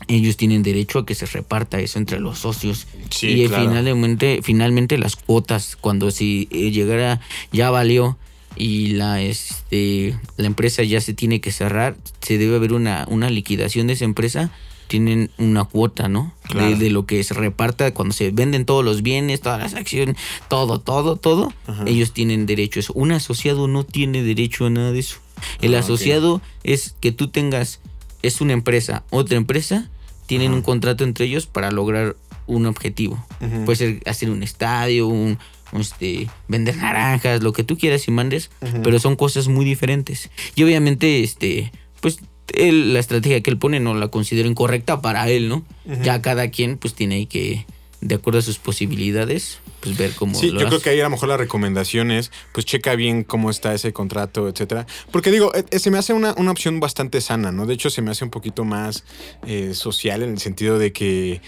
ellos 0.09 0.37
tienen 0.37 0.63
derecho 0.63 1.01
a 1.01 1.07
que 1.07 1.15
se 1.15 1.27
reparta 1.27 1.81
eso 1.81 1.99
entre 1.99 2.21
los 2.21 2.39
socios. 2.39 2.87
Sí, 3.11 3.43
y 3.43 3.49
claro. 3.49 3.69
finalmente 3.69 4.41
finalmente 4.43 4.99
las 4.99 5.17
cuotas 5.17 5.77
cuando 5.81 6.11
si 6.11 6.49
eh, 6.51 6.71
llegara 6.71 7.21
ya 7.53 7.71
valió 7.71 8.17
y 8.57 8.89
la 8.89 9.21
este 9.21 10.17
la 10.37 10.47
empresa 10.47 10.83
ya 10.83 11.01
se 11.01 11.15
tiene 11.15 11.41
que 11.41 11.53
cerrar 11.53 11.97
se 12.21 12.39
debe 12.39 12.57
haber 12.57 12.73
una 12.73 13.07
una 13.09 13.31
liquidación 13.31 13.87
de 13.87 13.95
esa 13.95 14.05
empresa 14.05 14.51
tienen 14.91 15.31
una 15.39 15.65
cuota, 15.65 16.09
¿no? 16.09 16.35
De- 16.43 16.51
Claro. 16.51 16.77
De, 16.77 16.91
lo 16.91 17.07
que 17.07 17.23
se 17.23 17.33
reparta 17.33 17.95
cuando 17.95 18.13
se 18.13 18.33
venden 18.33 18.65
todos 18.65 18.85
los 18.85 19.03
bienes, 19.03 19.41
todas 19.41 19.61
las 19.61 19.75
acciones, 19.75 20.17
todo, 20.49 20.81
todo, 20.81 21.15
todo. 21.15 21.53
Ajá. 21.69 21.85
Ellos 21.87 22.13
tienen 22.13 22.45
derecho 22.45 22.79
a 22.79 22.83
eso. 22.83 22.93
Un 22.95 23.13
asociado 23.13 23.69
no 23.69 23.85
tiene 23.85 24.25
derecho 24.25 24.67
a 24.67 24.71
nada 24.71 24.91
de 24.91 24.99
eso. 24.99 25.19
El 25.63 25.77
Ah, 25.77 25.79
asociado 25.79 26.43
es 26.65 26.97
que 27.01 27.13
tú 27.13 27.29
tengas, 27.29 27.79
es 28.23 28.41
una 28.41 28.53
empresa, 28.53 29.05
otra 29.11 29.37
empresa, 29.37 29.89
tienen 30.27 30.49
Ajá. 30.49 30.57
un 30.57 30.63
contrato 30.63 31.05
entre 31.05 31.27
ellos 31.27 31.47
para 31.47 31.71
lograr 31.71 32.17
un 32.49 32.67
objetivo. 32.67 33.25
Puede 33.65 33.77
ser 33.77 34.03
hacer 34.07 34.29
un 34.29 34.43
estadio, 34.43 35.07
un, 35.07 35.39
este, 35.79 36.29
vender 36.49 36.77
naranjas, 36.79 37.45
lo 37.45 37.53
que 37.53 37.63
tú 37.63 37.79
quieras 37.79 38.09
y 38.09 38.11
mandes, 38.11 38.51
pero 38.83 38.99
son 38.99 39.15
cosas 39.15 39.47
muy 39.47 39.65
diferentes. 39.65 40.31
Y 40.57 40.65
obviamente, 40.65 41.23
este, 41.23 41.71
pues 42.01 42.19
él, 42.55 42.93
la 42.93 43.01
estrategia 43.01 43.41
que 43.43 43.51
él 43.51 43.59
pone 43.59 43.81
no 43.81 43.95
la 43.95 44.09
considero 44.09 44.49
incorrecta 44.49 45.01
para 45.01 45.29
él, 45.29 45.49
¿no? 45.49 45.65
Ya 46.03 46.23
cada 46.23 46.51
quien 46.51 46.77
pues 46.79 46.95
tiene 46.95 47.27
que, 47.27 47.67
de 48.01 48.15
acuerdo 48.15 48.39
a 48.39 48.43
sus 48.43 48.59
posibilidades, 48.59 49.61
pues 49.81 49.97
ver 49.97 50.13
cómo 50.15 50.35
Sí, 50.35 50.51
lo 50.51 50.61
yo 50.61 50.69
creo 50.69 50.81
que 50.81 50.91
ahí 50.91 51.01
a 51.01 51.05
lo 51.05 51.11
mejor 51.11 51.29
la 51.29 51.37
recomendación 51.37 52.11
es, 52.11 52.31
pues 52.53 52.67
checa 52.67 52.95
bien 52.95 53.25
cómo 53.25 53.51
está 53.51 53.75
ese 53.75 53.93
contrato, 53.93 54.49
etcétera. 54.49 54.87
Porque 55.11 55.31
digo, 55.31 55.55
eh, 55.55 55.65
eh, 55.71 55.79
se 55.79 55.91
me 55.91 55.99
hace 55.99 56.13
una, 56.13 56.35
una 56.37 56.51
opción 56.51 56.81
bastante 56.81 57.21
sana, 57.21 57.53
¿no? 57.53 57.67
De 57.67 57.75
hecho, 57.75 57.91
se 57.91 58.03
me 58.03 58.11
hace 58.11 58.25
un 58.25 58.31
poquito 58.31 58.65
más 58.65 59.05
eh, 59.47 59.75
social 59.75 60.23
en 60.23 60.31
el 60.31 60.39
sentido 60.39 60.79
de 60.79 60.93
que 60.93 61.33
eh, 61.33 61.41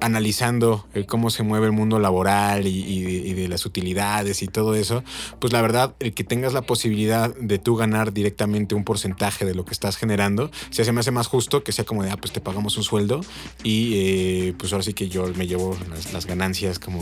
analizando 0.00 0.86
el 0.94 1.06
cómo 1.06 1.30
se 1.30 1.42
mueve 1.42 1.66
el 1.66 1.72
mundo 1.72 1.98
laboral 1.98 2.66
y, 2.66 2.84
y 2.84 3.02
de, 3.02 3.12
y 3.12 3.34
de 3.34 3.48
las 3.48 3.66
utilidades 3.66 4.42
y 4.42 4.48
todo 4.48 4.74
eso, 4.74 5.04
pues 5.40 5.52
la 5.52 5.62
verdad, 5.62 5.94
el 6.00 6.14
que 6.14 6.24
tengas 6.24 6.52
la 6.52 6.62
posibilidad 6.62 7.34
de 7.36 7.58
tú 7.58 7.76
ganar 7.76 8.12
directamente 8.12 8.74
un 8.74 8.84
porcentaje 8.84 9.44
de 9.44 9.54
lo 9.54 9.64
que 9.64 9.72
estás 9.72 9.96
generando, 9.96 10.50
se 10.70 10.86
se 10.86 10.92
me 10.92 11.00
hace 11.00 11.10
más 11.10 11.26
justo 11.26 11.64
que 11.64 11.72
sea 11.72 11.84
como 11.84 12.04
de, 12.04 12.10
ah, 12.10 12.16
pues 12.16 12.32
te 12.32 12.40
pagamos 12.40 12.76
un 12.76 12.84
sueldo 12.84 13.20
y 13.64 13.92
eh, 13.96 14.54
pues 14.56 14.72
ahora 14.72 14.84
sí 14.84 14.94
que 14.94 15.08
yo 15.08 15.26
me 15.34 15.46
llevo 15.46 15.76
las, 15.88 16.12
las 16.12 16.26
ganancias 16.26 16.78
como 16.78 17.00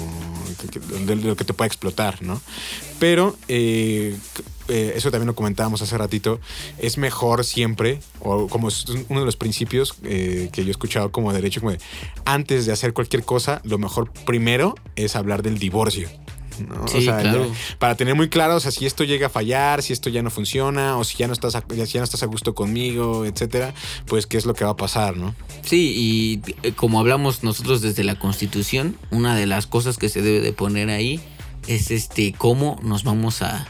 que- 0.71 0.81
de 0.81 1.17
lo 1.17 1.37
que 1.37 1.45
te 1.45 1.53
pueda 1.55 1.67
explotar, 1.67 2.23
¿no? 2.23 2.41
Pero 2.99 3.37
eh, 3.49 4.17
eh, 4.69 4.93
eso 4.97 5.11
también 5.11 5.27
lo 5.27 5.35
comentábamos 5.35 5.83
hace 5.83 5.97
ratito, 5.99 6.41
es 6.79 6.97
mejor 6.99 7.45
siempre, 7.45 8.01
o 8.21 8.49
como 8.49 8.69
es 8.69 8.85
uno 9.09 9.21
de 9.21 9.27
los 9.27 9.37
principios 9.37 9.95
eh, 10.05 10.49
que 10.53 10.63
yo 10.63 10.69
he 10.69 10.71
escuchado 10.71 11.11
como 11.13 11.33
derecho, 11.33 11.61
como 11.61 11.73
de, 11.73 11.79
antes 12.25 12.65
de 12.67 12.73
hacer 12.73 12.93
cualquier 12.95 13.25
cosa, 13.25 13.61
lo 13.65 13.79
mejor 13.79 14.11
primero 14.25 14.75
es 14.97 15.17
hablar 15.17 15.43
del 15.43 15.59
divorcio. 15.59 16.09
¿No? 16.61 16.87
Sí, 16.89 17.05
claro. 17.05 17.47
ya- 17.47 17.55
para 17.79 17.97
tener 17.97 18.15
muy 18.15 18.29
claro, 18.29 18.57
o 18.57 18.61
sea, 18.61 18.71
si 18.71 18.87
esto 18.87 19.05
llega 19.05 19.27
a 19.27 19.31
fallar, 19.31 19.83
si 19.83 19.93
esto 19.93 20.11
ya 20.11 20.23
no 20.23 20.31
funciona, 20.31 20.97
o 20.99 21.05
si 21.05 21.17
ya 21.17 21.27
no 21.27 21.33
estás 21.33 21.55
a, 21.55 21.65
si 21.69 21.77
ya 21.93 22.01
no 22.01 22.05
estás 22.05 22.23
a 22.23 22.27
gusto 22.27 22.55
conmigo, 22.55 23.25
etcétera, 23.25 23.75
pues 24.07 24.27
qué 24.27 24.37
es 24.37 24.47
lo 24.47 24.55
que 24.55 24.65
va 24.65 24.71
a 24.73 24.77
pasar, 24.77 25.17
¿no? 25.17 25.35
Sí, 25.63 25.95
y 25.97 26.53
eh, 26.67 26.73
como 26.73 27.01
hablamos 27.01 27.43
nosotros 27.43 27.81
desde 27.81 28.05
la 28.05 28.19
Constitución, 28.19 28.97
una 29.11 29.35
de 29.37 29.47
las 29.47 29.67
cosas 29.67 29.97
que 29.99 30.09
se 30.09 30.23
debe 30.23 30.41
de 30.41 30.53
poner 30.53 30.91
ahí 30.91 31.21
es 31.67 31.91
este 31.91 32.33
cómo 32.37 32.79
nos 32.83 33.05
vamos 33.05 33.41
a 33.43 33.67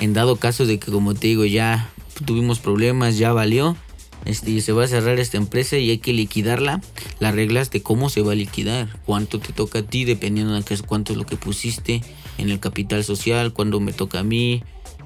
en 0.00 0.12
dado 0.12 0.36
caso 0.36 0.66
de 0.66 0.78
que 0.78 0.90
como 0.92 1.14
te 1.14 1.26
digo 1.28 1.44
ya 1.44 1.88
tuvimos 2.24 2.58
problemas, 2.58 3.16
ya 3.18 3.32
valió, 3.32 3.76
este 4.28 4.60
se 4.60 4.72
va 4.72 4.84
a 4.84 4.88
cerrar 4.88 5.18
esta 5.18 5.38
empresa 5.38 5.78
y 5.78 5.90
hay 5.90 5.98
que 5.98 6.12
liquidarla, 6.12 6.80
las 7.18 7.34
reglas 7.34 7.70
de 7.70 7.82
cómo 7.82 8.10
se 8.10 8.20
va 8.20 8.32
a 8.32 8.36
liquidar, 8.36 8.88
cuánto 9.06 9.40
te 9.40 9.52
toca 9.52 9.80
a 9.80 9.82
ti 9.82 10.04
dependiendo 10.04 10.54
de 10.54 10.62
cuánto 10.86 11.12
es 11.12 11.18
lo 11.18 11.24
que 11.24 11.36
pusiste 11.36 12.02
en 12.36 12.50
el 12.50 12.60
capital 12.60 13.02
social, 13.04 13.52
cuándo 13.54 13.80
me 13.80 13.92
toca 13.92 14.20
a 14.20 14.24
mí, 14.24 14.62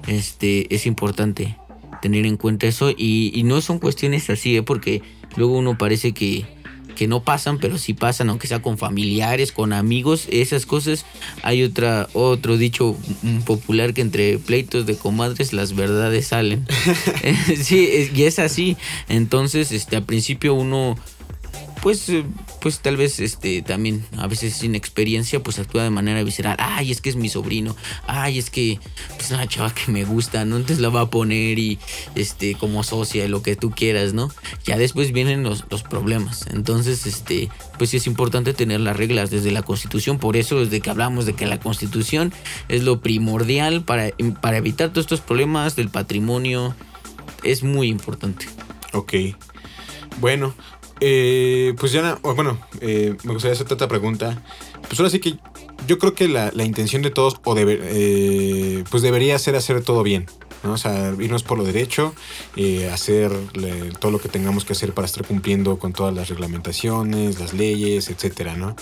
este 0.07 0.73
es 0.75 0.85
importante 0.85 1.57
tener 2.01 2.25
en 2.25 2.35
cuenta 2.35 2.67
eso 2.67 2.91
y, 2.91 3.31
y 3.33 3.43
no 3.43 3.61
son 3.61 3.79
cuestiones 3.79 4.29
así, 4.29 4.57
¿eh? 4.57 4.63
porque 4.63 5.01
luego 5.37 5.57
uno 5.57 5.77
parece 5.77 6.11
que, 6.11 6.45
que 6.95 7.07
no 7.07 7.23
pasan, 7.23 7.57
pero 7.59 7.77
sí 7.77 7.93
pasan, 7.93 8.29
aunque 8.29 8.47
sea 8.47 8.61
con 8.61 8.77
familiares, 8.77 9.51
con 9.51 9.73
amigos, 9.73 10.27
esas 10.31 10.65
cosas. 10.65 11.05
Hay 11.41 11.63
otra, 11.63 12.07
otro 12.13 12.57
dicho 12.57 12.97
popular 13.45 13.93
que 13.93 14.01
entre 14.01 14.37
pleitos 14.39 14.85
de 14.85 14.95
comadres 14.95 15.53
las 15.53 15.75
verdades 15.75 16.27
salen. 16.27 16.65
sí, 17.61 17.87
es- 17.91 18.13
y 18.15 18.23
es 18.25 18.39
así. 18.39 18.77
Entonces, 19.09 19.71
este, 19.71 19.95
al 19.95 20.03
principio 20.03 20.53
uno 20.53 20.97
pues, 21.83 22.07
eh, 22.07 22.23
pues 22.61 22.79
tal 22.79 22.95
vez 22.95 23.19
este 23.19 23.61
también 23.61 24.05
a 24.17 24.27
veces 24.27 24.55
sin 24.55 24.73
experiencia 24.73 25.43
pues 25.43 25.59
actúa 25.59 25.83
de 25.83 25.89
manera 25.89 26.23
visceral. 26.23 26.55
Ay, 26.57 26.91
es 26.91 27.01
que 27.01 27.09
es 27.09 27.17
mi 27.17 27.27
sobrino. 27.27 27.75
Ay, 28.07 28.39
es 28.39 28.49
que 28.49 28.79
pues 29.17 29.29
una 29.31 29.45
chava 29.49 29.73
que 29.73 29.91
me 29.91 30.05
gusta, 30.05 30.45
¿no? 30.45 30.55
Entonces 30.55 30.79
la 30.79 30.87
va 30.87 31.01
a 31.01 31.09
poner 31.09 31.59
y 31.59 31.79
este 32.15 32.55
como 32.55 32.83
socia, 32.83 33.27
lo 33.27 33.43
que 33.43 33.57
tú 33.57 33.71
quieras, 33.71 34.13
¿no? 34.13 34.31
Ya 34.63 34.77
después 34.77 35.11
vienen 35.11 35.43
los, 35.43 35.65
los 35.69 35.83
problemas. 35.83 36.47
Entonces, 36.53 37.05
este, 37.05 37.49
pues 37.77 37.89
sí 37.89 37.97
es 37.97 38.07
importante 38.07 38.53
tener 38.53 38.79
las 38.79 38.95
reglas 38.95 39.29
desde 39.29 39.51
la 39.51 39.63
Constitución. 39.63 40.19
Por 40.19 40.37
eso 40.37 40.61
desde 40.61 40.79
que 40.79 40.89
hablamos 40.89 41.25
de 41.25 41.33
que 41.33 41.45
la 41.47 41.59
Constitución 41.59 42.33
es 42.69 42.83
lo 42.83 43.01
primordial 43.01 43.83
para, 43.83 44.11
para 44.39 44.55
evitar 44.55 44.91
todos 44.91 45.03
estos 45.03 45.19
problemas 45.19 45.75
del 45.75 45.89
patrimonio. 45.89 46.73
Es 47.43 47.61
muy 47.61 47.89
importante. 47.89 48.45
Ok. 48.93 49.13
Bueno, 50.21 50.53
eh, 50.99 51.73
pues 51.79 51.91
ya, 51.91 52.19
bueno, 52.21 52.57
eh, 52.81 53.15
me 53.23 53.33
gustaría 53.33 53.53
hacerte 53.53 53.73
otra 53.73 53.87
pregunta. 53.87 54.41
Pues 54.87 54.99
ahora 54.99 55.09
sí 55.09 55.19
que 55.19 55.37
yo 55.87 55.97
creo 55.97 56.13
que 56.13 56.27
la, 56.27 56.51
la 56.53 56.63
intención 56.63 57.01
de 57.01 57.09
todos, 57.09 57.39
o 57.43 57.55
debe- 57.55 57.79
eh, 57.81 58.83
pues 58.89 59.03
debería 59.03 59.37
ser 59.39 59.55
hacer 59.55 59.81
todo 59.83 60.03
bien. 60.03 60.25
¿No? 60.63 60.73
O 60.73 60.77
sea, 60.77 61.13
irnos 61.19 61.43
por 61.43 61.57
lo 61.57 61.63
derecho, 61.63 62.13
eh, 62.55 62.89
hacer 62.91 63.31
todo 63.99 64.11
lo 64.11 64.19
que 64.19 64.29
tengamos 64.29 64.65
que 64.65 64.73
hacer 64.73 64.93
para 64.93 65.05
estar 65.05 65.25
cumpliendo 65.25 65.77
con 65.77 65.93
todas 65.93 66.13
las 66.13 66.29
reglamentaciones, 66.29 67.39
las 67.39 67.53
leyes, 67.53 68.09
etcétera, 68.09 68.55
¿no? 68.55 68.75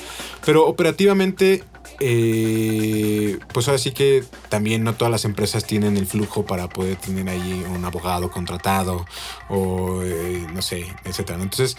Pero 0.46 0.66
operativamente, 0.66 1.64
eh, 2.00 3.40
pues 3.54 3.68
ahora 3.68 3.78
sí 3.78 3.92
que 3.92 4.24
también 4.50 4.84
no 4.84 4.96
todas 4.96 5.12
las 5.12 5.26
empresas 5.26 5.66
tienen 5.66 5.98
el 5.98 6.08
flujo 6.08 6.46
para 6.46 6.68
poder 6.70 6.96
tener 6.98 7.28
ahí 7.30 7.66
un 7.74 7.84
abogado 7.86 8.32
contratado 8.32 9.06
o 9.50 10.02
eh, 10.04 10.48
no 10.54 10.62
sé, 10.62 10.86
etcétera. 11.04 11.42
Entonces, 11.42 11.78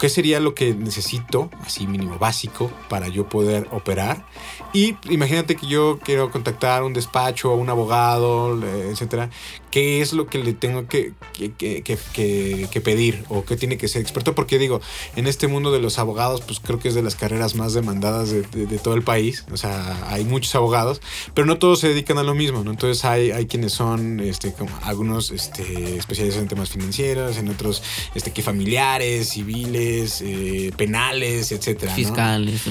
¿qué 0.00 0.08
sería 0.08 0.40
lo 0.40 0.54
que 0.54 0.74
necesito, 0.74 1.50
así 1.64 1.86
mínimo 1.86 2.18
básico, 2.18 2.70
para 2.88 3.08
yo 3.08 3.28
poder 3.28 3.68
operar? 3.70 4.26
Y 4.72 4.96
imagínate 5.08 5.56
que 5.56 5.66
yo 5.66 5.98
quiero 6.02 6.30
contactar 6.30 6.82
un 6.82 6.92
despacho 6.92 7.54
un 7.54 7.68
abogado, 7.68 8.60
etcétera. 8.62 9.30
Qué 9.74 10.00
es 10.00 10.12
lo 10.12 10.28
que 10.28 10.38
le 10.38 10.52
tengo 10.52 10.86
que, 10.86 11.14
que, 11.34 12.80
pedir 12.80 13.24
o 13.28 13.44
qué 13.44 13.56
tiene 13.56 13.76
que 13.76 13.88
ser 13.88 14.02
experto. 14.02 14.32
Porque 14.32 14.56
digo, 14.56 14.80
en 15.16 15.26
este 15.26 15.48
mundo 15.48 15.72
de 15.72 15.80
los 15.80 15.98
abogados, 15.98 16.42
pues 16.42 16.60
creo 16.60 16.78
que 16.78 16.86
es 16.86 16.94
de 16.94 17.02
las 17.02 17.16
carreras 17.16 17.56
más 17.56 17.74
demandadas 17.74 18.30
de, 18.30 18.78
todo 18.78 18.94
el 18.94 19.02
país. 19.02 19.44
O 19.50 19.56
sea, 19.56 20.12
hay 20.12 20.24
muchos 20.24 20.54
abogados, 20.54 21.00
pero 21.34 21.44
no 21.44 21.58
todos 21.58 21.80
se 21.80 21.88
dedican 21.88 22.18
a 22.18 22.22
lo 22.22 22.36
mismo, 22.36 22.62
¿no? 22.62 22.70
Entonces 22.70 23.04
hay, 23.04 23.32
hay 23.32 23.46
quienes 23.46 23.72
son, 23.72 24.20
este, 24.20 24.52
como 24.52 24.70
algunos 24.82 25.32
este, 25.32 25.96
especializados 25.96 26.42
en 26.42 26.48
temas 26.48 26.70
financieros, 26.70 27.36
en 27.36 27.48
otros 27.48 27.82
este, 28.14 28.30
que 28.30 28.42
familiares, 28.42 29.30
civiles, 29.30 30.20
eh, 30.20 30.72
penales, 30.76 31.50
etcétera. 31.50 31.92
Fiscales. 31.92 32.62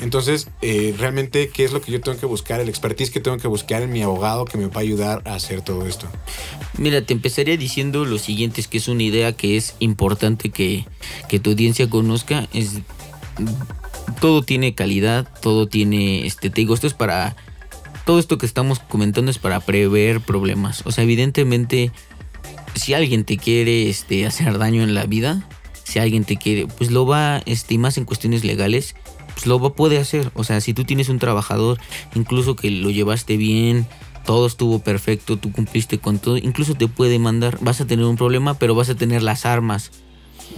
entonces, 0.00 0.48
eh, 0.62 0.94
realmente, 0.98 1.50
¿qué 1.50 1.64
es 1.64 1.72
lo 1.72 1.82
que 1.82 1.92
yo 1.92 2.00
tengo 2.00 2.18
que 2.18 2.24
buscar? 2.24 2.60
El 2.60 2.70
expertise 2.70 3.10
que 3.10 3.20
tengo 3.20 3.36
que 3.36 3.48
buscar 3.48 3.82
en 3.82 3.92
mi 3.92 4.00
abogado 4.02 4.46
que 4.46 4.56
me 4.56 4.68
va 4.68 4.76
a 4.76 4.80
ayudar 4.80 5.22
a 5.26 5.34
hacer 5.34 5.60
todo 5.60 5.86
esto. 5.86 6.05
Mira, 6.78 7.02
te 7.02 7.14
empezaría 7.14 7.56
diciendo 7.56 8.04
lo 8.04 8.18
siguiente, 8.18 8.60
es 8.60 8.68
que 8.68 8.78
es 8.78 8.88
una 8.88 9.02
idea 9.02 9.32
que 9.32 9.56
es 9.56 9.74
importante 9.78 10.50
que, 10.50 10.84
que 11.28 11.38
tu 11.38 11.50
audiencia 11.50 11.88
conozca. 11.88 12.48
Es 12.52 12.80
todo 14.20 14.42
tiene 14.42 14.74
calidad, 14.74 15.28
todo 15.40 15.68
tiene, 15.68 16.26
este, 16.26 16.50
te 16.50 16.62
digo, 16.62 16.74
esto 16.74 16.86
es 16.86 16.94
para, 16.94 17.36
todo 18.04 18.18
esto 18.18 18.38
que 18.38 18.46
estamos 18.46 18.78
comentando 18.78 19.30
es 19.30 19.38
para 19.38 19.60
prever 19.60 20.20
problemas. 20.20 20.82
O 20.86 20.92
sea, 20.92 21.04
evidentemente, 21.04 21.92
si 22.74 22.94
alguien 22.94 23.24
te 23.24 23.36
quiere, 23.36 23.88
este, 23.88 24.26
hacer 24.26 24.58
daño 24.58 24.82
en 24.82 24.94
la 24.94 25.04
vida, 25.04 25.46
si 25.84 25.98
alguien 25.98 26.24
te 26.24 26.36
quiere, 26.36 26.66
pues 26.66 26.90
lo 26.90 27.06
va, 27.06 27.42
este, 27.46 27.78
más 27.78 27.98
en 27.98 28.04
cuestiones 28.04 28.44
legales, 28.44 28.94
pues 29.34 29.46
lo 29.46 29.74
puede 29.74 29.98
hacer. 29.98 30.30
O 30.34 30.44
sea, 30.44 30.60
si 30.60 30.72
tú 30.72 30.84
tienes 30.84 31.08
un 31.08 31.18
trabajador, 31.18 31.78
incluso 32.14 32.56
que 32.56 32.70
lo 32.70 32.90
llevaste 32.90 33.36
bien, 33.36 33.86
todo 34.26 34.46
estuvo 34.46 34.80
perfecto, 34.80 35.36
tú 35.38 35.52
cumpliste 35.52 35.98
con 35.98 36.18
todo, 36.18 36.36
incluso 36.36 36.74
te 36.74 36.88
puede 36.88 37.18
mandar, 37.18 37.58
vas 37.60 37.80
a 37.80 37.86
tener 37.86 38.04
un 38.04 38.16
problema, 38.16 38.54
pero 38.54 38.74
vas 38.74 38.90
a 38.90 38.94
tener 38.94 39.22
las 39.22 39.46
armas 39.46 39.92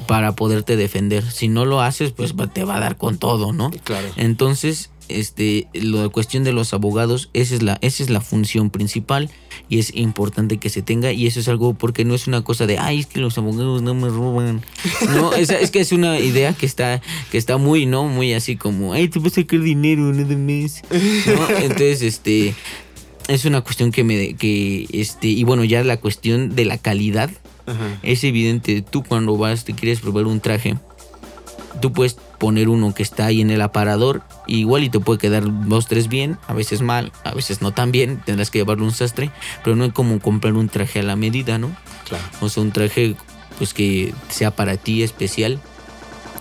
para 0.07 0.35
poderte 0.35 0.77
defender. 0.77 1.31
Si 1.31 1.49
no 1.49 1.64
lo 1.64 1.81
haces, 1.81 2.12
pues 2.12 2.35
te 2.53 2.64
va 2.64 2.77
a 2.77 2.81
dar 2.81 2.97
con 2.97 3.19
todo, 3.19 3.53
¿no? 3.53 3.71
Claro. 3.85 4.09
Entonces, 4.16 4.91
este, 5.09 5.69
la 5.73 6.09
cuestión 6.09 6.45
de 6.45 6.53
los 6.53 6.75
abogados, 6.75 7.31
esa 7.33 7.55
es 7.55 7.62
la, 7.62 7.79
esa 7.81 8.03
es 8.03 8.11
la 8.11 8.21
función 8.21 8.71
principal 8.71 9.31
y 9.69 9.79
es 9.79 9.95
importante 9.95 10.59
que 10.59 10.71
se 10.71 10.83
tenga 10.83 11.12
y 11.12 11.27
eso 11.27 11.41
es 11.41 11.49
algo 11.49 11.75
porque 11.75 12.05
no 12.05 12.14
es 12.14 12.27
una 12.27 12.43
cosa 12.43 12.66
de, 12.66 12.79
ay, 12.79 13.01
es 13.01 13.07
que 13.07 13.21
los 13.21 13.37
abogados 13.39 13.83
no 13.83 13.95
me 13.95 14.09
roban. 14.09 14.62
No, 15.09 15.33
es, 15.33 15.51
es 15.51 15.71
que 15.71 15.81
es 15.81 15.93
una 15.93 16.19
idea 16.19 16.53
que 16.53 16.66
está, 16.66 17.01
que 17.31 17.39
está 17.39 17.57
muy, 17.57 17.87
¿no? 17.87 18.05
Muy 18.05 18.35
así 18.35 18.57
como, 18.57 18.93
ay, 18.93 19.09
te 19.09 19.19
vas 19.19 19.33
a 19.33 19.35
sacar 19.37 19.61
dinero, 19.61 20.03
nada 20.12 20.37
más. 20.37 20.83
¿No? 21.27 21.57
Entonces, 21.62 22.03
este, 22.03 22.55
es 23.29 23.45
una 23.45 23.61
cuestión 23.61 23.93
que 23.93 24.05
me, 24.05 24.35
que, 24.35 24.87
este, 24.91 25.29
y 25.29 25.45
bueno, 25.45 25.62
ya 25.64 25.85
la 25.85 25.99
cuestión 25.99 26.57
de 26.57 26.64
la 26.64 26.79
calidad 26.79 27.31
es 28.03 28.24
evidente. 28.24 28.81
Tú 28.81 29.05
cuando 29.05 29.37
vas, 29.37 29.64
te 29.64 29.74
quieres 29.74 30.01
probar 30.01 30.24
un 30.24 30.41
traje, 30.41 30.79
tú 31.83 31.93
puedes 31.93 32.14
poner 32.39 32.70
uno 32.70 32.95
que 32.95 33.03
está 33.03 33.26
ahí 33.26 33.43
en 33.43 33.51
el 33.51 33.61
aparador, 33.61 34.22
igual 34.47 34.85
y 34.85 34.89
te 34.89 35.01
puede 35.01 35.18
quedar 35.18 35.45
dos, 35.68 35.87
tres 35.87 36.09
bien, 36.09 36.39
a 36.47 36.55
veces 36.55 36.81
mal, 36.81 37.12
a 37.24 37.35
veces 37.35 37.61
no 37.61 37.72
tan 37.72 37.93
bien, 37.93 38.22
tendrás 38.24 38.51
que 38.51 38.59
llevarlo 38.61 38.85
un 38.85 38.93
sastre, 38.93 39.31
pero 39.62 39.76
no 39.76 39.85
es 39.85 39.93
como 39.93 40.18
comprar 40.20 40.55
un 40.55 40.70
traje 40.70 41.01
a 41.01 41.03
la 41.03 41.14
medida, 41.14 41.59
¿no? 41.59 41.76
Claro. 42.09 42.24
O 42.41 42.49
sea, 42.49 42.62
un 42.62 42.72
traje 42.72 43.14
pues 43.59 43.74
que 43.74 44.14
sea 44.31 44.51
para 44.51 44.79
ti 44.79 45.03
especial. 45.03 45.61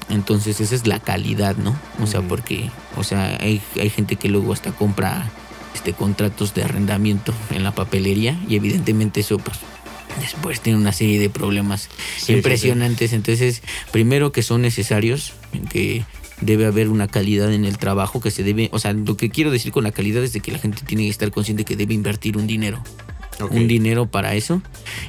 Entonces 0.10 0.62
esa 0.62 0.74
es 0.74 0.88
la 0.88 1.02
calidad, 1.02 1.58
¿no? 1.58 1.78
O 2.02 2.08
sea, 2.08 2.22
porque, 2.22 2.70
o 2.96 3.04
sea, 3.04 3.38
hay, 3.42 3.62
hay 3.78 3.90
gente 3.90 4.16
que 4.16 4.30
luego 4.30 4.54
hasta 4.54 4.72
compra 4.72 5.30
este 5.78 5.94
contratos 5.94 6.54
de 6.54 6.64
arrendamiento 6.64 7.34
en 7.52 7.64
la 7.64 7.74
papelería 7.74 8.38
y 8.50 8.56
evidentemente 8.56 9.20
eso 9.20 9.38
pues 9.38 9.58
después 10.20 10.60
tiene 10.60 10.80
una 10.80 10.92
serie 10.92 11.20
de 11.20 11.30
problemas 11.30 11.90
impresionantes. 12.28 13.14
Entonces, 13.14 13.62
primero 13.92 14.32
que 14.32 14.42
son 14.42 14.64
necesarios, 14.64 15.34
que 15.70 16.04
debe 16.42 16.66
haber 16.66 16.90
una 16.90 17.08
calidad 17.08 17.54
en 17.54 17.66
el 17.66 17.78
trabajo 17.78 18.20
que 18.20 18.32
se 18.32 18.44
debe, 18.44 18.70
o 18.72 18.80
sea, 18.80 18.94
lo 18.94 19.16
que 19.18 19.30
quiero 19.30 19.52
decir 19.52 19.72
con 19.72 19.84
la 19.84 19.92
calidad 19.92 20.24
es 20.24 20.34
de 20.34 20.40
que 20.40 20.52
la 20.52 20.60
gente 20.60 20.82
tiene 20.86 21.04
que 21.04 21.10
estar 21.10 21.30
consciente 21.32 21.66
que 21.66 21.76
debe 21.76 21.94
invertir 21.94 22.38
un 22.38 22.48
dinero. 22.48 22.82
Un 23.40 23.68
dinero 23.68 24.08
para 24.08 24.34
eso. 24.34 24.62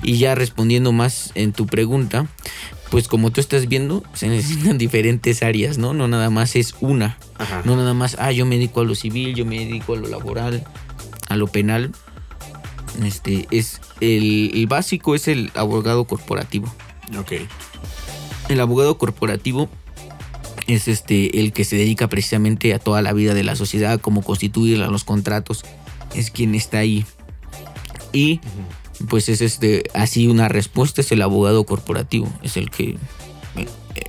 Y 0.02 0.18
ya 0.18 0.34
respondiendo 0.34 0.92
más 0.92 1.32
en 1.34 1.52
tu 1.52 1.66
pregunta, 1.66 2.26
pues 2.90 3.08
como 3.08 3.30
tú 3.30 3.40
estás 3.40 3.68
viendo, 3.68 4.02
se 4.14 4.28
necesitan 4.28 4.78
diferentes 4.78 5.42
áreas, 5.42 5.78
¿no? 5.78 5.94
No 5.94 6.08
nada 6.08 6.30
más 6.30 6.56
es 6.56 6.74
una. 6.80 7.18
No 7.64 7.76
nada 7.76 7.94
más, 7.94 8.16
ah, 8.18 8.32
yo 8.32 8.46
me 8.46 8.56
dedico 8.56 8.80
a 8.80 8.84
lo 8.84 8.94
civil, 8.94 9.34
yo 9.34 9.44
me 9.44 9.58
dedico 9.58 9.94
a 9.94 9.96
lo 9.96 10.08
laboral, 10.08 10.64
a 11.28 11.36
lo 11.36 11.46
penal. 11.46 11.92
Este 13.04 13.46
es 13.50 13.80
el, 14.00 14.66
básico 14.68 15.14
es 15.14 15.28
el 15.28 15.50
abogado 15.54 16.04
corporativo. 16.04 16.72
Ok. 17.18 17.32
El 18.48 18.60
abogado 18.60 18.98
corporativo 18.98 19.68
es 20.66 20.88
este 20.88 21.40
el 21.40 21.52
que 21.52 21.64
se 21.64 21.76
dedica 21.76 22.08
precisamente 22.08 22.74
a 22.74 22.78
toda 22.78 23.02
la 23.02 23.12
vida 23.12 23.34
de 23.34 23.44
la 23.44 23.56
sociedad, 23.56 24.00
como 24.00 24.22
constituir 24.22 24.78
los 24.78 25.04
contratos. 25.04 25.64
Es 26.14 26.30
quien 26.30 26.54
está 26.54 26.78
ahí. 26.78 27.04
Y 28.12 28.40
pues 29.08 29.28
es 29.28 29.40
este 29.40 29.84
así 29.94 30.26
una 30.26 30.48
respuesta 30.48 31.00
es 31.00 31.12
el 31.12 31.22
abogado 31.22 31.64
corporativo, 31.64 32.28
es 32.42 32.56
el 32.56 32.70
que 32.70 32.96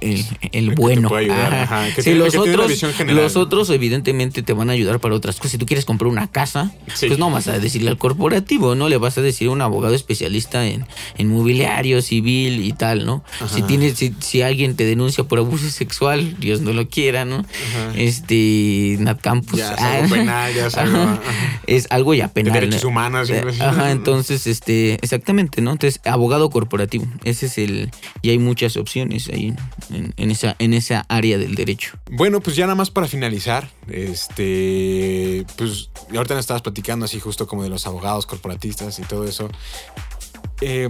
el, 0.02 0.76
bueno. 0.76 1.10
los, 1.10 2.36
otros, 2.36 2.84
los 3.08 3.36
otros 3.36 3.70
evidentemente 3.70 4.44
te 4.44 4.54
van 4.54 4.70
a 4.70 4.74
ayudar 4.74 5.00
para 5.00 5.16
otras 5.16 5.38
cosas. 5.38 5.52
Si 5.52 5.58
tú 5.58 5.66
quieres 5.66 5.86
comprar 5.86 6.10
una 6.10 6.28
casa, 6.28 6.72
pues 7.00 7.18
no 7.18 7.30
vas 7.30 7.48
a 7.48 7.60
decirle 7.60 7.90
al 7.90 7.98
corporativo, 7.98 8.76
¿no? 8.76 8.90
Le 8.90 8.98
vas 8.98 9.18
a 9.18 9.22
decir 9.22 9.48
a 9.48 9.52
un 9.52 9.62
abogado 9.62 9.96
especialista 9.96 10.66
en, 10.66 10.86
en 11.18 11.28
mobiliario, 11.30 12.02
civil 12.02 12.64
y 12.64 12.74
tal, 12.74 13.06
¿no? 13.06 13.24
Si 13.54 13.62
tienes, 13.64 14.04
si, 14.20 14.42
alguien 14.42 14.76
te 14.76 14.86
denuncia 14.86 15.24
por 15.24 15.40
abuso 15.40 15.70
sexual, 15.70 16.38
Dios 16.40 16.62
no 16.62 16.74
lo 16.74 16.88
quiera, 16.88 17.26
¿no? 17.26 17.46
Este, 17.96 18.98
Nat 19.00 19.22
Campus. 19.22 19.60
es 19.60 19.70
algo 19.70 20.10
penal, 20.10 20.54
ya 20.54 20.68
es 20.68 20.78
algo, 20.78 21.20
es 21.68 21.88
algo 21.90 22.14
ya 22.14 22.28
penal. 22.30 22.54
derechos 22.54 22.84
humanos. 22.84 23.30
Eh, 23.30 23.44
ajá, 23.60 23.92
entonces, 23.92 24.48
este, 24.48 24.94
exactamente, 24.96 25.62
¿no? 25.62 25.72
Entonces, 25.72 26.02
abogado 26.06 26.50
corporativo. 26.50 27.06
Ese 27.24 27.48
es 27.48 27.58
el, 27.58 27.92
y 28.22 28.30
hay 28.30 28.40
muchas 28.40 28.78
opciones 28.78 29.30
ahí 29.30 29.54
en, 29.90 30.32
esa, 30.32 30.56
en 30.60 30.74
esa 30.74 31.06
área 31.10 31.38
del 31.38 31.56
derecho. 31.56 31.98
Bueno, 32.12 32.42
pues 32.42 32.56
ya 32.56 32.66
nada 32.66 32.76
más 32.76 32.90
para 32.90 33.08
finalizar, 33.08 33.70
este, 33.88 35.46
pues 35.58 35.90
ahorita 36.16 36.36
nos 36.36 36.42
estabas 36.42 36.62
platicando 36.62 37.06
así 37.06 37.20
justo 37.20 37.48
como 37.48 37.64
de 37.64 37.70
los 37.70 37.88
abogados 37.88 38.26
corporatistas 38.26 39.00
y 39.00 39.04
todo 39.04 39.26
eso. 39.26 39.50
Eh, 40.62 40.90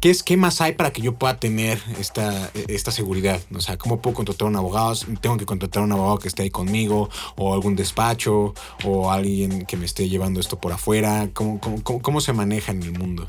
¿Qué, 0.00 0.10
es, 0.10 0.22
¿Qué 0.22 0.36
más 0.36 0.60
hay 0.60 0.72
para 0.72 0.92
que 0.92 1.02
yo 1.02 1.14
pueda 1.14 1.38
tener 1.38 1.80
esta, 1.98 2.50
esta 2.68 2.90
seguridad? 2.90 3.40
O 3.54 3.60
sea, 3.60 3.76
¿cómo 3.76 4.00
puedo 4.00 4.14
contratar 4.14 4.46
a 4.46 4.50
un 4.50 4.56
abogado? 4.56 4.94
¿Tengo 5.20 5.36
que 5.36 5.46
contratar 5.46 5.82
a 5.82 5.86
un 5.86 5.92
abogado 5.92 6.18
que 6.18 6.28
esté 6.28 6.42
ahí 6.42 6.50
conmigo? 6.50 7.10
¿O 7.36 7.52
algún 7.52 7.74
despacho? 7.74 8.54
¿O 8.84 9.10
alguien 9.10 9.66
que 9.66 9.76
me 9.76 9.84
esté 9.84 10.08
llevando 10.08 10.40
esto 10.40 10.60
por 10.60 10.72
afuera? 10.72 11.30
¿Cómo, 11.32 11.60
cómo, 11.82 12.20
se 12.20 12.32
maneja 12.32 12.72
en 12.72 12.82
el 12.82 12.92
mundo? 12.92 13.26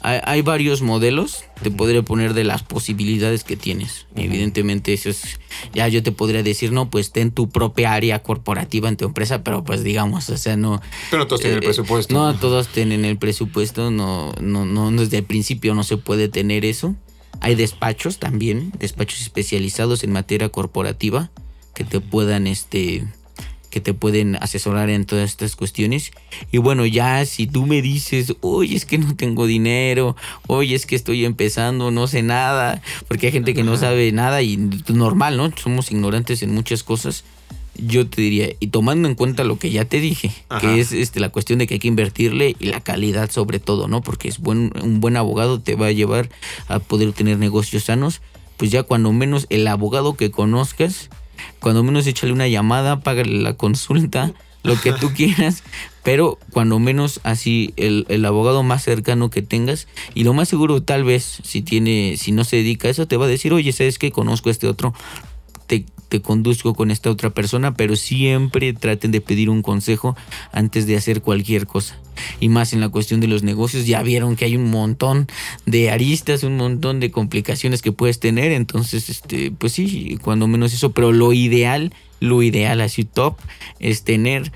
Hay, 0.00 0.42
varios 0.42 0.82
modelos. 0.82 1.44
Te 1.62 1.70
podría 1.70 2.02
poner 2.02 2.34
de 2.34 2.44
las 2.44 2.62
posibilidades 2.62 3.44
que 3.44 3.56
tienes. 3.56 4.06
Evidentemente, 4.14 4.92
eso 4.92 5.10
es. 5.10 5.40
Ya 5.74 5.88
yo 5.88 6.02
te 6.02 6.12
podría 6.12 6.42
decir, 6.42 6.72
no, 6.72 6.88
pues 6.90 7.10
ten 7.10 7.30
tu 7.30 7.48
propia 7.48 7.92
área 7.94 8.22
corporativa 8.22 8.88
en 8.88 8.96
tu 8.96 9.06
empresa, 9.06 9.42
pero 9.42 9.64
pues 9.64 9.82
digamos, 9.82 10.30
o 10.30 10.36
sea, 10.36 10.56
no. 10.56 10.80
Pero 11.10 11.26
todos 11.26 11.40
tienen 11.40 11.58
el 11.58 11.64
eh, 11.64 11.66
presupuesto. 11.66 12.14
No, 12.14 12.34
todos 12.38 12.68
tienen 12.68 13.04
el 13.04 13.18
presupuesto. 13.18 13.90
No, 13.90 14.32
no, 14.40 14.64
no, 14.64 14.90
desde 14.92 15.18
el 15.18 15.24
principio 15.24 15.74
no 15.74 15.82
se 15.82 15.96
puede 15.96 16.28
tener 16.28 16.64
eso. 16.64 16.94
Hay 17.40 17.54
despachos 17.54 18.18
también, 18.18 18.72
despachos 18.78 19.20
especializados 19.20 20.02
en 20.04 20.12
materia 20.12 20.48
corporativa 20.48 21.30
que 21.74 21.84
te 21.84 22.00
puedan 22.00 22.46
este 22.46 23.06
que 23.78 23.84
te 23.84 23.94
pueden 23.94 24.36
asesorar 24.36 24.90
en 24.90 25.04
todas 25.04 25.30
estas 25.30 25.54
cuestiones. 25.54 26.10
Y 26.50 26.58
bueno, 26.58 26.84
ya 26.84 27.24
si 27.26 27.46
tú 27.46 27.64
me 27.64 27.80
dices, 27.80 28.34
oye, 28.40 28.74
es 28.74 28.84
que 28.84 28.98
no 28.98 29.14
tengo 29.14 29.46
dinero, 29.46 30.16
oye, 30.48 30.74
es 30.74 30.84
que 30.84 30.96
estoy 30.96 31.24
empezando, 31.24 31.92
no 31.92 32.08
sé 32.08 32.22
nada, 32.22 32.82
porque 33.06 33.26
hay 33.26 33.32
gente 33.32 33.54
que 33.54 33.62
no 33.62 33.76
sabe 33.76 34.10
nada 34.10 34.42
y 34.42 34.56
normal, 34.88 35.36
¿no? 35.36 35.52
Somos 35.56 35.92
ignorantes 35.92 36.42
en 36.42 36.54
muchas 36.54 36.82
cosas 36.82 37.24
yo 37.80 38.08
te 38.08 38.20
diría, 38.20 38.48
y 38.58 38.66
tomando 38.68 39.06
en 39.06 39.14
cuenta 39.14 39.44
lo 39.44 39.56
que 39.56 39.70
ya 39.70 39.84
te 39.84 40.00
dije, 40.00 40.32
que 40.60 40.80
es 40.80 40.90
este, 40.90 41.20
la 41.20 41.28
cuestión 41.28 41.60
de 41.60 41.68
que 41.68 41.74
hay 41.74 41.78
que 41.78 41.86
invertirle 41.86 42.56
y 42.58 42.66
la 42.66 42.80
calidad 42.80 43.30
sobre 43.30 43.60
todo, 43.60 43.86
¿no? 43.86 44.02
Porque 44.02 44.26
es 44.26 44.40
buen, 44.40 44.72
un 44.82 45.00
buen 45.00 45.16
abogado 45.16 45.60
te 45.60 45.76
va 45.76 45.86
a 45.86 45.92
llevar 45.92 46.28
a 46.66 46.80
poder 46.80 47.12
tener 47.12 47.38
negocios 47.38 47.84
sanos, 47.84 48.20
pues 48.56 48.72
ya 48.72 48.82
cuando 48.82 49.12
menos 49.12 49.46
el 49.48 49.64
abogado 49.68 50.16
que 50.16 50.32
conozcas, 50.32 51.08
cuando 51.60 51.82
menos 51.82 52.06
échale 52.06 52.32
una 52.32 52.48
llamada, 52.48 53.00
págale 53.00 53.40
la 53.40 53.54
consulta, 53.54 54.32
lo 54.62 54.80
que 54.80 54.92
tú 54.92 55.10
quieras, 55.16 55.62
pero 56.02 56.38
cuando 56.52 56.78
menos 56.78 57.20
así 57.22 57.72
el, 57.76 58.06
el, 58.08 58.24
abogado 58.24 58.62
más 58.62 58.82
cercano 58.82 59.30
que 59.30 59.42
tengas 59.42 59.88
y 60.14 60.24
lo 60.24 60.34
más 60.34 60.48
seguro 60.48 60.82
tal 60.82 61.04
vez 61.04 61.40
si 61.44 61.62
tiene 61.62 62.16
si 62.16 62.32
no 62.32 62.44
se 62.44 62.56
dedica 62.56 62.88
a 62.88 62.90
eso 62.90 63.06
te 63.06 63.16
va 63.16 63.26
a 63.26 63.28
decir 63.28 63.52
oye 63.52 63.72
sabes 63.72 63.98
que 63.98 64.10
conozco 64.10 64.48
a 64.48 64.52
este 64.52 64.66
otro 64.66 64.94
te 66.08 66.20
conduzco 66.20 66.74
con 66.74 66.90
esta 66.90 67.10
otra 67.10 67.30
persona, 67.30 67.74
pero 67.74 67.96
siempre 67.96 68.72
traten 68.72 69.10
de 69.10 69.20
pedir 69.20 69.50
un 69.50 69.62
consejo 69.62 70.16
antes 70.52 70.86
de 70.86 70.96
hacer 70.96 71.22
cualquier 71.22 71.66
cosa. 71.66 71.98
Y 72.40 72.48
más 72.48 72.72
en 72.72 72.80
la 72.80 72.88
cuestión 72.88 73.20
de 73.20 73.28
los 73.28 73.42
negocios, 73.42 73.86
ya 73.86 74.02
vieron 74.02 74.36
que 74.36 74.44
hay 74.44 74.56
un 74.56 74.70
montón 74.70 75.28
de 75.66 75.90
aristas, 75.90 76.42
un 76.42 76.56
montón 76.56 77.00
de 77.00 77.10
complicaciones 77.10 77.82
que 77.82 77.92
puedes 77.92 78.20
tener, 78.20 78.52
entonces, 78.52 79.08
este, 79.08 79.50
pues 79.50 79.72
sí, 79.72 80.18
cuando 80.22 80.48
menos 80.48 80.72
eso, 80.72 80.92
pero 80.92 81.12
lo 81.12 81.32
ideal, 81.32 81.92
lo 82.20 82.42
ideal 82.42 82.80
así 82.80 83.04
top, 83.04 83.36
es 83.78 84.02
tener 84.02 84.50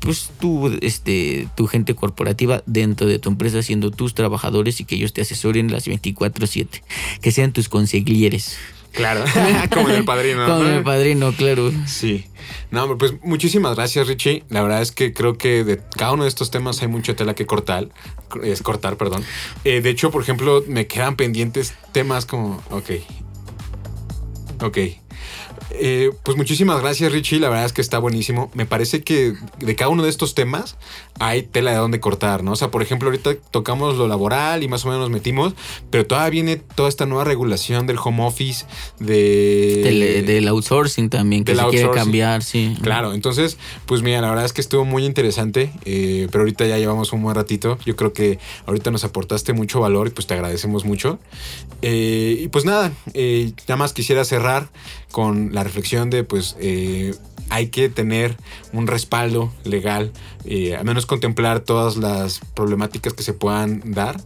pues 0.00 0.30
tu, 0.38 0.68
este, 0.80 1.48
tu 1.56 1.66
gente 1.66 1.94
corporativa 1.94 2.62
dentro 2.66 3.08
de 3.08 3.18
tu 3.18 3.30
empresa, 3.30 3.62
siendo 3.62 3.90
tus 3.90 4.14
trabajadores 4.14 4.80
y 4.80 4.84
que 4.84 4.94
ellos 4.94 5.12
te 5.12 5.22
asesoren 5.22 5.72
las 5.72 5.88
24/7, 5.88 6.82
que 7.20 7.32
sean 7.32 7.52
tus 7.52 7.68
conseguilleres. 7.68 8.56
Claro, 8.92 9.24
como 9.72 9.88
el 9.90 10.04
padrino. 10.04 10.46
Como 10.46 10.64
el 10.64 10.82
padrino, 10.82 11.32
claro. 11.32 11.70
Sí. 11.86 12.26
No, 12.70 12.98
pues 12.98 13.14
muchísimas 13.22 13.76
gracias, 13.76 14.06
Richie. 14.06 14.44
La 14.48 14.62
verdad 14.62 14.82
es 14.82 14.92
que 14.92 15.12
creo 15.12 15.38
que 15.38 15.64
de 15.64 15.80
cada 15.96 16.12
uno 16.12 16.24
de 16.24 16.28
estos 16.28 16.50
temas 16.50 16.82
hay 16.82 16.88
mucha 16.88 17.14
tela 17.14 17.34
que 17.34 17.46
cortar. 17.46 17.88
Es 18.42 18.62
cortar, 18.62 18.96
perdón. 18.96 19.24
Eh, 19.64 19.80
de 19.80 19.90
hecho, 19.90 20.10
por 20.10 20.22
ejemplo, 20.22 20.64
me 20.66 20.86
quedan 20.86 21.16
pendientes 21.16 21.74
temas 21.92 22.26
como. 22.26 22.62
Ok. 22.70 22.90
Ok. 24.60 24.78
Eh, 25.70 26.10
pues 26.22 26.36
muchísimas 26.36 26.80
gracias, 26.80 27.12
Richie. 27.12 27.40
La 27.40 27.48
verdad 27.48 27.66
es 27.66 27.72
que 27.72 27.80
está 27.80 27.98
buenísimo. 27.98 28.50
Me 28.54 28.66
parece 28.66 29.02
que 29.02 29.34
de 29.58 29.76
cada 29.76 29.90
uno 29.90 30.02
de 30.02 30.10
estos 30.10 30.34
temas 30.34 30.76
hay 31.18 31.42
tela 31.42 31.72
de 31.72 31.78
dónde 31.78 32.00
cortar, 32.00 32.42
¿no? 32.42 32.52
O 32.52 32.56
sea, 32.56 32.70
por 32.70 32.82
ejemplo, 32.82 33.08
ahorita 33.08 33.34
tocamos 33.50 33.96
lo 33.96 34.06
laboral 34.08 34.62
y 34.62 34.68
más 34.68 34.84
o 34.84 34.88
menos 34.88 35.02
nos 35.02 35.10
metimos, 35.10 35.54
pero 35.90 36.06
todavía 36.06 36.30
viene 36.30 36.56
toda 36.56 36.88
esta 36.88 37.06
nueva 37.06 37.24
regulación 37.24 37.86
del 37.86 37.98
home 38.02 38.24
office, 38.24 38.66
de... 38.98 40.24
Del, 40.26 40.48
outsourcing 40.48 41.10
también, 41.10 41.44
que 41.44 41.54
se 41.54 41.64
quiere 41.68 41.90
cambiar, 41.90 42.42
sí. 42.42 42.76
Claro, 42.82 43.12
entonces, 43.12 43.58
pues 43.86 44.02
mira, 44.02 44.20
la 44.20 44.30
verdad 44.30 44.44
es 44.44 44.52
que 44.52 44.60
estuvo 44.60 44.84
muy 44.84 45.04
interesante, 45.04 45.72
eh, 45.84 46.28
pero 46.30 46.42
ahorita 46.42 46.66
ya 46.66 46.78
llevamos 46.78 47.12
un 47.12 47.22
buen 47.22 47.34
ratito. 47.34 47.78
Yo 47.84 47.96
creo 47.96 48.12
que 48.12 48.38
ahorita 48.66 48.90
nos 48.90 49.04
aportaste 49.04 49.52
mucho 49.52 49.80
valor 49.80 50.08
y 50.08 50.10
pues 50.10 50.26
te 50.26 50.34
agradecemos 50.34 50.84
mucho. 50.84 51.18
Eh, 51.82 52.38
y 52.40 52.48
pues 52.48 52.64
nada, 52.64 52.92
nada 53.14 53.76
más 53.76 53.92
quisiera 53.92 54.24
cerrar 54.24 54.68
con 55.10 55.54
la 55.54 55.64
reflexión 55.64 56.10
de 56.10 56.24
pues 56.24 56.56
eh, 56.60 57.14
hay 57.50 57.68
que 57.68 57.88
tener 57.88 58.36
un 58.72 58.86
respaldo 58.86 59.52
legal, 59.64 60.12
eh, 60.44 60.76
al 60.76 60.84
menos 60.84 61.06
contemplar 61.06 61.60
todas 61.60 61.96
las 61.96 62.40
problemáticas 62.54 63.14
que 63.14 63.22
se 63.22 63.32
puedan 63.32 63.82
dar. 63.92 64.20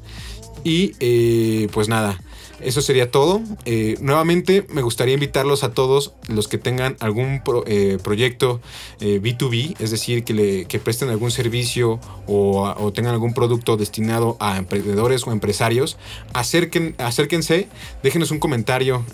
Y 0.65 0.93
eh, 1.01 1.69
pues 1.73 1.89
nada, 1.89 2.21
eso 2.65 2.81
sería 2.81 3.11
todo. 3.11 3.43
Eh, 3.65 3.97
nuevamente 4.01 4.67
me 4.69 4.83
gustaría 4.83 5.15
invitarlos 5.15 5.65
a 5.65 5.73
todos 5.73 6.13
los 6.29 6.49
que 6.49 6.59
tengan 6.59 6.97
algún 7.01 7.43
eh, 7.67 7.99
proyecto 8.03 8.61
B2B, 9.01 9.71
eh, 9.71 9.75
es 9.79 9.91
decir, 9.91 10.25
que, 10.25 10.81
presten 10.83 11.09
algún 11.09 11.31
servicio 11.31 12.01
o, 12.27 12.93
tengan 12.95 13.13
algún 13.13 13.35
producto 13.35 13.77
destinado 13.77 14.37
a 14.41 14.59
emprendedores 14.59 15.27
o 15.27 15.33
empresarios, 15.33 15.97
acerquen, 16.33 16.95
acérquense, 16.99 17.69
déjenos 18.03 18.31
un 18.31 18.39
comentario 18.39 19.05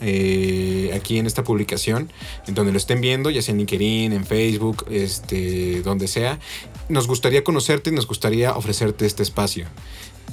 aquí 0.94 1.18
en 1.18 1.26
esta 1.26 1.44
publicación, 1.44 2.10
en 2.46 2.54
donde 2.54 2.72
lo 2.72 2.78
estén 2.78 3.00
viendo, 3.00 3.30
ya 3.30 3.42
sea 3.42 3.52
en 3.52 3.58
LinkedIn, 3.58 4.12
en 4.12 4.24
Facebook, 4.24 4.86
este, 4.90 5.82
donde 5.82 6.08
sea. 6.08 6.38
Nos 6.88 7.06
gustaría 7.06 7.44
conocerte 7.44 7.90
y 7.90 7.92
nos 7.92 8.06
gustaría 8.06 8.56
ofrecerte 8.56 9.06
este 9.06 9.22
espacio. 9.22 9.66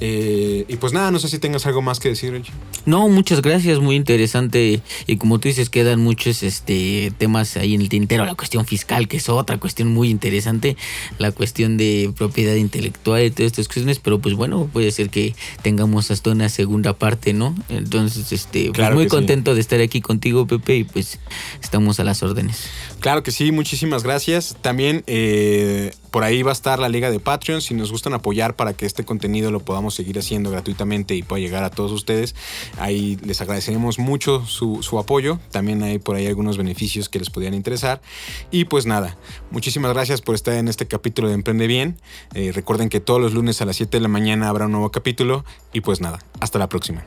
Eh, 0.00 0.64
y 0.68 0.76
pues 0.76 0.92
nada, 0.92 1.10
no 1.10 1.18
sé 1.18 1.28
si 1.28 1.38
tengas 1.38 1.66
algo 1.66 1.82
más 1.82 2.00
que 2.00 2.08
decir, 2.08 2.32
Richie. 2.32 2.52
No, 2.84 3.08
muchas 3.08 3.42
gracias, 3.42 3.80
muy 3.80 3.96
interesante. 3.96 4.80
Y 5.06 5.16
como 5.16 5.38
tú 5.38 5.48
dices, 5.48 5.70
quedan 5.70 6.00
muchos 6.00 6.42
este, 6.42 7.12
temas 7.18 7.56
ahí 7.56 7.74
en 7.74 7.80
el 7.80 7.88
tintero. 7.88 8.24
La 8.24 8.34
cuestión 8.34 8.66
fiscal, 8.66 9.08
que 9.08 9.16
es 9.16 9.28
otra 9.28 9.58
cuestión 9.58 9.88
muy 9.88 10.10
interesante. 10.10 10.76
La 11.18 11.32
cuestión 11.32 11.76
de 11.76 12.12
propiedad 12.16 12.54
intelectual 12.54 13.24
y 13.24 13.30
todas 13.30 13.52
estas 13.52 13.66
cuestiones. 13.66 13.98
Pero 13.98 14.20
pues 14.20 14.34
bueno, 14.34 14.68
puede 14.72 14.90
ser 14.90 15.10
que 15.10 15.34
tengamos 15.62 16.10
hasta 16.10 16.30
una 16.30 16.48
segunda 16.48 16.92
parte, 16.92 17.32
¿no? 17.32 17.54
Entonces, 17.68 18.32
este, 18.32 18.70
pues 18.72 18.94
muy 18.94 19.08
contento 19.08 19.54
de 19.54 19.60
estar 19.60 19.80
aquí 19.80 20.00
contigo, 20.00 20.46
Pepe. 20.46 20.76
Y 20.76 20.84
pues 20.84 21.18
estamos 21.62 21.98
a 22.00 22.04
las 22.04 22.22
órdenes. 22.22 22.68
Claro 23.00 23.22
que 23.22 23.30
sí, 23.30 23.50
muchísimas 23.52 24.02
gracias. 24.02 24.56
También 24.60 25.02
eh, 25.06 25.92
por 26.10 26.24
ahí 26.24 26.42
va 26.42 26.50
a 26.50 26.52
estar 26.52 26.78
la 26.78 26.88
liga 26.88 27.10
de 27.10 27.20
Patreon. 27.20 27.60
Si 27.60 27.74
nos 27.74 27.90
gustan 27.90 28.14
apoyar 28.14 28.54
para 28.56 28.72
que 28.72 28.86
este 28.86 29.04
contenido 29.04 29.50
lo 29.50 29.60
podamos 29.60 29.85
seguir 29.94 30.18
haciendo 30.18 30.50
gratuitamente 30.50 31.14
y 31.14 31.22
pueda 31.22 31.40
llegar 31.40 31.64
a 31.64 31.70
todos 31.70 31.92
ustedes, 31.92 32.34
ahí 32.78 33.16
les 33.24 33.40
agradeceremos 33.40 33.98
mucho 33.98 34.44
su, 34.46 34.98
apoyo. 34.98 35.38
También 35.50 35.82
hay 35.82 35.98
por 35.98 36.16
ahí 36.16 36.26
algunos 36.26 36.56
beneficios 36.56 37.08
que 37.08 37.18
les 37.18 37.30
podrían 37.30 37.54
interesar. 37.54 38.00
Y 38.50 38.64
pues 38.64 38.86
nada, 38.86 39.16
muchísimas 39.50 39.92
gracias 39.92 40.22
por 40.22 40.34
estar 40.34 40.54
en 40.54 40.68
este 40.68 40.86
capítulo 40.86 41.28
de 41.28 41.34
Emprende 41.34 41.66
Bien. 41.66 41.96
Eh, 42.34 42.52
recuerden 42.52 42.88
que 42.88 43.00
todos 43.00 43.20
los 43.20 43.34
lunes 43.34 43.60
a 43.60 43.66
las 43.66 43.76
7 43.76 43.96
de 43.96 44.00
la 44.00 44.08
mañana 44.08 44.48
habrá 44.48 44.66
un 44.66 44.72
nuevo 44.72 44.90
capítulo. 44.90 45.44
Y 45.72 45.80
pues 45.80 46.00
nada, 46.00 46.18
hasta 46.40 46.58
la 46.58 46.68
próxima. 46.68 47.04